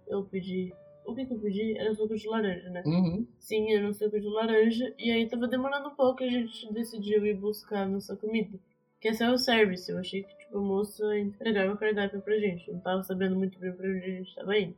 [0.07, 0.73] Eu pedi.
[1.05, 1.77] O que, que eu pedi?
[1.79, 2.83] Era suco de laranja, né?
[2.85, 3.27] Uhum.
[3.39, 4.95] Sim, era um suco de laranja.
[4.99, 8.59] E aí tava demorando um pouco e a gente decidiu ir buscar nossa comida.
[9.01, 9.91] Que é self-service.
[9.91, 12.69] Eu achei que tipo, a moça entregava o cardápio pra gente.
[12.69, 14.77] Eu não tava sabendo muito bem pra onde a gente tava indo.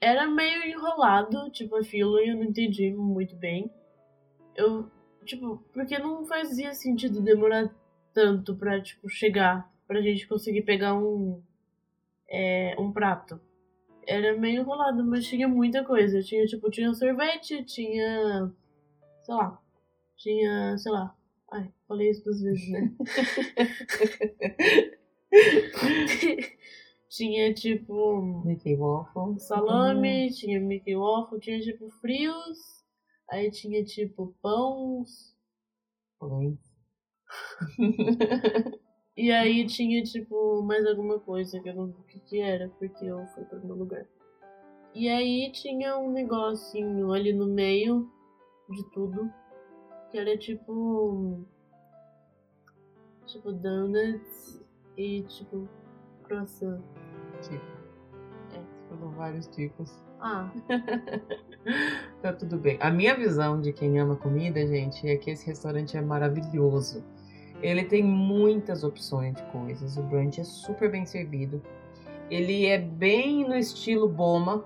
[0.00, 3.70] Era meio enrolado, tipo, a fila, e eu não entendi muito bem.
[4.56, 4.90] Eu,
[5.24, 7.72] tipo, porque não fazia sentido demorar
[8.12, 11.40] tanto pra, tipo, chegar, pra gente conseguir pegar um,
[12.32, 13.38] é, um prato.
[14.06, 16.22] Era meio enrolado, mas tinha muita coisa.
[16.22, 18.50] Tinha, tipo, tinha sorvete, tinha,
[19.22, 19.60] sei lá,
[20.16, 21.14] tinha, sei lá.
[21.52, 22.90] Ai, falei isso duas vezes, né?
[27.12, 28.22] Tinha tipo.
[28.42, 29.38] Mickey Waffle.
[29.38, 30.32] Salame, uhum.
[30.32, 32.58] tinha Mickey Waffle, tinha tipo frios.
[33.30, 35.36] Aí tinha tipo pães.
[36.18, 36.58] Pães.
[39.16, 42.68] e aí tinha tipo mais alguma coisa que eu não vi o que, que era,
[42.78, 44.06] porque eu fui para meu lugar.
[44.94, 48.10] E aí tinha um negocinho ali no meio
[48.68, 49.32] de tudo.
[50.10, 51.40] Que era tipo.
[53.26, 54.62] Tipo donuts
[54.96, 55.66] e tipo
[56.24, 56.82] croissant
[57.40, 57.64] tipo.
[58.54, 58.62] É.
[58.88, 59.90] Foram vários tipos.
[60.20, 60.50] Ah.
[62.20, 62.78] tá tudo bem.
[62.80, 67.02] A minha visão de quem ama comida, gente, é que esse restaurante é maravilhoso.
[67.62, 69.96] Ele tem muitas opções de coisas.
[69.96, 71.62] O brunch é super bem servido.
[72.30, 74.64] Ele é bem no estilo Boma,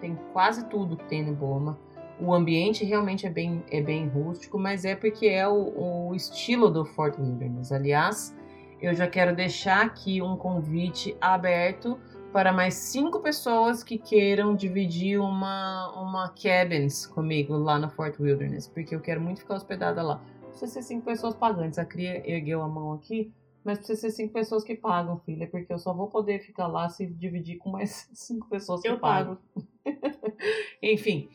[0.00, 1.78] tem quase tudo que tem no Boma.
[2.20, 6.70] O ambiente realmente é bem, é bem rústico, mas é porque é o, o estilo
[6.70, 7.72] do Fort Wilderness.
[7.72, 8.36] Aliás,
[8.80, 11.98] eu já quero deixar aqui um convite aberto
[12.32, 18.68] para mais cinco pessoas que queiram dividir uma, uma cabins comigo lá no Fort Wilderness,
[18.68, 20.20] porque eu quero muito ficar hospedada lá.
[20.54, 21.78] Precisa ser cinco pessoas pagantes.
[21.78, 23.32] A Cria ergueu a mão aqui,
[23.64, 26.88] mas precisa ser cinco pessoas que pagam, filha, porque eu só vou poder ficar lá
[26.88, 29.36] se dividir com mais cinco pessoas que Eu pagam.
[30.80, 31.28] Enfim,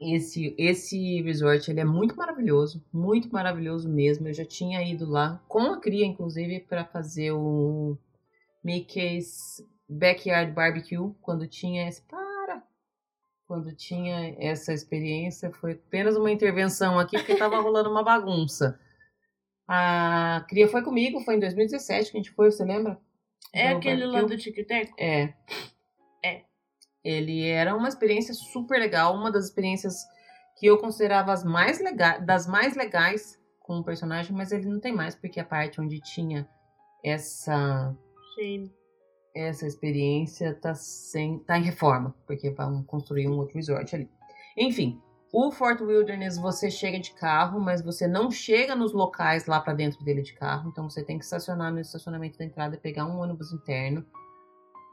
[0.00, 4.26] esse esse resort ele é muito maravilhoso, muito maravilhoso mesmo.
[4.26, 7.98] Eu já tinha ido lá com a cria, inclusive, para fazer o
[8.64, 12.00] Mickey's Backyard Barbecue quando tinha esse
[13.52, 18.80] quando tinha essa experiência foi apenas uma intervenção aqui porque estava rolando uma bagunça.
[19.68, 22.98] A cria foi comigo, foi em 2017 que a gente foi, você lembra?
[23.52, 24.90] É Do aquele lá do Tic Tac?
[24.98, 25.34] É.
[26.24, 26.44] É.
[27.04, 29.96] Ele era uma experiência super legal, uma das experiências
[30.58, 34.80] que eu considerava as mais legais, das mais legais com o personagem, mas ele não
[34.80, 36.48] tem mais, porque a parte onde tinha
[37.04, 37.94] essa
[38.34, 38.72] Shane.
[39.34, 44.08] Essa experiência tá sem tá em reforma, porque vão construir um outro resort ali.
[44.56, 45.00] Enfim,
[45.32, 49.72] o Fort Wilderness você chega de carro, mas você não chega nos locais lá pra
[49.72, 53.06] dentro dele de carro, então você tem que estacionar no estacionamento da entrada e pegar
[53.06, 54.04] um ônibus interno.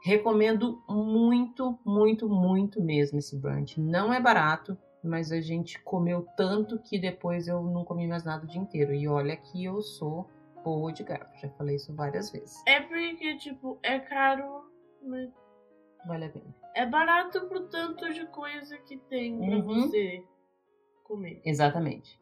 [0.02, 3.78] Recomendo muito, muito, muito mesmo esse brunch.
[3.78, 8.44] Não é barato, mas a gente comeu tanto que depois eu não comi mais nada
[8.44, 8.94] o dia inteiro.
[8.94, 10.26] E olha que eu sou
[10.62, 12.62] boa de garfo, já falei isso várias vezes.
[12.66, 14.64] É porque, tipo, é caro,
[15.02, 15.30] mas
[16.06, 16.54] Vale a pena.
[16.74, 19.62] é barato pro tanto de coisa que tem pra Uhum.
[19.88, 20.24] você
[21.04, 21.40] comer.
[21.44, 22.18] Exatamente.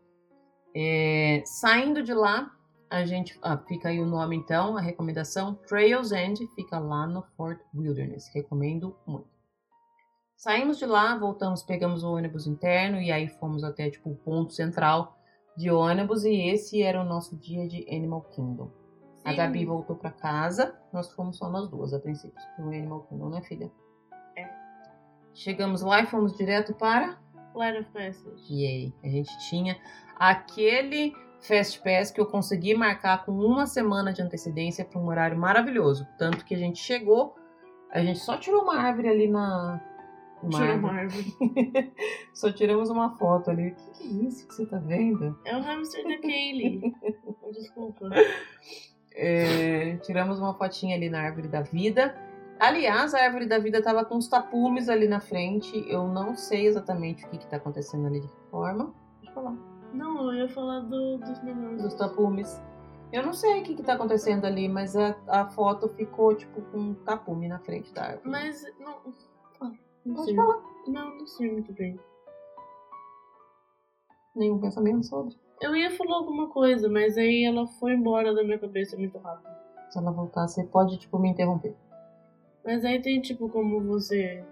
[0.74, 2.51] É, saindo de lá,
[2.90, 3.39] a gente.
[3.43, 5.55] ah, fica aí o nome então, a recomendação.
[5.66, 8.31] Trails End fica lá no Fort Wilderness.
[8.35, 9.28] Recomendo muito.
[10.36, 14.52] Saímos de lá, voltamos, pegamos o ônibus interno e aí fomos até tipo, o ponto
[14.52, 15.17] central
[15.59, 16.24] de ônibus.
[16.24, 18.70] E esse era o nosso dia de Animal Kingdom.
[19.24, 19.36] A Sim.
[19.36, 23.43] Gabi voltou pra casa, nós fomos só nós duas a princípio, pro Animal Kingdom, né,
[23.43, 23.70] filha?
[24.36, 24.48] É.
[25.35, 27.18] Chegamos lá e fomos direto para
[27.52, 28.55] Flight of Passage.
[28.55, 28.94] Yay.
[29.02, 29.76] A gente tinha
[30.16, 35.36] aquele Fast Pass que eu consegui marcar com uma semana de antecedência para um horário
[35.36, 36.06] maravilhoso.
[36.16, 37.36] Tanto que a gente chegou,
[37.90, 39.80] a gente só tirou uma árvore ali na.
[40.43, 41.35] Uma Tirou uma árvore.
[42.32, 43.69] Só tiramos uma foto ali.
[43.69, 45.36] O que, que é isso que você tá vendo?
[45.44, 46.94] É o hamster da Kaylee.
[47.52, 48.10] Desculpa.
[49.15, 52.15] É, tiramos uma fotinha ali na árvore da vida.
[52.60, 55.85] Aliás, a árvore da vida tava com uns tapumes ali na frente.
[55.89, 58.93] Eu não sei exatamente o que, que tá acontecendo ali de que forma.
[59.20, 59.56] Deixa eu falar.
[59.93, 61.82] Não, eu ia falar do, dos negócios.
[61.82, 62.60] dos tapumes.
[63.12, 66.60] Eu não sei o que, que tá acontecendo ali, mas a, a foto ficou tipo
[66.62, 68.28] com um tapume na frente da árvore.
[68.28, 69.15] Mas não.
[70.09, 70.35] Não sei.
[70.35, 70.56] falar.
[70.86, 72.01] Não, não sei muito bem.
[74.35, 75.36] Nenhum pensamento sobre.
[75.60, 79.52] Eu ia falar alguma coisa, mas aí ela foi embora da minha cabeça muito rápido.
[79.90, 81.74] Se ela voltar, você pode, tipo, me interromper.
[82.64, 84.44] Mas aí tem tipo como você.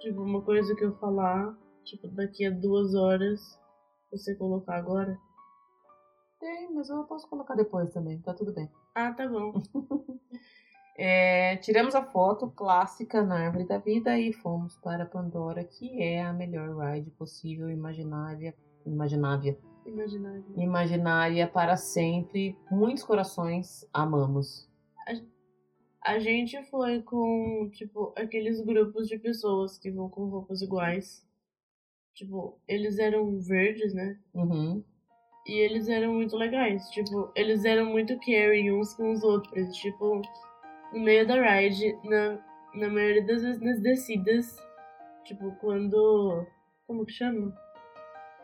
[0.00, 3.58] Tipo, uma coisa que eu falar, tipo, daqui a duas horas,
[4.12, 5.18] você colocar agora.
[6.38, 8.70] Tem, mas eu posso colocar depois também, tá tudo bem.
[8.94, 9.54] Ah, tá bom.
[10.98, 16.22] É, tiramos a foto clássica na árvore da vida e fomos para Pandora, que é
[16.22, 18.54] a melhor ride possível, imaginária,
[18.86, 20.44] imaginária, Imaginário.
[20.56, 22.56] imaginária para sempre.
[22.70, 24.66] Muitos corações amamos.
[26.02, 31.26] A gente foi com, tipo, aqueles grupos de pessoas que vão com roupas iguais.
[32.14, 34.16] Tipo, eles eram verdes, né?
[34.32, 34.84] Uhum.
[35.46, 36.88] E eles eram muito legais.
[36.90, 39.76] Tipo, eles eram muito caring uns com os outros.
[39.76, 40.22] Tipo,
[40.92, 42.38] no meio da ride, na,
[42.74, 44.56] na maioria das vezes nas descidas.
[45.24, 46.46] Tipo, quando.
[46.86, 47.52] Como que chama?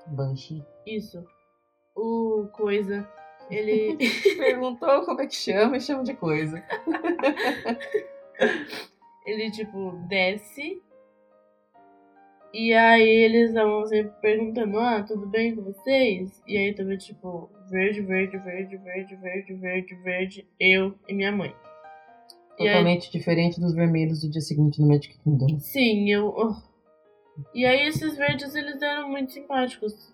[0.08, 0.64] Banshee.
[0.86, 1.24] Isso.
[1.94, 3.08] O coisa.
[3.50, 3.96] Ele.
[4.36, 6.62] Perguntou como é que chama e chama de coisa.
[9.26, 10.82] ele, tipo, desce.
[12.52, 16.42] E aí eles estavam sempre perguntando, ah, tudo bem com vocês?
[16.46, 21.54] E aí tava tipo, verde, verde, verde, verde, verde, verde, verde, eu e minha mãe.
[22.58, 25.58] E aí- Totalmente diferente dos vermelhos do dia seguinte no Magic Kingdom.
[25.58, 26.28] Sim, eu.
[26.36, 26.54] oh.
[27.54, 30.12] E aí esses verdes eles eram muito simpáticos.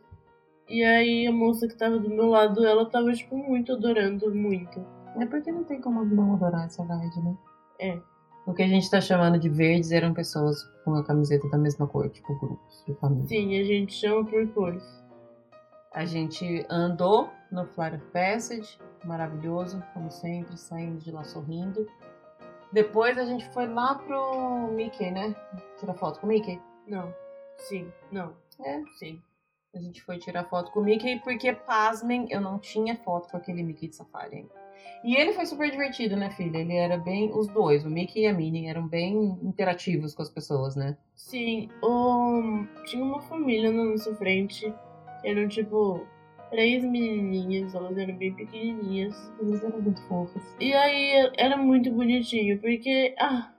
[0.69, 4.85] E aí a moça que tava do meu lado, ela tava, tipo, muito adorando, muito.
[5.19, 7.37] É porque não tem como não adorar essa ride, né?
[7.81, 7.99] É.
[8.47, 11.87] O que a gente tá chamando de verdes eram pessoas com a camiseta da mesma
[11.87, 13.27] cor, tipo grupos de família.
[13.27, 14.85] Sim, a gente chama por cores.
[15.93, 21.87] A gente andou no Flight of Passage, maravilhoso, como sempre, saímos de lá sorrindo.
[22.73, 25.35] Depois a gente foi lá pro Mickey, né?
[25.79, 26.61] Tirar foto com o Mickey.
[26.87, 27.15] Não.
[27.57, 27.91] Sim.
[28.13, 28.35] Não.
[28.65, 28.83] É.
[28.99, 29.21] Sim.
[29.75, 33.37] A gente foi tirar foto com o Mickey porque, pasmem, eu não tinha foto com
[33.37, 34.59] aquele Mickey de safari ainda.
[35.05, 36.59] E ele foi super divertido, né, filha?
[36.59, 37.31] Ele era bem.
[37.33, 40.97] Os dois, o Mickey e a Minnie, eram bem interativos com as pessoas, né?
[41.15, 41.69] Sim.
[41.83, 42.65] O...
[42.87, 44.73] Tinha uma família na nossa frente.
[45.25, 46.07] Eram tipo
[46.51, 49.15] três menininhas, elas eram bem pequenininhas.
[49.41, 50.43] Eles eram muito fofos.
[50.61, 53.15] E aí era muito bonitinho, porque.
[53.19, 53.53] Ah!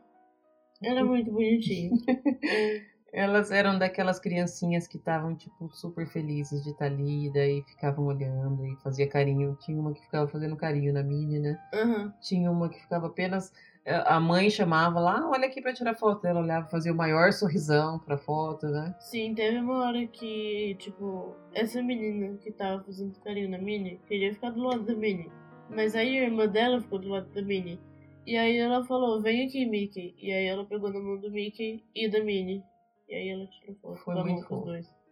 [0.82, 1.92] Era muito bonitinho.
[3.12, 8.66] Elas eram daquelas criancinhas que estavam, tipo, super felizes de estar ali, daí ficavam olhando
[8.66, 9.58] e fazia carinho.
[9.62, 11.60] Tinha uma que ficava fazendo carinho na Minnie, né?
[11.74, 12.14] Aham.
[12.22, 13.52] Tinha uma que ficava apenas.
[13.86, 16.26] Eh, A mãe chamava lá, "Ah, olha aqui pra tirar foto.
[16.26, 18.96] Ela olhava, fazia o maior sorrisão pra foto, né?
[19.00, 24.34] Sim, teve uma hora que, tipo, essa menina que tava fazendo carinho na Minnie queria
[24.34, 25.32] ficar do lado da Minnie.
[25.70, 27.80] Mas aí a irmã dela ficou do lado da Minnie.
[28.26, 30.16] E aí ela falou, vem aqui, Mickey.
[30.20, 32.64] E aí ela pegou na mão do Mickey e da Minnie.
[33.08, 34.66] E aí ela tirou foto Foi muito fofo.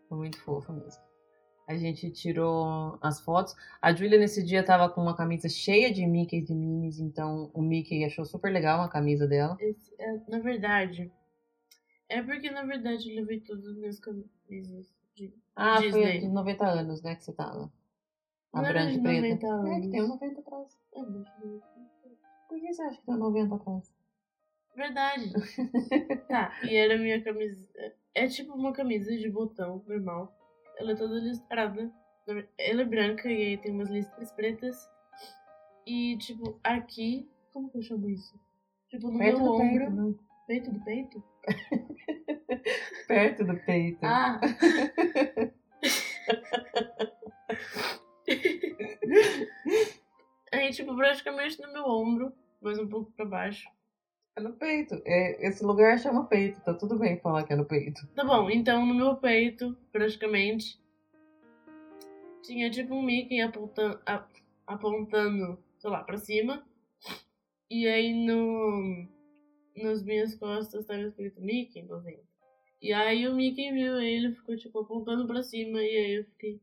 [0.08, 1.07] Foi muito fofa mesmo.
[1.68, 3.54] A gente tirou as fotos.
[3.82, 7.52] A Julia nesse dia tava com uma camisa cheia de Mickey e de Minnies, então
[7.54, 9.58] o Mickey achou super legal a camisa dela.
[9.60, 11.12] Esse- é, na verdade,
[12.08, 15.34] é porque na verdade eu levei todas as minhas camisas de.
[15.56, 16.18] Ah, foi Disney.
[16.18, 17.70] a de 90 anos, né, que você tava.
[18.54, 19.28] A Não branca e preta.
[19.28, 19.92] 90 É que anos.
[19.92, 20.78] tem um 90 atrás.
[20.96, 21.02] É.
[22.48, 23.94] Por que você acha que tem um 90 atrás?
[24.74, 25.34] Verdade.
[26.30, 27.58] tá, e era a minha camisa.
[28.16, 30.34] É tipo uma camisa de botão normal.
[30.78, 31.92] Ela é toda listrada.
[32.58, 34.90] Ela é branca e aí tem umas listras pretas.
[35.86, 37.30] E tipo, aqui.
[37.54, 38.40] Como que eu chamo isso?
[38.90, 39.80] Tipo, no Perto meu ombro.
[39.80, 40.14] peito, né?
[40.48, 41.24] Peito do peito?
[43.08, 44.00] Perto do peito.
[44.04, 44.40] Ah!
[50.52, 53.70] aí, tipo, praticamente no meu ombro, mas um pouco pra baixo.
[54.38, 55.02] É no peito.
[55.04, 58.08] É, esse lugar chama peito, tá tudo bem falar que é no peito.
[58.16, 60.80] Tá bom, então no meu peito, praticamente,
[62.44, 64.00] tinha tipo um Mickey apontando,
[64.68, 66.64] apontando sei lá, pra cima.
[67.68, 69.08] E aí no,
[69.76, 72.22] nas minhas costas tava escrito Mickey 90.
[72.80, 76.62] E aí o Mickey viu ele ficou tipo apontando pra cima e aí eu fiquei.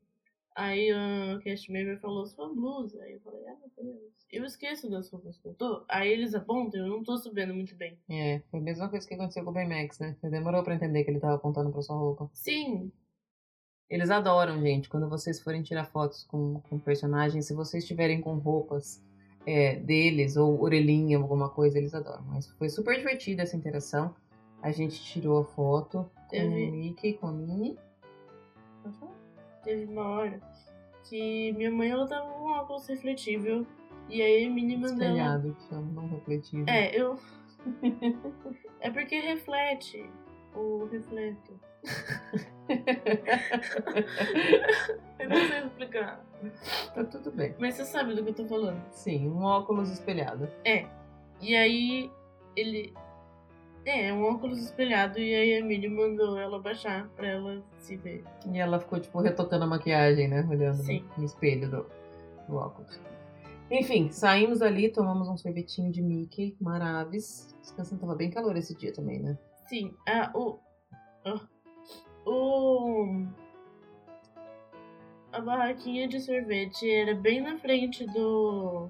[0.56, 3.02] Aí o cast member falou sua blusa.
[3.02, 4.14] Aí eu falei, ah meu Deus.
[4.32, 5.84] Eu esqueço das roupas que eu tô.
[5.88, 7.98] Aí eles apontam, eu não tô sabendo muito bem.
[8.08, 10.16] É, foi a mesma coisa que aconteceu com o Baymax, né?
[10.20, 12.30] Você demorou pra entender que ele tava apontando pra sua roupa.
[12.32, 12.92] Sim,
[13.88, 18.34] Eles adoram, gente, quando vocês forem tirar fotos com, com personagens, se vocês estiverem com
[18.38, 19.04] roupas
[19.46, 22.24] é, deles ou orelhinha, alguma coisa, eles adoram.
[22.24, 24.14] Mas foi super divertida essa interação.
[24.62, 27.78] A gente tirou a foto com o Mickey, com a Minnie.
[29.64, 30.40] Teve uma hora
[31.08, 33.66] que minha mãe ela tava com um óculos refletível
[34.08, 35.10] e aí a mínima dela.
[35.12, 36.68] Espelhado, que chama, não refletivo.
[36.68, 37.18] É, eu.
[38.80, 40.08] é porque reflete.
[40.54, 41.58] O refleto.
[45.18, 46.24] eu não sei explicar.
[46.94, 47.54] tá tudo bem.
[47.58, 48.80] Mas você sabe do que eu tô falando.
[48.92, 50.48] Sim, um óculos espelhado.
[50.64, 50.86] É.
[51.40, 52.10] E aí
[52.56, 52.94] ele.
[53.86, 58.24] É, um óculos espelhado e aí a Minnie mandou ela baixar pra ela se ver.
[58.50, 60.46] E ela ficou, tipo, retocando a maquiagem, né?
[60.48, 61.04] Olhando no- Sim.
[61.18, 61.86] no espelho do,
[62.48, 62.98] do óculos.
[63.70, 67.54] Enfim, saímos ali, tomamos um sorvetinho de Mickey, maravis.
[67.60, 69.38] Descansando, tava bem calor esse dia também, né?
[69.68, 70.58] Sim, ah, o.
[71.26, 71.40] ah,
[72.26, 73.26] o.
[75.32, 78.88] A barraquinha de sorvete era bem na frente do.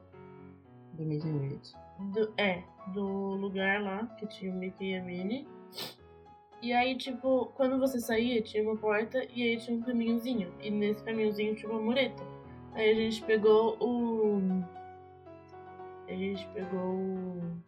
[0.92, 1.72] Do Greet.
[2.12, 5.46] do é, do lugar lá que tinha o Mickey e a Minnie.
[6.62, 10.52] E aí, tipo, quando você saía, tinha uma porta e aí tinha um caminhozinho.
[10.60, 12.22] E nesse caminhozinho tinha uma mureta.
[12.74, 14.40] Aí a gente pegou o.
[16.08, 17.62] A gente pegou o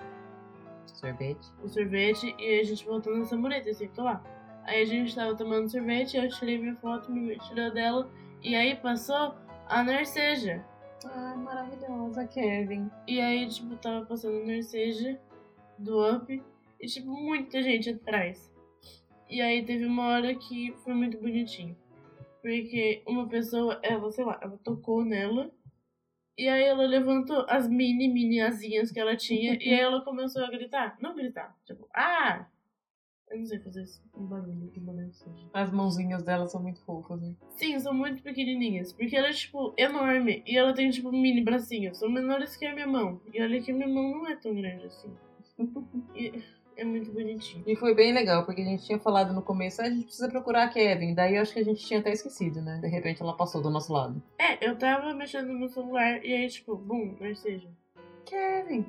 [0.87, 1.53] Sorvete.
[1.63, 4.23] o sorvete e aí a gente voltou nessa mureta e sentou lá.
[4.65, 8.11] Aí a gente tava tomando sorvete, eu tirei minha foto, me tirou dela,
[8.43, 9.35] e aí passou
[9.69, 10.65] a Narceja.
[11.05, 12.91] Ai, maravilhosa, Kevin.
[13.07, 15.21] E aí, tipo, tava passando a Narceja
[15.79, 16.43] do Up
[16.81, 18.53] e, tipo, muita gente atrás.
[19.29, 21.77] E aí teve uma hora que foi muito bonitinho.
[22.41, 25.51] Porque uma pessoa, ela, sei lá, ela tocou nela.
[26.39, 29.55] E aí ela levantou as mini, mini asinhas que ela tinha.
[29.55, 30.97] e aí ela começou a gritar.
[31.01, 32.47] Não gritar, tipo, ah!
[33.31, 35.49] Eu não sei fazer isso, um barulho de uma Narceja.
[35.53, 37.35] As mãozinhas dela são muito fofas, né?
[37.57, 38.93] Sim, são muito pequenininhas.
[38.93, 40.43] Porque ela é, tipo, enorme.
[40.47, 41.99] E ela tem, tipo, mini bracinhos.
[41.99, 43.21] São menores que a minha mão.
[43.35, 45.13] E olha que a minha mão não é tão grande assim.
[46.15, 46.43] E
[46.77, 47.65] é muito bonitinho.
[47.67, 50.29] E foi bem legal, porque a gente tinha falado no começo, ah, a gente precisa
[50.29, 51.15] procurar a Kevin.
[51.15, 52.79] Daí eu acho que a gente tinha até esquecido, né?
[52.81, 54.23] De repente ela passou do nosso lado.
[54.39, 57.69] É, eu tava mexendo no celular e aí, tipo, bum, Narceja.
[58.27, 58.85] Kevin!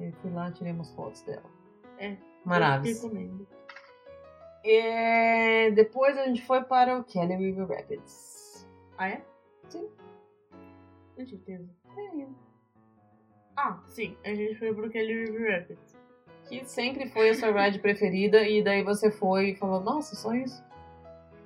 [0.00, 1.50] Eu fui lá, tirei umas fotos dela.
[1.98, 2.16] É.
[2.44, 3.06] Maravilhoso.
[3.06, 3.57] Eu recomendo.
[4.70, 8.68] E depois a gente foi para o Kelly River Rapids.
[8.98, 9.22] Ah, é?
[9.70, 9.88] Sim.
[11.16, 11.66] Com certeza.
[13.56, 14.14] Ah, sim.
[14.26, 15.96] A gente foi pro Kelly River Rapids.
[16.46, 20.34] Que sempre foi a sua ride preferida e daí você foi e falou, nossa, só
[20.34, 20.62] isso?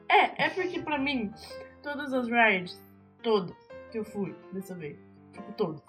[0.09, 1.33] É, é porque pra mim,
[1.81, 2.83] todas as rides,
[3.23, 3.57] todas
[3.93, 4.99] que eu fui dessa vez,
[5.33, 5.81] tipo todas,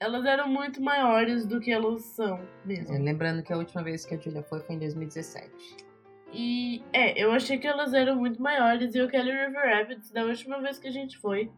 [0.00, 2.92] elas eram muito maiores do que elas são mesmo.
[2.92, 5.93] É, lembrando que a última vez que a Julia foi foi em 2017.
[6.32, 10.24] E é, eu achei que elas eram muito maiores e o Kelly River Rapids, da
[10.24, 11.50] última vez que a gente foi,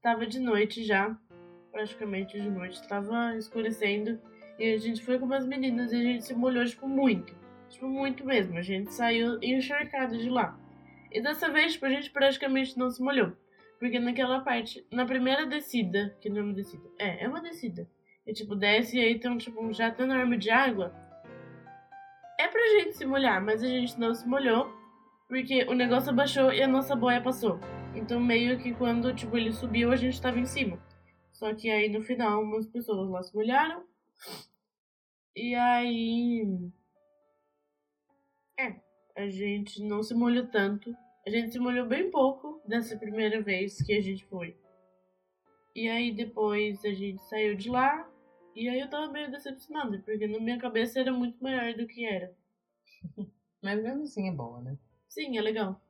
[0.00, 1.16] tava de noite já,
[1.72, 4.20] praticamente de noite, tava escurecendo
[4.58, 7.34] e a gente foi com umas meninas e a gente se molhou, tipo, muito.
[7.68, 8.56] Tipo, muito mesmo.
[8.56, 10.56] A gente saiu encharcado de lá.
[11.10, 13.32] E dessa vez, tipo, a gente praticamente não se molhou.
[13.80, 17.88] Porque naquela parte, na primeira descida, que não é uma descida, é, é uma descida.
[18.26, 20.94] E tipo, desce e aí tem tipo, um jato enorme de água.
[22.38, 24.72] É pra gente se molhar, mas a gente não se molhou.
[25.28, 27.58] Porque o negócio abaixou e a nossa boia passou.
[27.94, 30.78] Então meio que quando, tipo, ele subiu, a gente tava em cima.
[31.32, 33.84] Só que aí no final, umas pessoas lá se molharam.
[35.34, 36.70] E aí.
[38.58, 38.76] É,
[39.16, 40.94] a gente não se molhou tanto.
[41.26, 44.56] A gente se molhou bem pouco dessa primeira vez que a gente foi.
[45.74, 48.08] E aí depois a gente saiu de lá.
[48.54, 52.04] E aí eu tava meio decepcionada, porque na minha cabeça era muito maior do que
[52.06, 52.32] era.
[53.62, 54.76] Mas mesmo assim é boa, né?
[55.08, 55.80] Sim, é legal.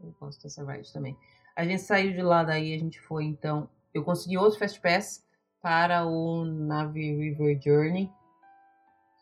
[0.00, 1.16] Eu gosto dessa ride também.
[1.56, 3.68] A gente saiu de lá, daí a gente foi então.
[3.92, 5.24] Eu consegui outro Fast Pass
[5.60, 8.10] para o Navi River Journey,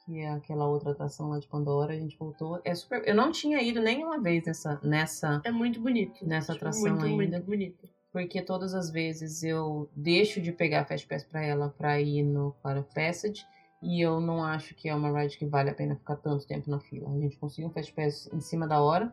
[0.04, 1.92] que é aquela outra atração lá de Pandora.
[1.92, 2.60] A gente voltou.
[2.64, 3.06] É super.
[3.06, 6.26] Eu não tinha ido nenhuma vez nessa nessa É muito bonito.
[6.26, 7.88] nessa Tipo, atração muito, ainda, muito bonito.
[8.12, 12.52] Porque todas as vezes eu deixo de pegar Fast Pass para ela para ir no
[12.62, 13.46] Clara Passage.
[13.82, 16.70] E eu não acho que é uma ride que vale a pena ficar tanto tempo
[16.70, 17.10] na fila.
[17.10, 19.12] A gente conseguiu um Fast Pass em cima da hora.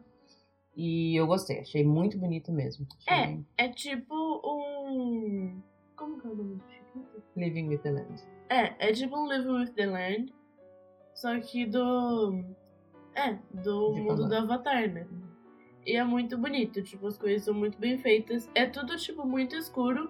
[0.76, 2.86] E eu gostei, achei muito bonito mesmo.
[3.08, 5.62] Achei É tipo um.
[5.96, 7.24] Como que é o nome do Chiquito?
[7.36, 8.24] Living with the Land.
[8.50, 10.34] É, é tipo um Living with the Land.
[11.16, 12.44] Só que do.
[13.16, 14.36] É, do De mundo do.
[14.36, 15.08] Avatar, né?
[15.86, 18.50] E é muito bonito, tipo, as coisas são muito bem feitas.
[18.54, 20.10] É tudo, tipo, muito escuro.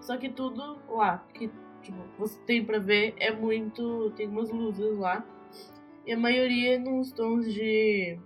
[0.00, 1.50] Só que tudo lá, que,
[1.82, 4.12] tipo, você tem pra ver, é muito.
[4.16, 5.26] Tem umas luzes lá.
[6.06, 8.18] E a maioria é nos tons de.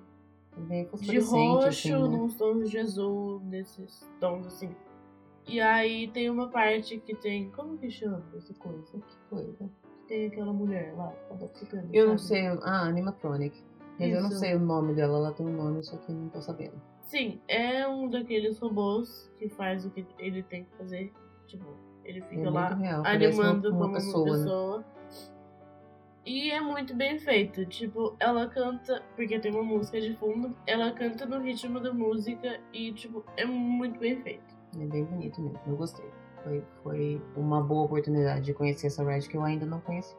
[0.56, 2.16] Bem de fosforescente, roxo, assim, né?
[2.16, 4.70] nos tons de azul, nesses tons assim.
[5.48, 7.50] E aí tem uma parte que tem.
[7.50, 8.92] Como que chama essa coisa?
[8.92, 9.70] Que coisa.
[10.06, 11.12] Tem aquela mulher lá,
[11.54, 11.88] ficando.
[11.92, 12.46] Eu não sei.
[12.62, 13.56] Ah, Animatronic.
[14.02, 14.38] Mas eu não Isso.
[14.40, 16.74] sei o nome dela, ela tem um nome, só que não tô sabendo.
[17.02, 21.12] Sim, é um daqueles robôs que faz o que ele tem que fazer.
[21.46, 23.02] Tipo, ele fica é lá real.
[23.02, 24.42] parece uma- animando uma, como pessoa, uma né?
[24.44, 24.84] pessoa.
[26.24, 27.64] E é muito bem feito.
[27.66, 32.60] Tipo, ela canta, porque tem uma música de fundo, ela canta no ritmo da música
[32.72, 34.54] e, tipo, é muito bem feito.
[34.80, 36.06] É bem bonito mesmo, eu gostei.
[36.42, 40.16] Foi, foi uma boa oportunidade de conhecer essa ride que eu ainda não conheci.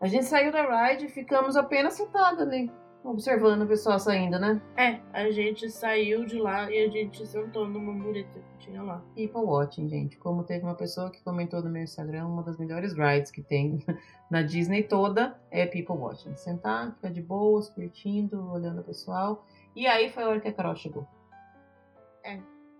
[0.00, 2.70] A gente saiu da ride e ficamos apenas sentados ali,
[3.02, 4.62] observando o pessoal saindo, né?
[4.76, 9.02] É, a gente saiu de lá e a gente sentou numa mureta que tinha lá.
[9.16, 10.16] People watching, gente.
[10.16, 13.84] Como teve uma pessoa que comentou no meu Instagram, uma das melhores rides que tem
[14.30, 16.36] na Disney toda é People watching.
[16.36, 19.44] Sentar, ficar de boas, curtindo, olhando o pessoal.
[19.74, 21.06] E aí foi a hora que a Carol chegou.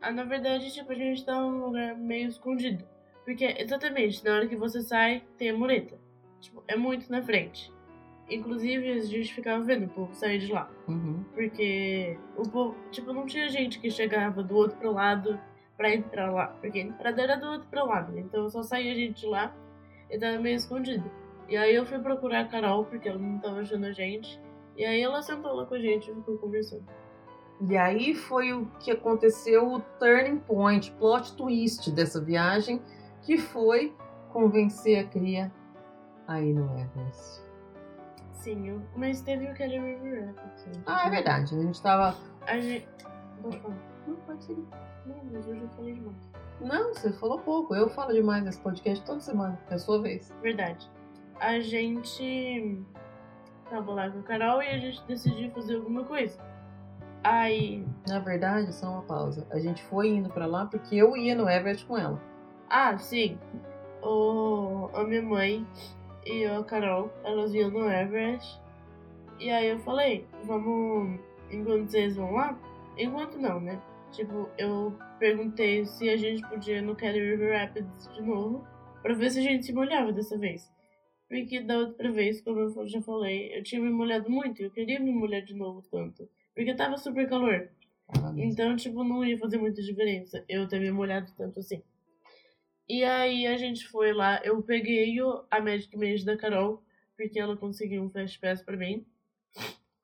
[0.01, 2.85] Ah, na verdade, tipo, a gente tá num lugar meio escondido.
[3.25, 5.99] Porque, exatamente, na hora que você sai, tem a mureta.
[6.41, 7.73] Tipo, é muito na frente.
[8.31, 10.71] Inclusive, a gente ficava vendo o povo sair de lá.
[10.87, 11.25] Uhum.
[11.35, 15.41] Porque o povo, tipo, não tinha gente que chegava do outro lado
[15.77, 16.49] pra entrar lá.
[16.61, 18.19] Porque a entrada era do outro lado.
[18.19, 19.55] Então só saía gente de lá
[20.11, 21.11] e tava meio escondido.
[21.49, 24.39] E aí eu fui procurar a Carol, porque ela não tava achando a gente.
[24.77, 26.85] E aí ela sentou lá com a gente e ficou conversando.
[27.69, 32.81] E aí foi o que aconteceu, o turning point, plot twist dessa viagem,
[33.23, 33.93] que foi
[34.31, 35.51] convencer a cria
[36.29, 37.43] a ir no Everest.
[38.33, 38.83] Sim, eu...
[38.97, 40.35] mas teve o Kelly River né?
[40.87, 41.57] Ah, é verdade.
[41.57, 42.17] A gente tava.
[42.47, 42.87] A gente.
[43.43, 43.75] Falar.
[44.07, 44.67] Não, pode seguir.
[45.07, 46.17] Não, mas hoje eu falei demais.
[46.61, 47.75] Não, você falou pouco.
[47.75, 49.59] Eu falo demais nesse podcast toda semana.
[49.71, 50.33] É a sua vez.
[50.43, 50.89] Verdade.
[51.41, 52.83] A gente
[53.71, 56.39] tava lá com a Carol e a gente decidiu fazer alguma coisa.
[57.25, 57.87] Aí.
[58.07, 59.47] Na verdade, só uma pausa.
[59.51, 62.21] A gente foi indo pra lá porque eu ia no Everest com ela.
[62.69, 63.39] Ah, sim.
[64.03, 65.67] O, a minha mãe
[66.29, 68.61] e a Carol, elas iam no Everest.
[69.41, 71.21] E aí eu falei, vamos.
[71.51, 72.59] Enquanto vocês vão lá?
[72.97, 73.81] Enquanto não, né?
[74.13, 78.65] Tipo, eu perguntei se a gente podia ir no Kelly River Rapids de novo.
[79.03, 80.69] Pra ver se a gente se molhava dessa vez.
[81.29, 84.63] Porque da outra vez, como eu já falei, eu tinha me molhado muito.
[84.63, 86.29] Eu queria me molhar de novo tanto.
[86.55, 87.69] Porque tava super calor.
[88.09, 91.83] Ah, Então, tipo, não ia fazer muita diferença eu ter me molhado tanto assim.
[92.89, 96.83] E aí a gente foi lá, eu peguei o, a Magic Mage da Carol,
[97.17, 99.05] porque ela conseguiu um Fast Pass pra mim.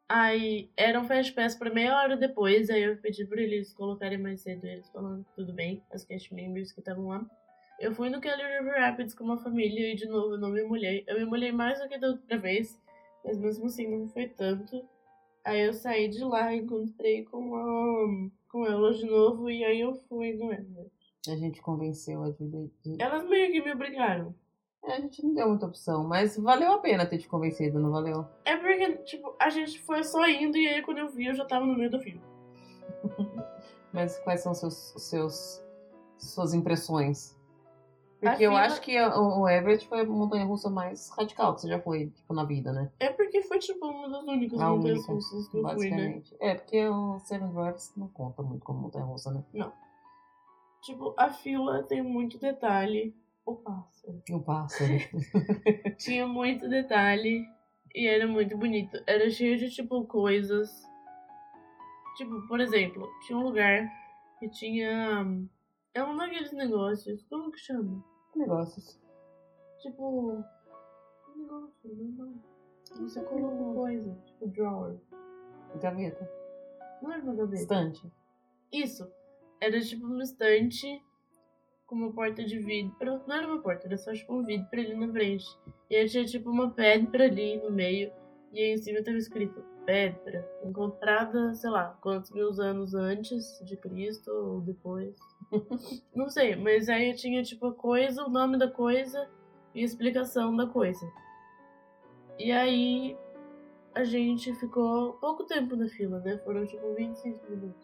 [0.07, 4.19] Aí era um Fast Pass pra meia hora depois, aí eu pedi pra eles colocarem
[4.19, 7.25] mais cedo, eles falando tudo bem, as cast members que estavam lá.
[7.81, 10.63] Eu fui no Kelly River Rapids com uma família e de novo eu não me
[10.63, 11.05] molhei.
[11.07, 12.79] Eu me molhei mais do que da outra vez,
[13.25, 14.87] mas mesmo assim não foi tanto.
[15.43, 19.95] Aí eu saí de lá, encontrei com a, com elas de novo e aí eu
[20.09, 20.93] fui no Everett.
[21.29, 23.01] A gente convenceu a Julia de...
[23.01, 24.35] Elas meio que me obrigaram.
[24.85, 27.91] É, a gente não deu muita opção, mas valeu a pena ter te convencido, não
[27.91, 28.27] valeu?
[28.45, 31.45] É porque, tipo, a gente foi só indo e aí quando eu vi eu já
[31.47, 32.21] tava no meio do filme.
[33.93, 35.63] Mas quais são seus, seus
[36.19, 37.39] suas impressões?
[38.21, 41.69] Porque eu fila- acho que o Everett foi a montanha russa mais radical que você
[41.69, 42.91] já foi, tipo, na vida, né?
[42.99, 45.97] É porque foi, tipo, uma das únicas montanhas russas que eu fui, né?
[45.97, 46.37] Basicamente.
[46.41, 49.45] É, porque o Seven Dwarfs não conta muito como montanha russa, né?
[50.85, 53.17] Tipo, a fila tem muito detalhe.
[53.47, 54.23] O pássaro.
[54.31, 54.93] O pássaro.
[55.99, 57.47] Tinha muito detalhe
[57.95, 59.03] e era muito bonito.
[59.07, 60.71] Era cheio de, tipo, coisas.
[62.17, 63.91] Tipo, por exemplo, tinha um lugar
[64.39, 65.27] que tinha.
[65.93, 67.25] É um daqueles negócios.
[67.25, 68.05] Como que chama?
[68.37, 69.01] negócios.
[69.81, 70.45] Tipo.
[71.29, 72.35] Um negócio, não.
[73.01, 74.17] Você coloca coisa.
[74.27, 74.97] Tipo, drawer.
[75.81, 76.31] Gaveta.
[77.03, 77.63] Não era uma gaveta.
[77.63, 78.13] Estante.
[78.71, 79.11] Isso.
[79.61, 81.03] Era tipo uma estante
[81.87, 83.21] com uma porta de vidro.
[83.27, 85.47] Não era uma porta, era só tipo um vidro ali na frente.
[85.91, 88.13] E aí tinha tipo uma pedra ali no meio.
[88.53, 93.77] E aí em cima tava escrito pedra, encontrada, sei lá, quantos mil anos antes de
[93.77, 95.15] Cristo ou depois.
[96.15, 99.29] Não sei, mas aí tinha tipo a coisa, o nome da coisa
[99.75, 101.07] e a explicação da coisa.
[102.39, 103.17] E aí
[103.95, 106.39] a gente ficou pouco tempo na fila, né?
[106.39, 107.84] Foram tipo 25 minutos.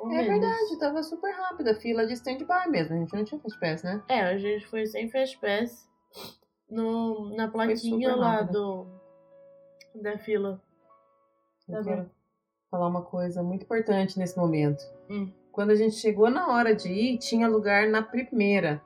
[0.00, 0.26] Ou É menos.
[0.40, 1.74] verdade, tava super rápida.
[1.74, 2.96] Fila de stand-by mesmo.
[2.96, 4.02] A gente não tinha fast pass, né?
[4.08, 5.86] É, a gente foi sem fast pass
[6.68, 8.86] no, na plaquinha lá do,
[9.94, 10.60] da fila.
[11.68, 12.10] Eu Tá quero
[12.70, 14.82] falar uma coisa muito importante nesse momento.
[15.08, 15.30] Hum.
[15.52, 18.80] Quando a gente chegou na hora de ir, tinha lugar na primeira.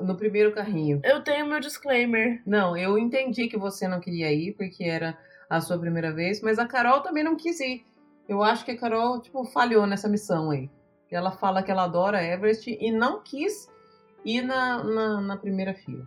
[0.00, 1.00] No primeiro carrinho.
[1.04, 2.42] Eu tenho meu disclaimer.
[2.46, 5.16] Não, eu entendi que você não queria ir, porque era
[5.48, 7.86] a sua primeira vez, mas a Carol também não quis ir.
[8.28, 10.68] Eu acho que a Carol, tipo, falhou nessa missão aí.
[11.10, 13.72] Ela fala que ela adora Everest e não quis
[14.24, 16.06] ir na, na, na primeira fila.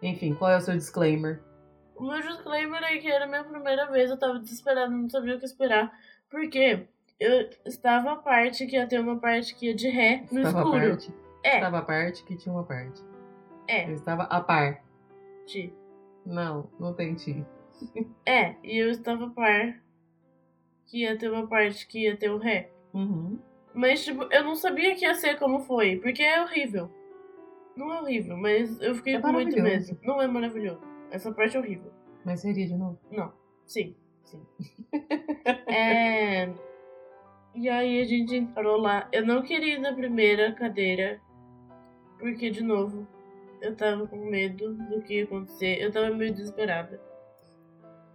[0.00, 1.42] Enfim, qual é o seu disclaimer?
[1.96, 5.36] O meu disclaimer é que era a minha primeira vez, eu tava desesperada, não sabia
[5.36, 5.92] o que esperar.
[6.30, 6.86] Porque
[7.18, 10.58] eu estava a parte que ia ter uma parte que ia de ré no Estava
[10.58, 10.88] a escuro.
[10.90, 11.14] parte?
[11.44, 13.02] É, Estava a parte que tinha uma parte.
[13.68, 14.82] é, Eu estava a par.
[15.46, 15.72] ti.
[16.24, 17.44] Não, não tem ti.
[18.24, 19.74] É, e eu estava a par
[20.86, 22.70] que ia ter uma parte que ia ter o ré.
[22.92, 23.38] Uhum.
[23.74, 26.90] Mas, tipo, eu não sabia que ia ser como foi, porque é horrível.
[27.76, 29.98] Não é horrível, mas eu fiquei É com muito medo.
[30.02, 30.80] Não é maravilhoso.
[31.10, 31.92] Essa parte é horrível.
[32.24, 32.98] Mas seria de novo?
[33.10, 33.32] Não.
[33.66, 34.40] Sim, sim.
[35.66, 36.52] é...
[37.54, 39.08] E aí a gente entrou lá.
[39.12, 41.20] Eu não queria ir na primeira cadeira,
[42.18, 43.06] porque, de novo,
[43.60, 45.80] eu tava com medo do que ia acontecer.
[45.80, 47.00] Eu tava meio desesperada.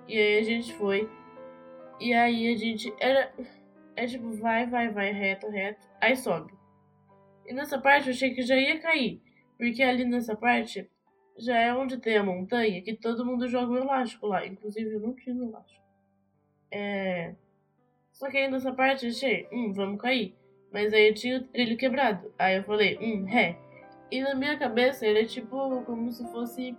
[0.07, 1.09] E aí a gente foi.
[1.99, 3.31] E aí a gente era.
[3.95, 5.87] É tipo, vai, vai, vai, reto, reto.
[5.99, 6.53] Aí sobe.
[7.45, 9.21] E nessa parte eu achei que já ia cair.
[9.57, 10.89] Porque ali nessa parte
[11.37, 14.45] já é onde tem a montanha que todo mundo joga o elástico lá.
[14.45, 15.83] Inclusive eu não tinha elástico.
[16.71, 17.35] É.
[18.13, 20.35] Só que aí nessa parte eu achei, hum, vamos cair.
[20.71, 22.33] Mas aí eu tinha o trilho quebrado.
[22.37, 23.57] Aí eu falei, hum, ré.
[24.11, 26.75] E na minha cabeça ele é tipo como se fosse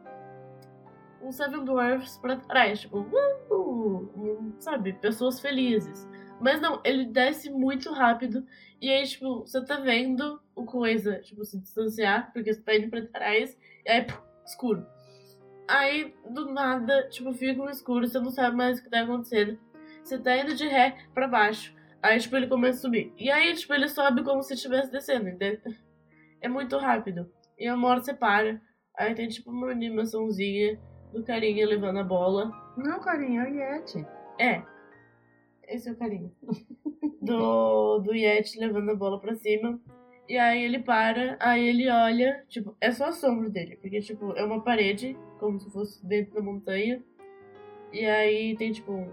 [1.23, 2.81] um Seven Dwarfs pra trás.
[2.81, 4.93] Tipo, uh, um, sabe?
[4.95, 6.09] Pessoas felizes.
[6.41, 8.47] Mas não, ele desce muito rápido.
[8.81, 12.89] E aí, tipo, você tá vendo o coisa, tipo, se distanciar, porque você tá indo
[12.89, 13.57] pra trás.
[13.85, 14.87] E aí, pum, escuro.
[15.69, 19.59] Aí, do nada, tipo, fica um escuro, você não sabe mais o que tá acontecendo.
[20.03, 21.75] Você tá indo de ré pra baixo.
[22.03, 23.13] Aí, tipo, ele começa a subir.
[23.19, 25.61] E aí, tipo, ele sobe como se estivesse descendo, entendeu?
[26.41, 27.31] É muito rápido.
[27.59, 28.61] E uma hora você para.
[28.97, 30.81] Aí tem, tipo, uma animaçãozinha
[31.13, 32.51] do carinha levando a bola.
[32.77, 34.07] Não, carinha, é o Yeti.
[34.39, 34.63] É.
[35.69, 36.33] Esse é o carinho.
[37.23, 39.79] Do, do Yeti levando a bola pra cima.
[40.27, 44.33] E aí ele para, aí ele olha, tipo, é só a sombra dele, porque, tipo,
[44.33, 47.03] é uma parede, como se fosse dentro da montanha.
[47.93, 49.11] E aí tem, tipo, um,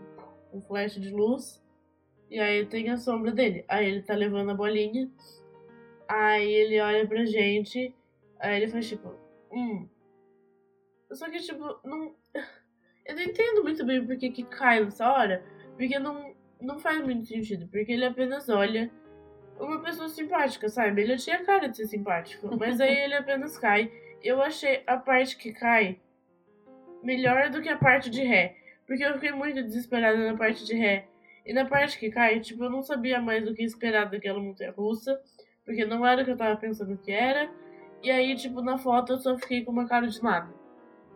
[0.53, 1.61] um flash de luz.
[2.29, 3.65] E aí tem a sombra dele.
[3.67, 5.09] Aí ele tá levando a bolinha.
[6.07, 7.93] Aí ele olha pra gente.
[8.39, 9.13] Aí ele faz, tipo,
[9.51, 9.87] hum.
[11.11, 12.15] Só que, tipo, não.
[13.05, 15.43] Eu não entendo muito bem por que cai nessa hora.
[15.77, 17.67] Porque não, não faz muito sentido.
[17.67, 18.91] Porque ele apenas olha
[19.59, 21.01] uma pessoa simpática, sabe?
[21.01, 22.55] Ele tinha cara de ser simpático.
[22.57, 23.91] Mas aí ele apenas cai.
[24.21, 25.99] Eu achei a parte que cai
[27.03, 28.57] melhor do que a parte de ré.
[28.85, 31.07] Porque eu fiquei muito desesperada na parte de ré.
[31.45, 34.71] E na parte que cai, tipo, eu não sabia mais o que esperar daquela montanha
[34.71, 35.17] russa.
[35.63, 37.49] Porque não era o que eu tava pensando que era.
[38.03, 40.56] E aí, tipo, na foto eu só fiquei com uma cara de nada.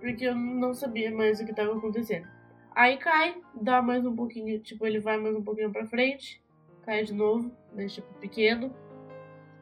[0.02, 2.28] Porque eu não sabia mais o que tava acontecendo.
[2.73, 6.41] Aí cai, dá mais um pouquinho, tipo, ele vai mais um pouquinho pra frente.
[6.84, 7.86] Cai de novo, né?
[7.86, 8.73] Tipo, pequeno.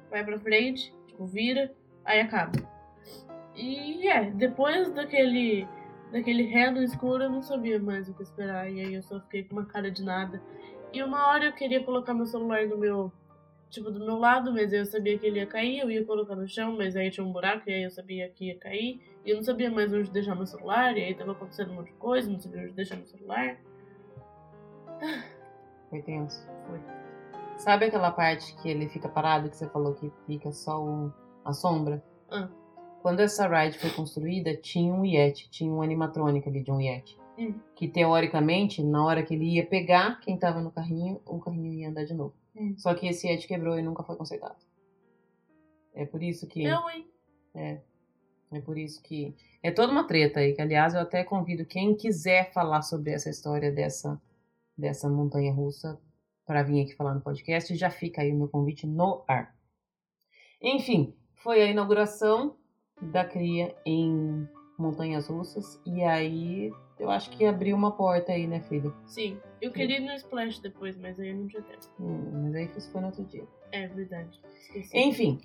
[0.10, 1.72] Vai pra frente, tipo, vira.
[2.06, 2.54] Aí acaba.
[3.54, 5.68] E é, depois daquele
[6.12, 8.72] daquele ré escuro, eu não sabia mais o que esperar.
[8.72, 10.42] E aí eu só fiquei com uma cara de nada.
[10.94, 13.12] E uma hora eu queria colocar meu celular no meu.
[13.70, 16.48] Tipo, do meu lado, mas eu sabia que ele ia cair, eu ia colocar no
[16.48, 19.00] chão, mas aí tinha um buraco, e aí eu sabia que ia cair.
[19.26, 21.88] E eu não sabia mais onde deixar meu celular, e aí tava acontecendo um monte
[21.88, 23.58] de coisa, não sabia onde deixar meu celular.
[25.90, 26.46] Foi tenso.
[26.68, 26.80] Foi.
[27.58, 31.12] Sabe aquela parte que ele fica parado, que você falou que fica só o-
[31.44, 32.04] a sombra?
[32.30, 32.50] Ah.
[33.02, 37.18] Quando essa ride foi construída, tinha um Yeti, tinha um animatrônico ali de um Yeti.
[37.38, 37.54] Hum.
[37.76, 41.90] Que teoricamente, na hora que ele ia pegar quem tava no carrinho, o carrinho ia
[41.90, 42.34] andar de novo.
[42.56, 42.76] Hum.
[42.78, 44.58] Só que esse Yeti quebrou e nunca foi consertado.
[45.94, 46.64] É por isso que.
[46.64, 47.08] Eu, hein?
[47.56, 47.80] É
[48.60, 49.36] por isso que.
[49.62, 53.30] É toda uma treta aí, que aliás eu até convido quem quiser falar sobre essa
[53.30, 54.20] história dessa,
[54.78, 56.00] dessa montanha russa
[56.46, 59.54] para vir aqui falar no podcast, já fica aí o meu convite no ar.
[60.62, 62.56] Enfim, foi a inauguração
[63.02, 64.48] da cria em
[64.78, 68.94] Montanhas Russas e aí eu acho que abriu uma porta aí, né, filha?
[69.06, 69.40] Sim.
[69.62, 71.86] Eu queria ir no Splash depois, mas aí eu não tinha tempo.
[72.00, 73.48] Hum, mas aí isso foi no outro dia.
[73.72, 74.42] É verdade.
[74.62, 74.98] Esqueci.
[74.98, 75.40] Enfim,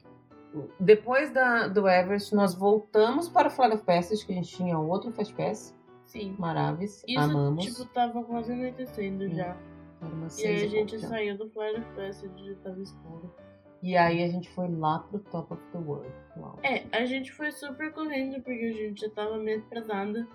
[0.78, 4.78] depois da, do Everest, nós voltamos para o Flag of Passage, que a gente tinha
[4.78, 5.74] outro Fast Pass.
[6.04, 6.36] Sim.
[6.38, 7.02] Maravilhoso.
[7.08, 7.64] Isso, Amamos.
[7.64, 9.34] tipo, tava quase anoitecendo Hum.
[9.34, 9.56] já.
[10.02, 11.08] Era umas E aí a gente já.
[11.08, 13.34] saiu do Flyer Passage e já tava escuro.
[13.82, 16.10] E aí a gente foi lá pro Top of the World.
[16.38, 16.58] Uau.
[16.62, 20.26] É, a gente foi super correndo porque a gente já tava meio atrasada.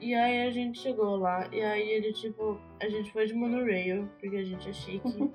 [0.00, 4.08] E aí a gente chegou lá, e aí ele, tipo, a gente foi de monorail,
[4.20, 5.32] porque a gente é chique.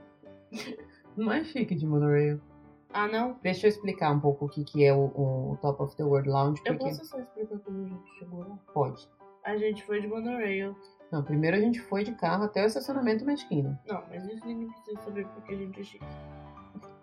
[1.17, 2.39] Não é chique de monorail.
[2.93, 3.37] Ah, não?
[3.41, 6.29] Deixa eu explicar um pouco o que, que é o, o Top of the World
[6.29, 8.57] Lounge, Eu porque posso só explicar como a gente chegou lá?
[8.73, 9.09] pode.
[9.43, 10.75] A gente foi de monorail.
[11.11, 13.77] Não, primeiro a gente foi de carro até o estacionamento mesquinho.
[13.85, 16.05] Não, mas isso ninguém precisa saber porque a gente é chique.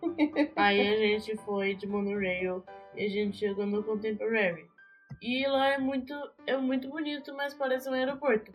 [0.57, 2.65] Aí a gente foi de monorail
[2.97, 4.67] e a gente chegou no Contemporary.
[5.21, 6.15] E lá é muito,
[6.47, 8.53] é muito bonito, mas parece um aeroporto.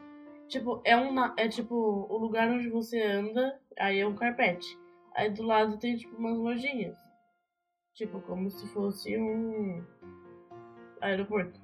[0.47, 1.75] Tipo, é um é tipo
[2.09, 4.77] o lugar onde você anda, aí é um carpete.
[5.15, 7.04] Aí do lado tem tipo umas lojinhas.
[7.95, 9.81] Tipo, como se fosse um
[11.01, 11.59] aeroporto.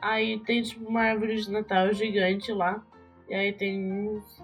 [0.00, 2.84] Aí tem tipo uma árvore de Natal gigante lá.
[3.28, 4.42] E aí tem uns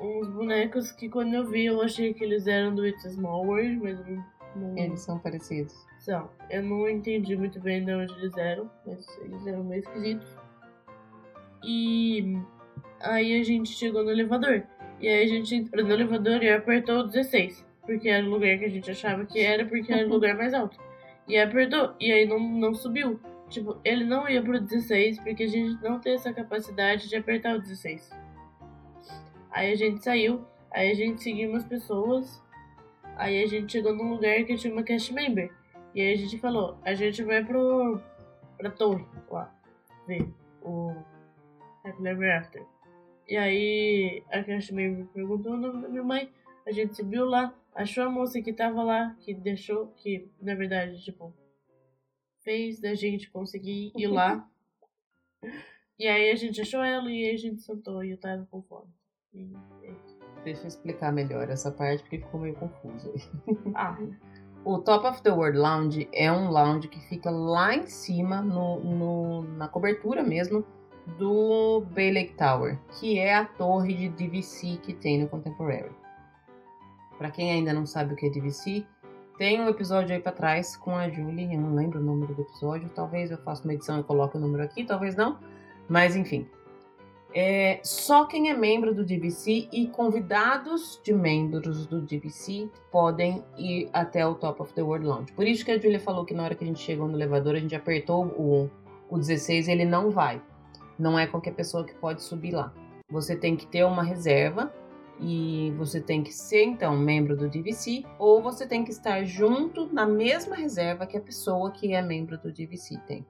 [0.00, 3.46] uns bonecos que quando eu vi eu achei que eles eram do It's a Small
[3.46, 4.24] World, mas não,
[4.56, 5.74] não Eles são parecidos.
[6.00, 6.28] são.
[6.50, 10.36] Eu não entendi muito bem de onde eles eram, mas eles eram meio esquisitos.
[11.62, 12.36] E
[13.00, 14.64] aí a gente chegou no elevador.
[15.00, 17.64] E aí a gente entrou no elevador e apertou o 16.
[17.84, 20.54] Porque era o lugar que a gente achava que era, porque era o lugar mais
[20.54, 20.78] alto.
[21.26, 23.20] E apertou, e aí não, não subiu.
[23.48, 27.54] Tipo, ele não ia pro 16 porque a gente não tem essa capacidade de apertar
[27.54, 28.10] o 16.
[29.50, 32.42] Aí a gente saiu, aí a gente seguiu umas pessoas,
[33.16, 35.52] aí a gente chegou num lugar que tinha uma cast member.
[35.94, 38.00] E aí a gente falou, a gente vai pro.
[38.56, 39.54] pra torre lá,
[40.06, 40.26] ver
[40.62, 40.94] o
[41.84, 42.64] Happily Ever After.
[43.28, 46.32] E aí a cast member perguntou o nome da minha mãe,
[46.66, 51.02] a gente subiu lá, achou a moça que tava lá, que deixou, que na verdade,
[51.02, 51.34] tipo,
[52.42, 54.48] fez da gente conseguir ir lá.
[55.98, 58.62] e aí a gente achou ela e aí a gente sentou e eu tava com
[58.62, 58.90] fome.
[59.32, 59.50] E
[59.84, 59.94] é.
[60.44, 63.22] Deixa eu explicar melhor essa parte porque ficou meio confuso aí.
[63.74, 63.96] Ah,
[64.64, 68.80] O Top of the World Lounge é um lounge que fica lá em cima, no,
[68.80, 70.64] no- na cobertura mesmo,
[71.18, 75.90] do Bay Lake Tower, que é a torre de DVC que tem no Contemporary.
[77.22, 78.84] Pra quem ainda não sabe o que é DVC,
[79.38, 82.42] tem um episódio aí pra trás com a Julie, eu não lembro o número do
[82.42, 85.38] episódio, talvez eu faça uma edição e coloque o número aqui, talvez não,
[85.88, 86.48] mas enfim.
[87.32, 93.88] É, só quem é membro do DVC e convidados de membros do DVC podem ir
[93.92, 95.32] até o Top of the World Lounge.
[95.32, 97.54] Por isso que a Julia falou que na hora que a gente chegou no elevador,
[97.54, 98.68] a gente apertou o,
[99.08, 100.42] o 16, ele não vai.
[100.98, 102.74] Não é qualquer pessoa que pode subir lá.
[103.08, 104.72] Você tem que ter uma reserva
[105.20, 109.92] e você tem que ser então membro do DVC ou você tem que estar junto
[109.92, 113.24] na mesma reserva que a pessoa que é membro do DVC tem.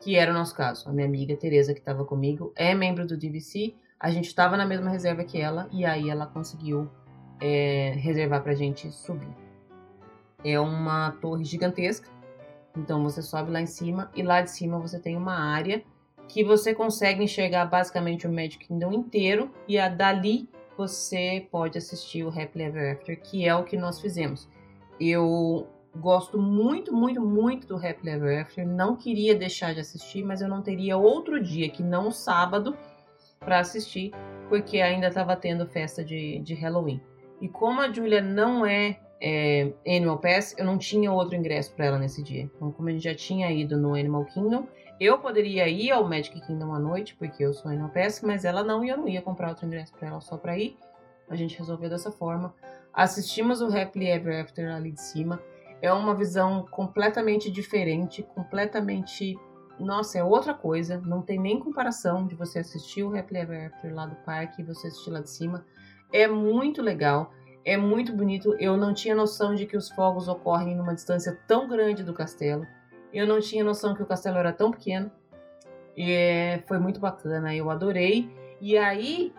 [0.00, 0.88] que era o nosso caso.
[0.88, 3.74] A minha amiga Tereza, que estava comigo, é membro do DVC.
[4.00, 6.90] A gente estava na mesma reserva que ela e aí ela conseguiu
[7.40, 9.32] é, reservar pra gente subir.
[10.44, 12.08] É uma torre gigantesca,
[12.76, 15.84] então você sobe lá em cima e lá de cima você tem uma área
[16.28, 22.24] que você consegue enxergar basicamente o Magic Kingdom inteiro e a dali você pode assistir
[22.24, 24.48] o Happily Ever After, que é o que nós fizemos.
[24.98, 25.66] Eu
[25.96, 30.48] gosto muito, muito, muito do Happily Ever After, não queria deixar de assistir, mas eu
[30.48, 32.76] não teria outro dia que não o sábado
[33.38, 34.12] para assistir,
[34.48, 37.00] porque ainda estava tendo festa de, de Halloween.
[37.40, 41.86] E como a Julia não é, é Animal Pass, eu não tinha outro ingresso para
[41.86, 42.42] ela nesse dia.
[42.54, 44.66] Então, como a gente já tinha ido no Animal Kingdom,
[45.04, 48.84] eu poderia ir ao Magic Kingdom à noite, porque eu sou Pass, mas ela não
[48.84, 50.78] e eu não ia comprar outro ingresso para ela só para ir.
[51.28, 52.54] A gente resolveu dessa forma.
[52.92, 55.42] Assistimos o Happily Ever After ali de cima.
[55.80, 59.36] É uma visão completamente diferente, completamente.
[59.80, 61.00] Nossa, é outra coisa.
[61.00, 64.64] Não tem nem comparação de você assistir o Happily Ever After lá do parque e
[64.64, 65.64] você assistir lá de cima.
[66.12, 67.32] É muito legal,
[67.64, 68.54] é muito bonito.
[68.60, 72.66] Eu não tinha noção de que os fogos ocorrem numa distância tão grande do castelo.
[73.12, 75.10] Eu não tinha noção que o castelo era tão pequeno.
[75.96, 78.30] E é, foi muito bacana, eu adorei.
[78.60, 79.32] E aí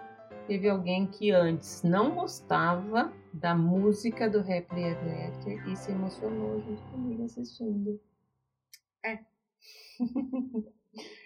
[0.48, 6.62] teve alguém que antes não gostava da música do Happily Ever After e se emocionou
[6.62, 8.00] junto comigo assistindo.
[9.04, 9.20] É.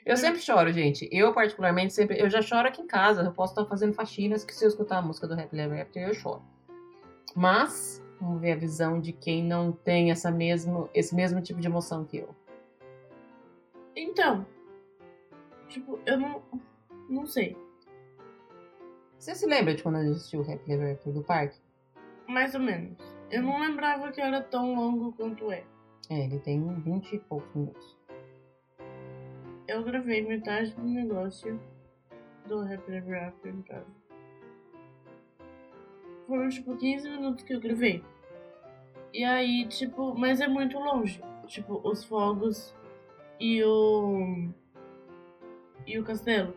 [0.05, 1.09] Eu sempre choro, gente.
[1.11, 2.17] Eu, particularmente, sempre.
[2.19, 3.21] Eu já choro aqui em casa.
[3.21, 6.07] Eu posso estar fazendo faxinas que se eu escutar a música do Happy Ever After,
[6.07, 6.41] eu choro.
[7.35, 11.67] Mas, vamos ver a visão de quem não tem essa mesmo, esse mesmo tipo de
[11.67, 12.29] emoção que eu.
[13.95, 14.45] Então,
[15.67, 16.41] tipo, eu não.
[17.09, 17.57] Não sei.
[19.17, 21.57] Você se lembra de quando a gente assistiu o Happy Ever After do parque?
[22.27, 22.97] Mais ou menos.
[23.31, 25.63] Eu não lembrava que era tão longo quanto é.
[26.09, 27.97] É, ele tem 20 e poucos minutos
[29.67, 31.59] eu gravei metade do negócio
[32.47, 33.96] do Happy Ever After em casa.
[36.27, 38.03] Foram tipo 15 minutos que eu gravei.
[39.13, 41.21] E aí, tipo, mas é muito longe.
[41.47, 42.75] Tipo, os fogos
[43.39, 44.49] e o.
[45.85, 46.53] e o castelo.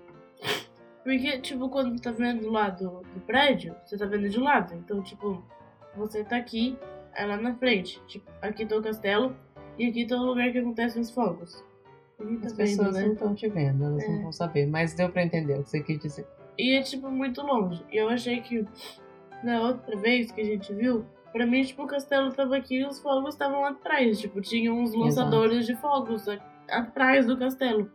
[1.05, 4.75] Porque, tipo, quando tá vendo do lado do prédio, você tá vendo de lado.
[4.75, 5.43] Então, tipo,
[5.97, 6.77] você tá aqui,
[7.15, 8.03] é lá na frente.
[8.07, 9.35] Tipo, aqui tá o castelo
[9.79, 11.65] e aqui tá o lugar que acontecem os fogos.
[12.45, 13.07] As pessoas né?
[13.07, 14.09] não estão te vendo, elas é.
[14.09, 16.27] não vão saber, mas deu pra entender o que você quis dizer.
[16.59, 17.83] E é tipo muito longe.
[17.91, 18.67] E eu achei que
[19.43, 22.87] na outra vez que a gente viu, pra mim, tipo, o castelo tava aqui e
[22.87, 24.21] os fogos estavam atrás.
[24.21, 25.73] Tipo, tinha uns lançadores Exato.
[25.73, 26.25] de fogos
[26.69, 27.91] atrás do castelo.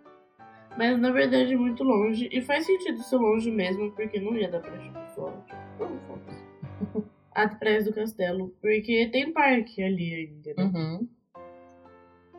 [0.77, 2.27] Mas na verdade é muito longe.
[2.31, 7.05] E faz sentido ser longe mesmo, porque não ia dar pra tipo, só, tipo, fogos.
[7.33, 8.53] atrás do castelo.
[8.61, 10.63] Porque tem parque ali ainda, né?
[10.63, 11.07] Uhum.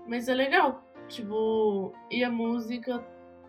[0.06, 0.84] Mas é legal.
[1.08, 3.04] Tipo, e a música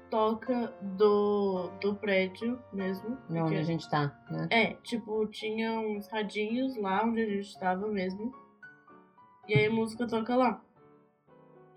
[0.10, 3.18] toca do, do prédio mesmo.
[3.30, 4.48] Onde a gente tá, né?
[4.52, 8.34] É, tipo, tinha uns radinhos lá onde a gente estava mesmo.
[9.48, 10.62] E aí a música toca lá.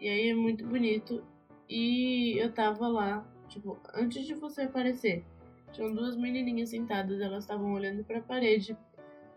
[0.00, 1.22] E aí é muito bonito.
[1.68, 5.24] E eu tava lá, tipo, antes de você aparecer,
[5.72, 8.76] tinham duas menininhas sentadas, elas estavam olhando para a parede,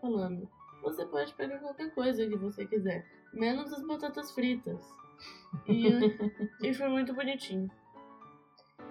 [0.00, 0.48] falando:
[0.82, 4.84] Você pode pegar qualquer coisa que você quiser, menos as batatas fritas.
[5.68, 5.88] E,
[6.68, 7.70] e foi muito bonitinho.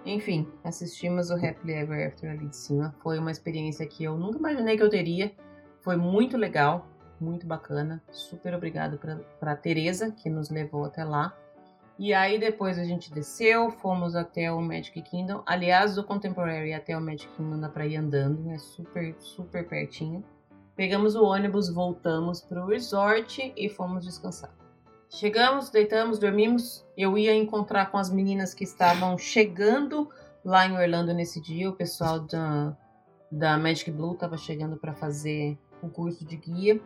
[0.05, 2.93] Enfim, assistimos o Happily Ever After ali de cima.
[3.01, 5.31] Foi uma experiência que eu nunca imaginei que eu teria.
[5.80, 6.88] Foi muito legal,
[7.19, 8.03] muito bacana.
[8.11, 8.99] Super obrigado
[9.39, 11.38] para Tereza, que nos levou até lá.
[11.97, 15.41] E aí depois a gente desceu, fomos até o Magic Kingdom.
[15.45, 20.23] Aliás, do Contemporary até o Magic Kingdom dá para ir andando, é super, super pertinho.
[20.75, 24.62] Pegamos o ônibus, voltamos para o resort e fomos descansar.
[25.14, 26.84] Chegamos, deitamos, dormimos.
[26.98, 30.10] Eu ia encontrar com as meninas que estavam chegando
[30.44, 31.69] lá em Orlando nesse dia.
[31.69, 32.76] O pessoal da,
[33.31, 36.81] da Magic Blue estava chegando para fazer o curso de guia.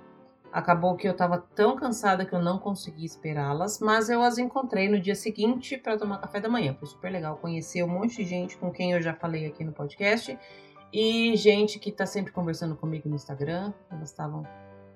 [0.51, 4.89] Acabou que eu estava tão cansada que eu não consegui esperá-las, mas eu as encontrei
[4.89, 6.75] no dia seguinte para tomar café da manhã.
[6.77, 9.71] Foi super legal conhecer um monte de gente com quem eu já falei aqui no
[9.71, 10.37] podcast
[10.91, 13.71] e gente que está sempre conversando comigo no Instagram.
[13.89, 14.45] Elas estavam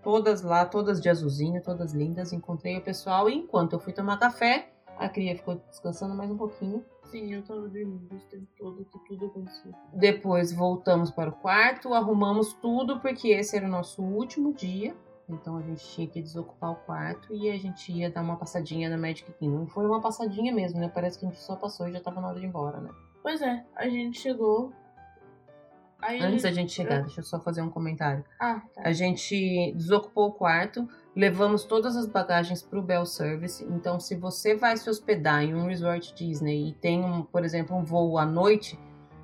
[0.03, 2.34] todas lá, todas de azulzinho, todas lindas.
[2.34, 6.38] Encontrei o pessoal e enquanto eu fui tomar café, a cria ficou descansando mais um
[6.38, 6.84] pouquinho.
[7.03, 9.73] Sim, eu tava dormindo o tempo todo que tudo aconteceu.
[9.94, 14.95] Depois voltamos para o quarto, arrumamos tudo porque esse era o nosso último dia.
[15.28, 18.90] Então a gente tinha que desocupar o quarto e a gente ia dar uma passadinha
[18.90, 19.65] na Magic Kingdom.
[19.68, 20.90] Foi uma passadinha mesmo, né?
[20.94, 22.90] Parece que a gente só passou e já tava na hora de ir embora, né?
[23.22, 24.73] Pois é, a gente chegou
[26.02, 28.23] Aí Antes da gente chegar, deixa eu só fazer um comentário.
[28.40, 28.82] Ah, tá.
[28.84, 33.64] A gente desocupou o quarto, levamos todas as bagagens para o Bell Service.
[33.69, 37.76] Então, se você vai se hospedar em um resort Disney e tem, um, por exemplo,
[37.78, 38.80] um voo à noite,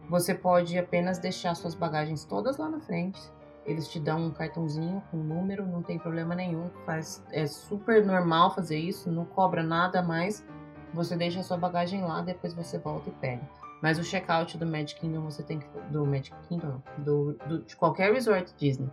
[0.09, 3.19] você pode apenas deixar suas bagagens todas lá na frente.
[3.65, 6.69] Eles te dão um cartãozinho com número, não tem problema nenhum.
[6.85, 10.45] Faz, é super normal fazer isso, não cobra nada mais.
[10.93, 13.41] Você deixa a sua bagagem lá, depois você volta e pega.
[13.81, 15.67] Mas o check-out do Magic Kingdom você tem que.
[15.91, 17.03] Do Magic Kingdom, não.
[17.03, 18.89] Do, do- de qualquer resort Disney.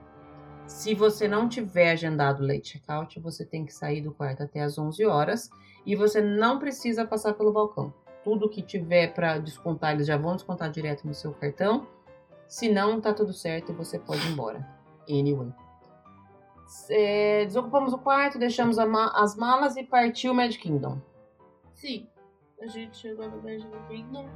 [0.67, 4.79] Se você não tiver agendado late checkout, você tem que sair do quarto até as
[4.79, 5.51] 11 horas
[5.85, 7.93] e você não precisa passar pelo balcão.
[8.23, 11.87] Tudo que tiver para descontar, eles já vão descontar direto no seu cartão.
[12.49, 14.67] Se não, tá tudo certo e você pode ir embora.
[15.09, 15.53] Anyway.
[16.91, 20.99] É, desocupamos o quarto, deixamos ma- as malas e partiu o Magic Kingdom.
[21.75, 22.09] Sim.
[22.61, 24.27] A gente chegou no Magic Kingdom.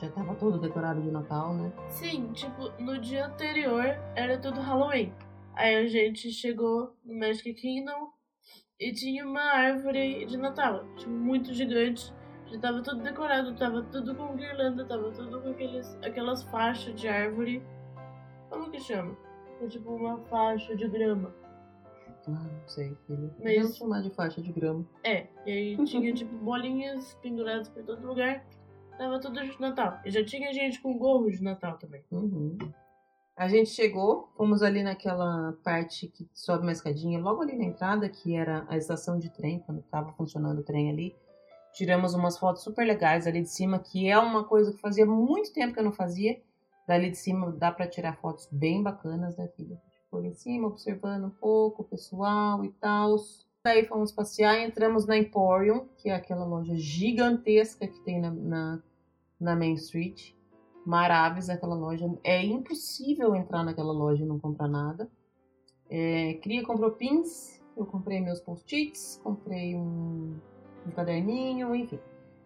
[0.00, 1.72] Já tava todo decorado de Natal, né?
[1.88, 3.84] Sim, tipo, no dia anterior
[4.16, 5.12] era tudo Halloween.
[5.54, 8.10] Aí a gente chegou no Magic Kingdom
[8.80, 12.12] e tinha uma árvore de Natal, tipo, muito gigante.
[12.46, 17.06] Já tava tudo decorado, tava tudo com guirlanda, tava tudo com aqueles, aquelas faixas de
[17.06, 17.62] árvore.
[18.50, 19.16] Como que chama?
[19.62, 21.32] É tipo uma faixa de grama.
[22.26, 23.32] Ah, não sei, filho.
[23.42, 24.84] Mas- Vamos chamar de faixa de grama.
[25.04, 28.44] É, e aí tinha tipo bolinhas penduradas por todo lugar.
[28.96, 30.00] Tava tudo de Natal.
[30.04, 32.04] E já tinha gente com gorro de Natal também.
[32.10, 32.56] Uhum.
[33.36, 38.08] A gente chegou, fomos ali naquela parte que sobe uma escadinha, logo ali na entrada,
[38.08, 41.16] que era a estação de trem, quando estava funcionando o trem ali.
[41.72, 45.52] Tiramos umas fotos super legais ali de cima, que é uma coisa que fazia muito
[45.52, 46.40] tempo que eu não fazia.
[46.86, 49.82] Dali de cima dá para tirar fotos bem bacanas, né, filha?
[50.04, 53.16] Ficou ali em cima, observando um pouco o pessoal e tal.
[53.64, 58.82] Daí fomos passear entramos na Emporium, que é aquela loja gigantesca que tem na, na,
[59.40, 60.34] na Main Street.
[60.84, 62.06] Maravis, aquela loja.
[62.22, 65.10] É impossível entrar naquela loja e não comprar nada.
[65.88, 70.36] É, Cria comprou pins, eu comprei meus post-its, comprei um,
[70.86, 71.98] um caderninho, enfim.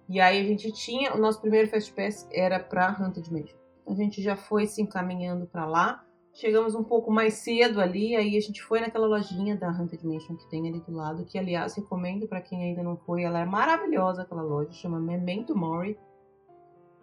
[0.08, 3.58] E aí a gente tinha, o nosso primeiro Fast Pass era pra Haunted Mansion.
[3.88, 6.04] A gente já foi se encaminhando pra lá.
[6.40, 10.36] Chegamos um pouco mais cedo ali, aí a gente foi naquela lojinha da Haunted Mansion
[10.36, 13.44] que tem ali do lado, que aliás recomendo pra quem ainda não foi, ela é
[13.44, 15.98] maravilhosa aquela loja, chama Memento Mori.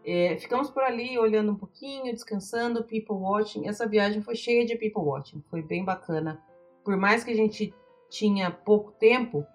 [0.06, 3.68] É, ficamos por ali olhando um pouquinho, descansando, people watching.
[3.68, 6.41] Essa viagem foi cheia de people watching, foi bem bacana.
[6.82, 7.74] Por mais que a gente
[8.10, 9.45] tinha pouco tempo,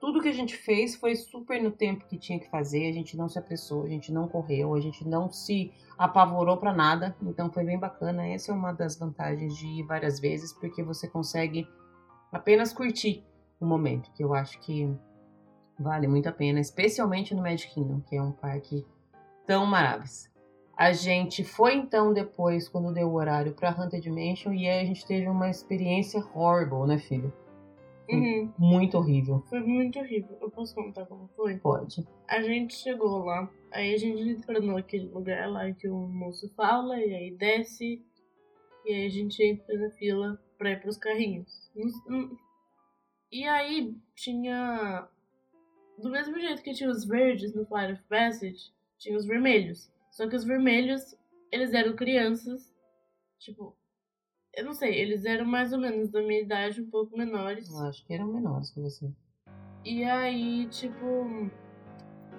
[0.00, 2.88] tudo que a gente fez foi super no tempo que tinha que fazer.
[2.88, 6.72] A gente não se apressou, a gente não correu, a gente não se apavorou para
[6.72, 7.14] nada.
[7.22, 8.26] Então foi bem bacana.
[8.26, 11.68] Essa é uma das vantagens de ir várias vezes, porque você consegue
[12.32, 13.22] apenas curtir
[13.60, 14.90] o momento, que eu acho que
[15.78, 18.86] vale muito a pena, especialmente no Magic Kingdom, que é um parque
[19.46, 20.30] tão maravilhoso.
[20.74, 24.84] A gente foi então depois, quando deu o horário, pra Haunted Mansion e aí a
[24.86, 27.30] gente teve uma experiência horrible, né, filho?
[28.16, 28.52] Uhum.
[28.58, 29.44] Muito horrível.
[29.48, 30.36] Foi muito horrível.
[30.40, 31.58] Eu posso contar como foi?
[31.58, 32.06] Pode.
[32.28, 36.98] A gente chegou lá, aí a gente entrou naquele lugar lá que o moço fala,
[36.98, 38.02] e aí desce,
[38.84, 41.70] e aí a gente entra na fila pra ir pros carrinhos.
[43.32, 45.08] E aí tinha.
[45.98, 49.90] Do mesmo jeito que tinha os verdes no Flight of Passage, tinha os vermelhos.
[50.10, 51.16] Só que os vermelhos,
[51.52, 52.72] eles eram crianças,
[53.38, 53.76] tipo.
[54.54, 57.70] Eu não sei, eles eram mais ou menos da minha idade, um pouco menores.
[57.70, 59.10] Eu acho que eram menores que você.
[59.84, 61.50] E aí, tipo,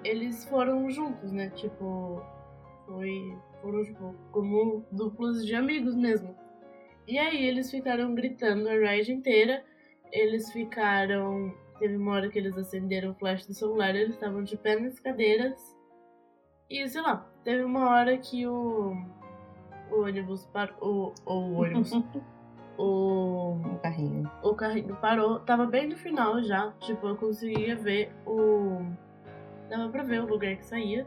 [0.04, 1.50] eles foram juntos, né?
[1.50, 2.22] Tipo,
[2.86, 3.36] foi.
[3.60, 6.36] Foram, tipo, como duplos de amigos mesmo.
[7.06, 9.64] E aí eles ficaram gritando a ride inteira.
[10.12, 11.52] Eles ficaram.
[11.78, 15.00] Teve uma hora que eles acenderam o flash do celular, eles estavam de pé nas
[15.00, 15.58] cadeiras.
[16.70, 18.94] E sei lá, teve uma hora que o.
[19.92, 21.12] O ônibus parou.
[21.26, 21.92] O, o ônibus.
[22.78, 24.30] o Um carrinho.
[24.42, 28.80] o carrinho parou, tava bem no final já, tipo, eu conseguia ver o.
[29.68, 31.06] Dava pra ver o lugar que saía.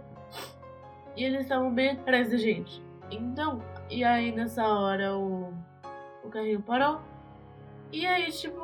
[1.15, 2.83] E eles estavam bem atrás da gente.
[3.09, 5.53] Então, e aí nessa hora o,
[6.23, 6.99] o carrinho parou.
[7.91, 8.59] E aí, tipo,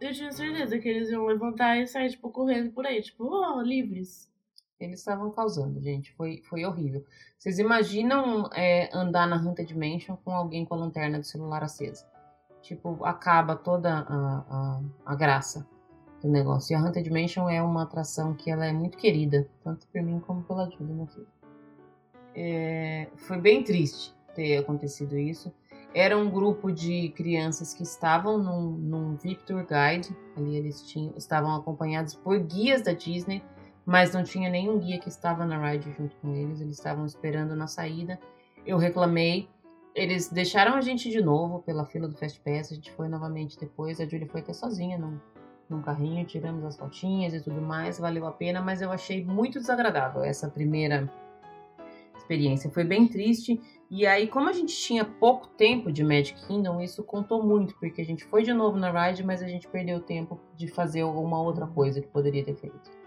[0.00, 3.60] eu tinha certeza que eles iam levantar e sair, tipo, correndo por aí, tipo, oh,
[3.60, 4.30] livres.
[4.80, 6.12] Eles estavam causando, gente.
[6.12, 7.04] Foi, foi horrível.
[7.36, 12.06] Vocês imaginam é, andar na Haunted Mansion com alguém com a lanterna do celular acesa?
[12.62, 15.66] Tipo, acaba toda a, a, a graça
[16.22, 16.72] do negócio.
[16.72, 20.20] E a Haunted Mansion é uma atração que ela é muito querida, tanto por mim
[20.20, 21.26] como pela Julia, minha filha.
[22.34, 25.52] É, foi bem triste ter acontecido isso.
[25.92, 30.16] Era um grupo de crianças que estavam num, num Victor Guide.
[30.36, 33.42] Ali eles tinham, estavam acompanhados por guias da Disney
[33.88, 37.56] mas não tinha nenhum guia que estava na ride junto com eles, eles estavam esperando
[37.56, 38.20] na saída.
[38.66, 39.48] Eu reclamei,
[39.94, 43.58] eles deixaram a gente de novo pela fila do Fast Pass, a gente foi novamente
[43.58, 45.18] depois, a Julie foi até sozinha num,
[45.70, 49.58] num carrinho, tiramos as fotinhas e tudo mais, valeu a pena, mas eu achei muito
[49.58, 51.10] desagradável essa primeira
[52.14, 53.58] experiência, foi bem triste.
[53.90, 58.02] E aí, como a gente tinha pouco tempo de Magic Kingdom, isso contou muito, porque
[58.02, 61.40] a gente foi de novo na ride, mas a gente perdeu tempo de fazer alguma
[61.40, 62.97] outra coisa que poderia ter feito.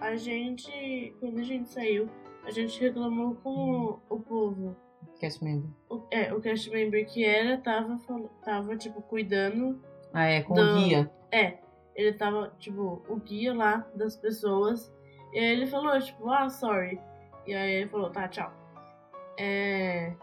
[0.00, 2.08] A gente, quando a gente saiu,
[2.44, 4.76] a gente reclamou com o povo
[5.18, 5.70] Cast member.
[5.88, 7.98] O, é, o cast member que era tava,
[8.44, 9.80] tava tipo, cuidando.
[10.12, 11.10] Ah, é, com do, o guia.
[11.30, 11.58] É,
[11.94, 14.92] ele tava, tipo, o guia lá das pessoas.
[15.32, 17.00] E aí ele falou, tipo, ah, sorry.
[17.46, 18.52] E aí ele falou, tá, tchau.
[19.38, 20.14] É.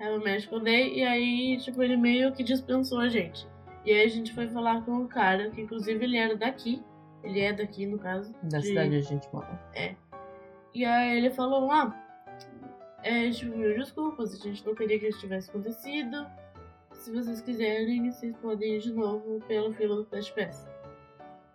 [0.00, 0.98] Have a Magical Day.
[0.98, 3.46] E aí, tipo, ele meio que dispensou a gente.
[3.84, 6.82] E aí a gente foi falar com o cara, que inclusive ele era daqui.
[7.24, 8.32] Ele é daqui, no caso.
[8.44, 8.66] Da de...
[8.68, 9.60] cidade onde a gente mora.
[9.74, 9.96] É.
[10.72, 11.94] E aí ele falou, ah,
[13.02, 16.26] é, tipo, mil desculpas, a gente não queria que isso tivesse acontecido.
[16.92, 20.68] Se vocês quiserem, vocês podem ir de novo pelo fila do Fast Pass.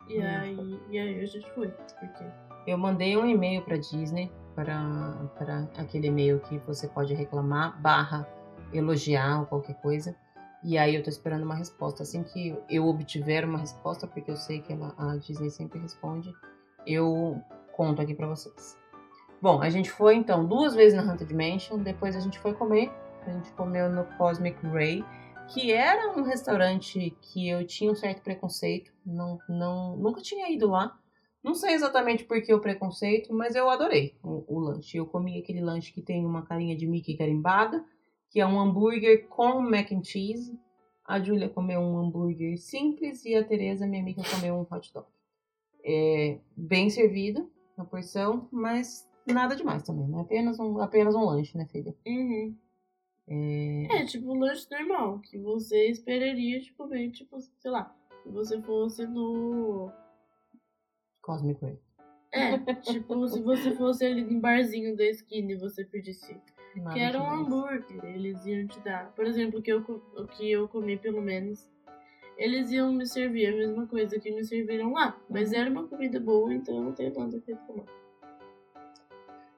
[0.08, 0.24] E, hum.
[0.24, 1.68] aí, e aí a gente foi.
[2.00, 2.24] Porque...
[2.68, 8.28] Eu mandei um e-mail pra Disney, para aquele e-mail que você pode reclamar, barra
[8.74, 10.16] elogiar ou qualquer coisa.
[10.64, 12.04] E aí eu tô esperando uma resposta.
[12.04, 16.34] Assim que eu obtiver uma resposta, porque eu sei que ela, a Disney sempre responde,
[16.86, 17.42] eu
[17.74, 18.78] conto aqui para vocês.
[19.42, 22.92] Bom, a gente foi então duas vezes na Haunted Mansion, depois a gente foi comer.
[23.26, 25.06] A gente comeu no Cosmic Ray,
[25.48, 30.70] que era um restaurante que eu tinha um certo preconceito, não, não, nunca tinha ido
[30.70, 30.98] lá.
[31.44, 34.98] Não sei exatamente por que o preconceito, mas eu adorei o, o, lanche.
[34.98, 37.84] Eu comi aquele lanche que tem uma carinha de Mickey carimbada,
[38.30, 40.58] que é um hambúrguer com mac and cheese.
[41.06, 45.08] A Julia comeu um hambúrguer simples e a Teresa, minha amiga, comeu um hot dog.
[45.84, 50.22] É bem servido a porção, mas nada demais também, né?
[50.22, 51.96] Apenas um, apenas um lanche, né, filha?
[52.06, 52.56] Uhum.
[53.28, 54.02] É...
[54.02, 58.62] é, tipo um lanche normal, que você esperaria, tipo, bem, tipo, sei lá, se você
[58.62, 59.92] fosse no.
[61.22, 61.80] Cosmic Ray.
[62.32, 66.40] É, tipo, se você fosse ali no barzinho da esquina e você pedisse.
[66.76, 69.12] Nada que era um hambúrguer, eles iam te dar.
[69.16, 69.80] Por exemplo, o que, eu,
[70.16, 71.70] o que eu comi, pelo menos,
[72.38, 75.18] eles iam me servir a mesma coisa que me serviram lá.
[75.30, 75.58] Mas uhum.
[75.58, 77.86] era uma comida boa, então eu não tenho tanto que reclamar.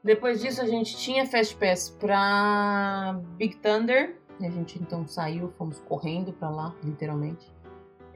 [0.03, 4.17] Depois disso, a gente tinha Fast Pass pra Big Thunder.
[4.39, 7.53] A gente então saiu, fomos correndo pra lá, literalmente.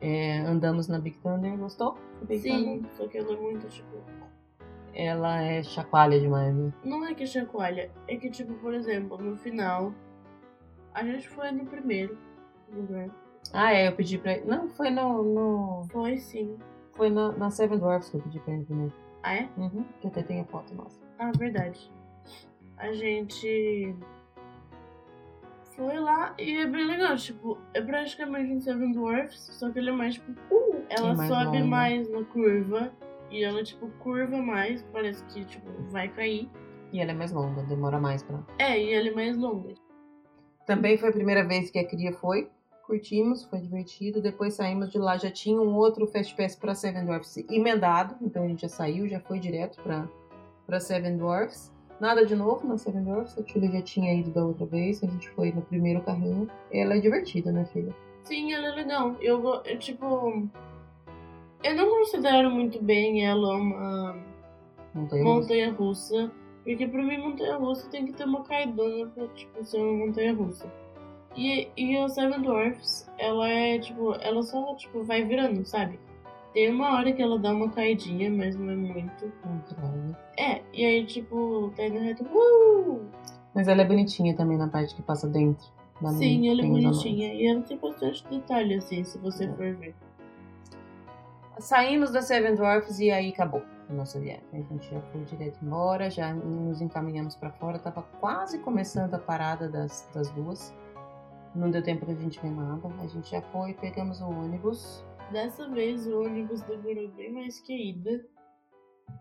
[0.02, 1.96] É, andamos na Big Thunder, gostou?
[2.24, 2.92] Big Sim, Thunder?
[2.96, 3.98] só que ela é muito, tipo.
[4.96, 6.72] Ela é chacoalha demais, né?
[6.84, 9.94] Não é que é chacoalha, é que, tipo, por exemplo, no final.
[10.94, 12.18] A gente foi no primeiro
[12.72, 13.10] lugar.
[13.54, 14.40] Ah, é, eu pedi pra.
[14.46, 15.24] Não, foi no.
[15.24, 15.88] no...
[15.92, 16.58] Foi sim.
[16.94, 18.94] Foi na, na Seven Dwarfs que eu pedi pra ele primeiro.
[19.22, 19.50] Ah, é?
[19.58, 20.98] Uhum, que até tem a foto nossa.
[21.20, 21.92] Ah, verdade.
[22.78, 23.96] A gente
[25.76, 29.90] foi lá e é bem legal, tipo, é praticamente um Seven Dwarfs, só que ele
[29.90, 31.66] é mais tipo, uh, ela mais sobe longa.
[31.66, 32.92] mais na curva
[33.31, 36.49] e ela tipo curva mais, parece que tipo vai cair.
[36.91, 38.39] E ela é mais longa, demora mais pra.
[38.60, 39.73] É, e ela é mais longa.
[40.65, 42.49] Também foi a primeira vez que a cria foi
[42.85, 44.22] curtimos, foi divertido.
[44.22, 48.43] Depois saímos de lá, já tinha um outro Fast Pass para Seven Dwarfs emendado, então
[48.43, 49.81] a gente já saiu, já foi direto
[50.65, 51.73] para Seven Dwarfs.
[51.99, 55.07] Nada de novo na Seven Dwarfs, a Julia já tinha ido da outra vez, a
[55.07, 56.49] gente foi no primeiro carrinho.
[56.72, 57.93] Ela é divertida, né, filha?
[58.23, 59.15] Sim, ela é legal.
[59.22, 60.47] Eu, eu tipo.
[61.66, 64.16] Eu não considero muito bem ela uma
[64.94, 66.32] montanha, montanha russa.
[66.64, 70.36] Porque pra mim montanha russa tem que ter uma caidona pra tipo, ser uma montanha
[70.36, 70.72] russa.
[71.36, 76.00] E, e a Seven Dwarfs, ela é tipo, ela só tipo, vai virando, sabe?
[76.54, 79.34] Tem uma hora que ela dá uma caidinha, mas não é muito.
[80.38, 82.24] É, e aí tipo, tá indo reto.
[82.26, 83.10] Uh!
[83.56, 85.66] Mas ela é bonitinha também na parte que passa dentro.
[86.14, 87.34] Sim, ela é bonitinha.
[87.34, 89.48] E ela tem bastante detalhe, assim, se você é.
[89.54, 89.96] for ver.
[91.60, 94.44] Saímos da Seven Dwarfs e aí acabou a nossa viagem.
[94.52, 97.80] A gente já foi direto embora, já nos encaminhamos para fora.
[97.80, 100.76] Tava quase começando a parada das, das duas.
[101.56, 102.90] Não deu tempo da gente ver nada.
[102.99, 105.06] A gente já foi, pegamos o ônibus.
[105.32, 108.26] Dessa vez o ônibus demorou bem mais que a ida.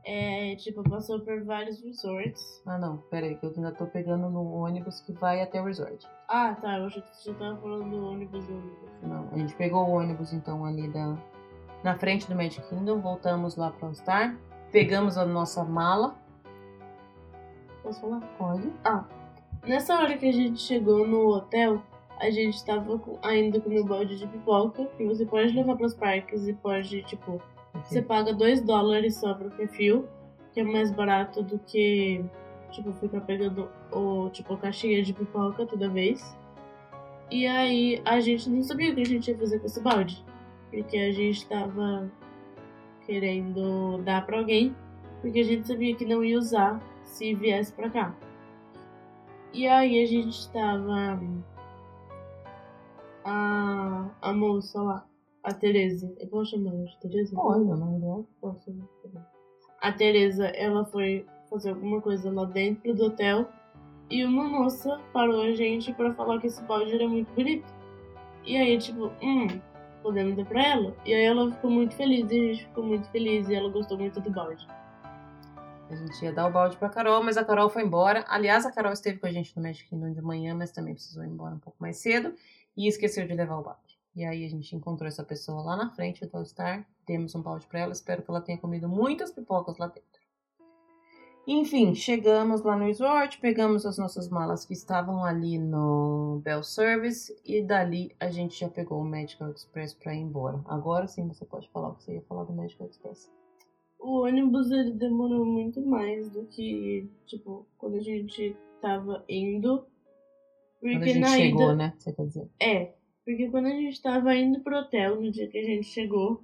[0.04, 2.62] É, tipo, passou por vários resorts.
[2.66, 5.64] Ah, não, pera aí, que eu ainda tô pegando no ônibus que vai até o
[5.64, 6.06] resort.
[6.28, 8.90] Ah, tá, eu já, já tava falando do ônibus, do ônibus.
[9.02, 11.16] Não, a gente pegou o ônibus então ali da,
[11.84, 14.34] na frente do Magic Kingdom, voltamos lá para o Star,
[14.72, 16.16] pegamos a nossa mala.
[17.82, 18.20] Posso falar?
[18.38, 18.72] Pode.
[18.82, 19.04] Ah,
[19.66, 21.82] nessa hora que a gente chegou no hotel,
[22.18, 25.94] a gente tava ainda com o balde de pipoca, que você pode levar para os
[25.94, 27.38] parques e pode, tipo,
[27.74, 30.08] você paga 2 dólares só pro perfil,
[30.54, 32.24] que é mais barato do que,
[32.70, 36.34] tipo, ficar pegando o, tipo, a caixinha de pipoca toda vez.
[37.30, 40.24] E aí a gente não sabia o que a gente ia fazer com esse balde.
[40.74, 42.10] Porque a gente tava
[43.06, 44.74] querendo dar pra alguém.
[45.20, 48.14] Porque a gente sabia que não ia usar se viesse pra cá.
[49.52, 51.20] E aí a gente tava.
[53.24, 55.06] A, a moça lá,
[55.44, 56.12] a Tereza.
[56.18, 57.34] Eu posso chamar ela de Tereza?
[57.36, 58.24] Pode, o nome dela.
[58.40, 58.74] Posso.
[59.80, 63.48] A Tereza, ela foi fazer alguma coisa lá dentro do hotel
[64.10, 67.72] e uma moça parou a gente pra falar que esse balde era muito bonito.
[68.44, 69.46] E aí, tipo, hum,
[70.04, 70.94] podemos dar pra ela?
[71.06, 73.98] E aí ela ficou muito feliz e a gente ficou muito feliz e ela gostou
[73.98, 74.66] muito do balde.
[75.90, 78.24] A gente ia dar o balde pra Carol, mas a Carol foi embora.
[78.28, 81.24] Aliás, a Carol esteve com a gente no Magic Kingdom de manhã, mas também precisou
[81.24, 82.34] ir embora um pouco mais cedo
[82.76, 83.98] e esqueceu de levar o balde.
[84.14, 87.42] E aí a gente encontrou essa pessoa lá na frente do All Star, demos um
[87.42, 90.13] balde pra ela, espero que ela tenha comido muitas pipocas lá dentro.
[91.46, 97.36] Enfim, chegamos lá no resort, pegamos as nossas malas que estavam ali no Bell Service
[97.44, 100.62] e dali a gente já pegou o Medical Express para ir embora.
[100.64, 103.30] Agora sim você pode falar o que você ia falar do Medical Express.
[103.98, 109.86] O ônibus ele demorou muito mais do que, tipo, quando a gente tava indo.
[110.80, 111.74] Porque Quando a gente chegou, ida.
[111.74, 111.94] né?
[111.98, 112.48] Você quer dizer?
[112.60, 112.92] É,
[113.24, 116.42] porque quando a gente tava indo pro hotel, no dia que a gente chegou,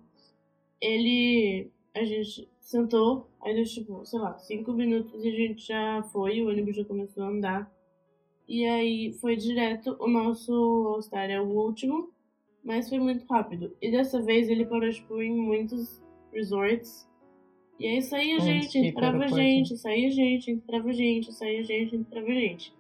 [0.81, 1.71] ele.
[1.95, 6.43] A gente sentou, aí deu tipo, sei lá, cinco minutos e a gente já foi,
[6.43, 7.73] o ônibus já começou a andar.
[8.49, 12.11] E aí foi direto, o nosso All-Star é o último,
[12.65, 13.75] mas foi muito rápido.
[13.81, 17.09] E dessa vez ele parou, tipo, em muitos resorts.
[17.79, 22.75] E aí saía Antes gente, entrava gente, saía gente, entrava gente, saía gente, entrava gente.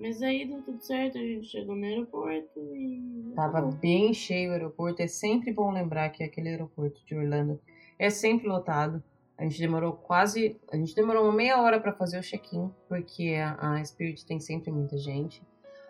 [0.00, 3.32] Mas aí deu tudo certo, a gente chegou no aeroporto e.
[3.34, 5.02] Tava bem cheio o aeroporto.
[5.02, 7.60] É sempre bom lembrar que aquele aeroporto de Orlando
[7.98, 9.02] é sempre lotado.
[9.38, 10.60] A gente demorou quase.
[10.72, 14.72] A gente demorou uma meia hora para fazer o check-in, porque a, Spirit tem sempre
[14.72, 15.40] muita gente.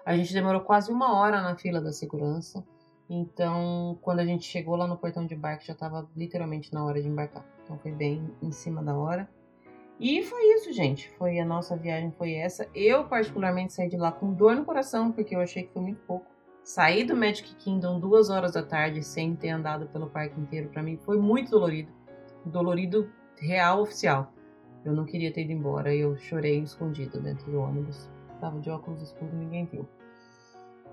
[0.04, 2.62] A gente demorou quase uma hora na fila da segurança.
[3.08, 7.00] Então, quando a gente chegou lá no portão de embarque, já tava literalmente na hora
[7.00, 7.42] de embarcar.
[7.64, 9.26] Então, foi bem em cima da hora.
[9.98, 11.10] E foi isso, gente.
[11.16, 12.68] Foi a nossa viagem, foi essa.
[12.74, 16.02] Eu, particularmente, saí de lá com dor no coração, porque eu achei que foi muito
[16.02, 16.26] pouco.
[16.62, 20.82] Sair do Magic Kingdom duas horas da tarde sem ter andado pelo parque inteiro, pra
[20.82, 21.90] mim, foi muito dolorido.
[22.44, 24.32] Dolorido real oficial.
[24.84, 28.08] Eu não queria ter ido embora e eu chorei escondido dentro do ônibus.
[28.40, 29.86] Tava de óculos escuros, ninguém viu.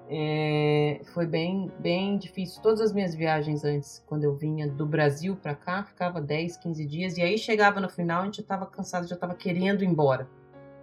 [0.08, 2.62] É, foi bem, bem difícil.
[2.62, 6.86] Todas as minhas viagens antes, quando eu vinha do Brasil pra cá, ficava 10, 15
[6.86, 7.18] dias.
[7.18, 10.28] E aí chegava no final, a gente já tava cansado, já tava querendo ir embora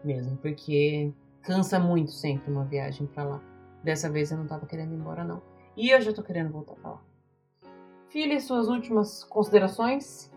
[0.04, 0.36] mesmo.
[0.38, 1.12] Porque
[1.42, 3.40] cansa muito sempre uma viagem pra lá.
[3.82, 5.42] Dessa vez eu não tava querendo ir embora, não.
[5.76, 7.02] E eu já tô querendo voltar pra lá.
[8.08, 10.31] Filha, suas últimas considerações?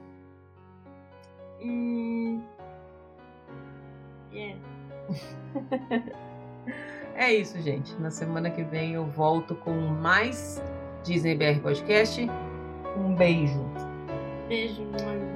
[1.62, 2.44] Hum.
[4.32, 4.60] Yeah.
[7.18, 7.96] É isso, gente.
[7.96, 10.62] Na semana que vem eu volto com mais
[11.02, 12.30] Disney BR Podcast.
[12.98, 13.64] Um beijo.
[14.50, 15.36] Beijo, mano.